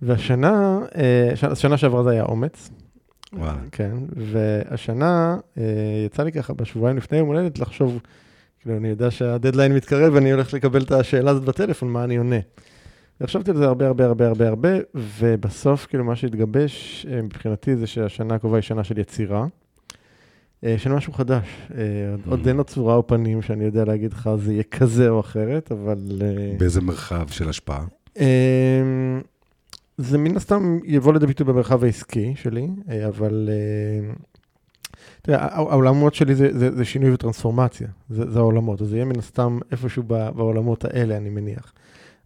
והשנה, 0.02 0.80
אה, 0.96 1.50
השנה 1.50 1.76
שעברה 1.76 2.02
זה 2.02 2.10
היה 2.10 2.22
אומץ. 2.22 2.70
וואלה. 3.32 3.58
כן, 3.72 3.96
והשנה 4.32 5.36
אה, 5.58 5.62
יצא 6.06 6.22
לי 6.22 6.32
ככה 6.32 6.52
בשבועיים 6.54 6.96
לפני 6.96 7.18
יום 7.18 7.28
הולדת 7.28 7.58
לחשוב, 7.58 8.00
כאילו, 8.60 8.76
אני 8.76 8.88
יודע 8.88 9.10
שהדדליין 9.10 9.74
מתקרב 9.74 10.14
ואני 10.14 10.32
הולך 10.32 10.54
לקבל 10.54 10.82
את 10.82 10.90
השאלה 10.90 11.30
הזאת 11.30 11.44
בטלפון, 11.44 11.88
מה 11.88 12.04
אני 12.04 12.16
עונה. 12.16 12.36
וחשבתי 13.20 13.50
על 13.50 13.56
זה 13.56 13.64
הרבה 13.64 13.86
הרבה 13.86 14.06
הרבה 14.06 14.28
הרבה 14.28 14.48
הרבה, 14.48 14.68
ובסוף, 14.94 15.86
כאילו, 15.86 16.04
מה 16.04 16.16
שהתגבש 16.16 17.06
אה, 17.10 17.22
מבחינתי 17.22 17.76
זה 17.76 17.86
שהשנה 17.86 18.34
הקרובה 18.34 18.56
היא 18.56 18.62
שנה 18.62 18.84
של 18.84 18.98
יצירה. 18.98 19.46
של 20.76 20.92
משהו 20.92 21.12
חדש. 21.12 21.68
עוד 22.28 22.44
mm. 22.44 22.48
אין 22.48 22.56
לו 22.56 22.64
צורה 22.64 22.94
או 22.94 23.06
פנים 23.06 23.42
שאני 23.42 23.64
יודע 23.64 23.84
להגיד 23.84 24.12
לך, 24.12 24.30
זה 24.36 24.52
יהיה 24.52 24.62
כזה 24.62 25.08
או 25.08 25.20
אחרת, 25.20 25.72
אבל... 25.72 26.22
באיזה 26.58 26.80
מרחב 26.80 27.28
של 27.28 27.48
השפעה? 27.48 27.84
זה 29.98 30.18
מן 30.18 30.36
הסתם 30.36 30.78
יבוא 30.84 31.12
לידי 31.12 31.26
ביטוי 31.26 31.46
במרחב 31.46 31.84
העסקי 31.84 32.34
שלי, 32.36 32.68
אה, 32.90 33.06
אבל 33.08 33.48
אה, 33.52 34.14
תראה, 35.22 35.48
העולמות 35.56 36.14
שלי 36.14 36.34
זה, 36.34 36.58
זה, 36.58 36.76
זה 36.76 36.84
שינוי 36.84 37.12
וטרנספורמציה, 37.12 37.88
זה, 38.10 38.30
זה 38.30 38.38
העולמות, 38.38 38.82
אז 38.82 38.88
זה 38.88 38.96
יהיה 38.96 39.04
מן 39.04 39.18
הסתם 39.18 39.58
איפשהו 39.72 40.02
בעולמות 40.02 40.84
האלה, 40.84 41.16
אני 41.16 41.30
מניח. 41.30 41.72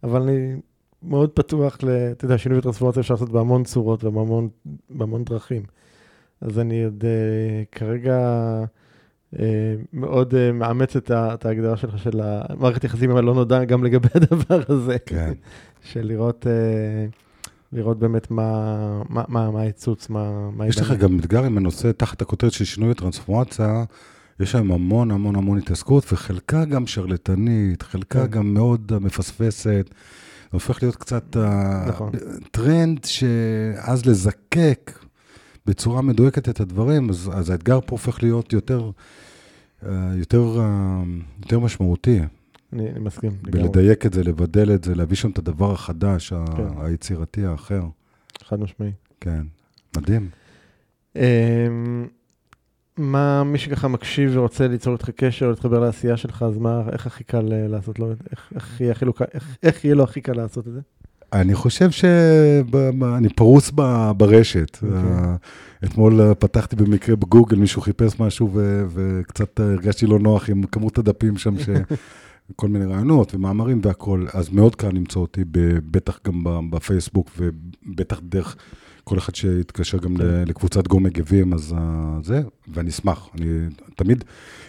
אבל 0.03 0.21
אני 0.21 0.55
מאוד 1.03 1.29
פתוח, 1.29 1.77
אתה 2.11 2.25
יודע, 2.25 2.37
שינוי 2.37 2.57
וטרנספורמציה 2.59 3.01
אפשר 3.01 3.13
לעשות 3.13 3.29
בהמון 3.29 3.63
צורות 3.63 4.03
ובהמון 4.03 5.23
דרכים. 5.23 5.63
אז 6.41 6.59
אני 6.59 6.83
עוד 6.83 7.03
uh, 7.03 7.75
כרגע 7.77 8.19
uh, 9.35 9.39
מאוד 9.93 10.33
uh, 10.33 10.53
מאמץ 10.53 10.95
את, 10.95 11.11
את 11.11 11.45
ההגדרה 11.45 11.77
שלך 11.77 11.97
של 11.99 12.21
המערכת 12.23 12.83
יחסים 12.83 13.15
הלא 13.15 13.33
נודע 13.33 13.63
גם 13.63 13.83
לגבי 13.83 14.07
הדבר 14.15 14.61
הזה. 14.69 14.97
כן. 15.05 15.33
של 15.91 16.01
לראות... 16.05 16.47
לראות 17.73 17.99
באמת 17.99 18.31
מה, 18.31 19.01
מה, 19.09 19.23
מה, 19.27 19.51
מה 19.51 19.61
העצוץ, 19.61 20.09
מה... 20.09 20.49
מה 20.51 20.67
יש 20.67 20.79
לך 20.79 20.91
גם 20.91 21.19
אתגר 21.19 21.43
עם 21.43 21.57
הנושא 21.57 21.91
תחת 21.91 22.21
הכותרת 22.21 22.51
של 22.51 22.65
שינוי 22.65 22.91
וטרנספורמציה, 22.91 23.83
יש 24.39 24.51
שם 24.51 24.71
המון 24.71 25.11
המון 25.11 25.35
המון 25.35 25.57
התעסקות, 25.57 26.13
וחלקה 26.13 26.65
גם 26.65 26.87
שרלטנית, 26.87 27.81
חלקה 27.81 28.27
כן. 28.27 28.31
גם 28.31 28.53
מאוד 28.53 28.99
מפספסת. 29.01 29.89
זה 30.51 30.55
הופך 30.55 30.83
להיות 30.83 30.95
קצת 30.95 31.37
נכון. 31.87 32.11
טרנד 32.51 33.03
שאז 33.03 34.05
לזקק 34.05 34.99
בצורה 35.65 36.01
מדויקת 36.01 36.49
את 36.49 36.59
הדברים, 36.59 37.09
אז, 37.09 37.29
אז 37.33 37.49
האתגר 37.49 37.79
פה 37.81 37.91
הופך 37.91 38.23
להיות 38.23 38.53
יותר, 38.53 38.91
אה, 39.85 40.11
יותר, 40.15 40.59
אה, 40.59 41.03
יותר 41.39 41.59
משמעותי. 41.59 42.19
אני, 42.73 42.89
אני 42.89 42.99
מסכים. 42.99 43.31
ולדייק 43.43 44.05
את 44.05 44.13
זה, 44.13 44.23
לבדל 44.23 44.73
את 44.73 44.83
זה, 44.83 44.95
להביא 44.95 45.17
שם 45.17 45.29
את 45.29 45.37
הדבר 45.37 45.71
החדש, 45.71 46.33
כן. 46.33 46.67
היצירתי 46.77 47.45
האחר. 47.45 47.83
חד 48.43 48.59
משמעי. 48.59 48.91
כן, 49.21 49.41
מדהים. 49.97 50.29
מה, 52.99 53.43
מי 53.43 53.57
שככה 53.57 53.87
מקשיב 53.87 54.31
ורוצה 54.33 54.67
ליצור 54.67 54.93
איתך 54.93 55.09
קשר 55.09 55.45
או 55.45 55.49
להתחבר 55.49 55.79
לעשייה 55.79 56.17
שלך, 56.17 56.43
אז 56.43 56.57
מה, 56.57 56.81
איך 56.91 57.07
הכי 57.07 57.23
קל 57.23 57.53
אה, 57.53 57.67
לעשות 57.67 57.99
לו, 57.99 58.11
איך, 58.11 58.51
איך, 58.55 58.81
יהיה, 58.81 58.93
איך, 59.33 59.57
איך 59.63 59.85
יהיה 59.85 59.95
לו 59.95 60.03
הכי 60.03 60.21
קל 60.21 60.33
לעשות 60.33 60.67
את 60.67 60.73
זה? 60.73 60.79
אני 61.33 61.55
חושב 61.55 61.91
שאני 61.91 63.29
פרוס 63.35 63.71
ברשת. 64.17 64.77
Okay. 64.77 64.85
אוקיי. 64.85 65.35
אתמול 65.83 66.33
פתחתי 66.39 66.75
במקרה 66.75 67.15
בגוגל, 67.15 67.57
מישהו 67.57 67.81
חיפש 67.81 68.19
משהו 68.19 68.51
וקצת 68.89 69.59
הרגשתי 69.59 70.05
לא 70.05 70.19
נוח 70.19 70.49
עם 70.49 70.63
כמות 70.63 70.97
הדפים 70.97 71.37
שם, 71.37 71.55
כל 72.55 72.67
מיני 72.67 72.85
רעיונות 72.85 73.35
ומאמרים 73.35 73.81
והכול, 73.83 74.27
אז 74.33 74.49
מאוד 74.49 74.75
קל 74.75 74.89
למצוא 74.89 75.21
אותי, 75.21 75.43
בטח 75.91 76.19
גם 76.27 76.43
בפייסבוק 76.71 77.29
ובטח 77.37 78.19
דרך 78.23 78.55
כל 79.09 79.17
אחד 79.17 79.35
שיתקשר 79.35 79.97
גם 79.97 80.17
כן. 80.17 80.23
לקבוצת 80.47 80.87
גומא 80.87 80.99
גבים, 80.99 81.53
אז 81.53 81.71
uh, 81.71 82.25
זה, 82.25 82.41
ואני 82.67 82.89
אשמח. 82.89 83.29
אני 83.35 83.45
תמיד, 83.95 84.23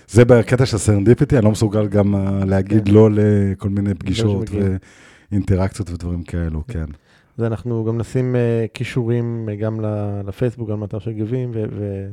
זה 0.08 0.24
בקטע 0.24 0.66
של 0.66 0.78
serendipity, 0.78 1.36
אני 1.36 1.44
לא 1.44 1.50
מסוגל 1.50 1.86
גם 1.86 2.14
uh, 2.14 2.44
להגיד 2.44 2.86
כן. 2.86 2.92
לא 2.92 3.08
לכל 3.12 3.68
מיני 3.68 3.94
פגישות 3.94 4.50
ואינטראקציות 5.30 5.90
ודברים 5.90 6.22
כאלו, 6.22 6.62
כן. 6.66 6.72
כן. 6.72 6.92
ואנחנו 7.38 7.84
גם 7.84 7.98
נשים 7.98 8.36
קישורים 8.74 9.48
גם 9.60 9.80
לפייסבוק, 10.26 10.70
גם 10.70 10.80
לאתר 10.80 10.98
של 10.98 11.12
גבים, 11.12 11.50
ו... 11.54 12.10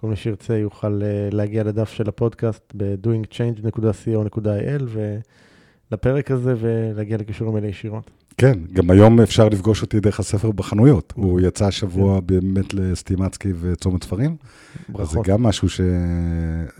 כל 0.00 0.06
מי 0.06 0.16
שירצה 0.16 0.56
יוכל 0.56 1.00
אה, 1.02 1.28
להגיע 1.32 1.64
לדף 1.64 1.90
של 1.90 2.08
הפודקאסט 2.08 2.72
ב-doingchange.co.il 2.76 4.82
ולפרק 5.90 6.30
הזה 6.30 6.54
ולהגיע 6.60 7.16
לקישורים 7.16 7.56
האלה 7.56 7.66
ישירות. 7.66 8.10
כן, 8.36 8.58
גם 8.72 8.90
היום 8.90 9.20
אפשר 9.20 9.48
לפגוש 9.48 9.82
אותי 9.82 10.00
דרך 10.00 10.20
הספר 10.20 10.50
בחנויות. 10.50 11.12
הוא 11.16 11.40
יצא 11.40 11.66
השבוע 11.66 12.20
כן. 12.20 12.26
באמת 12.26 12.74
לסטימצקי 12.74 13.52
וצומת 13.60 14.04
ספרים. 14.04 14.36
ברכות. 14.88 15.24
זה 15.24 15.32
גם 15.32 15.42
משהו 15.42 15.68
ש... 15.68 15.80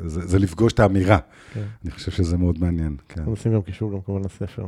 זה, 0.07 0.27
זה 0.27 0.39
לפגוש 0.39 0.73
את 0.73 0.81
האמירה. 0.81 1.19
כן. 1.55 1.63
אני 1.85 1.91
חושב 1.91 2.11
שזה 2.11 2.37
מאוד 2.37 2.61
מעניין. 2.61 2.97
כן. 3.09 3.21
אנחנו 3.21 3.33
נשים 3.33 3.53
גם 3.53 3.63
קישור 3.63 3.93
גם 3.93 4.01
כמובן 4.01 4.25
לספר. 4.25 4.67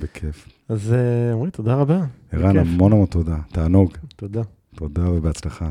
בכיף. 0.00 0.48
אז 0.68 0.92
אה, 0.92 1.32
עמרי, 1.32 1.50
תודה 1.50 1.74
רבה. 1.74 2.04
ערן, 2.32 2.56
המון 2.56 2.92
המון 2.92 3.06
תודה. 3.06 3.36
תענוג. 3.52 3.92
תודה. 4.16 4.42
תודה 4.74 5.10
ובהצלחה. 5.10 5.70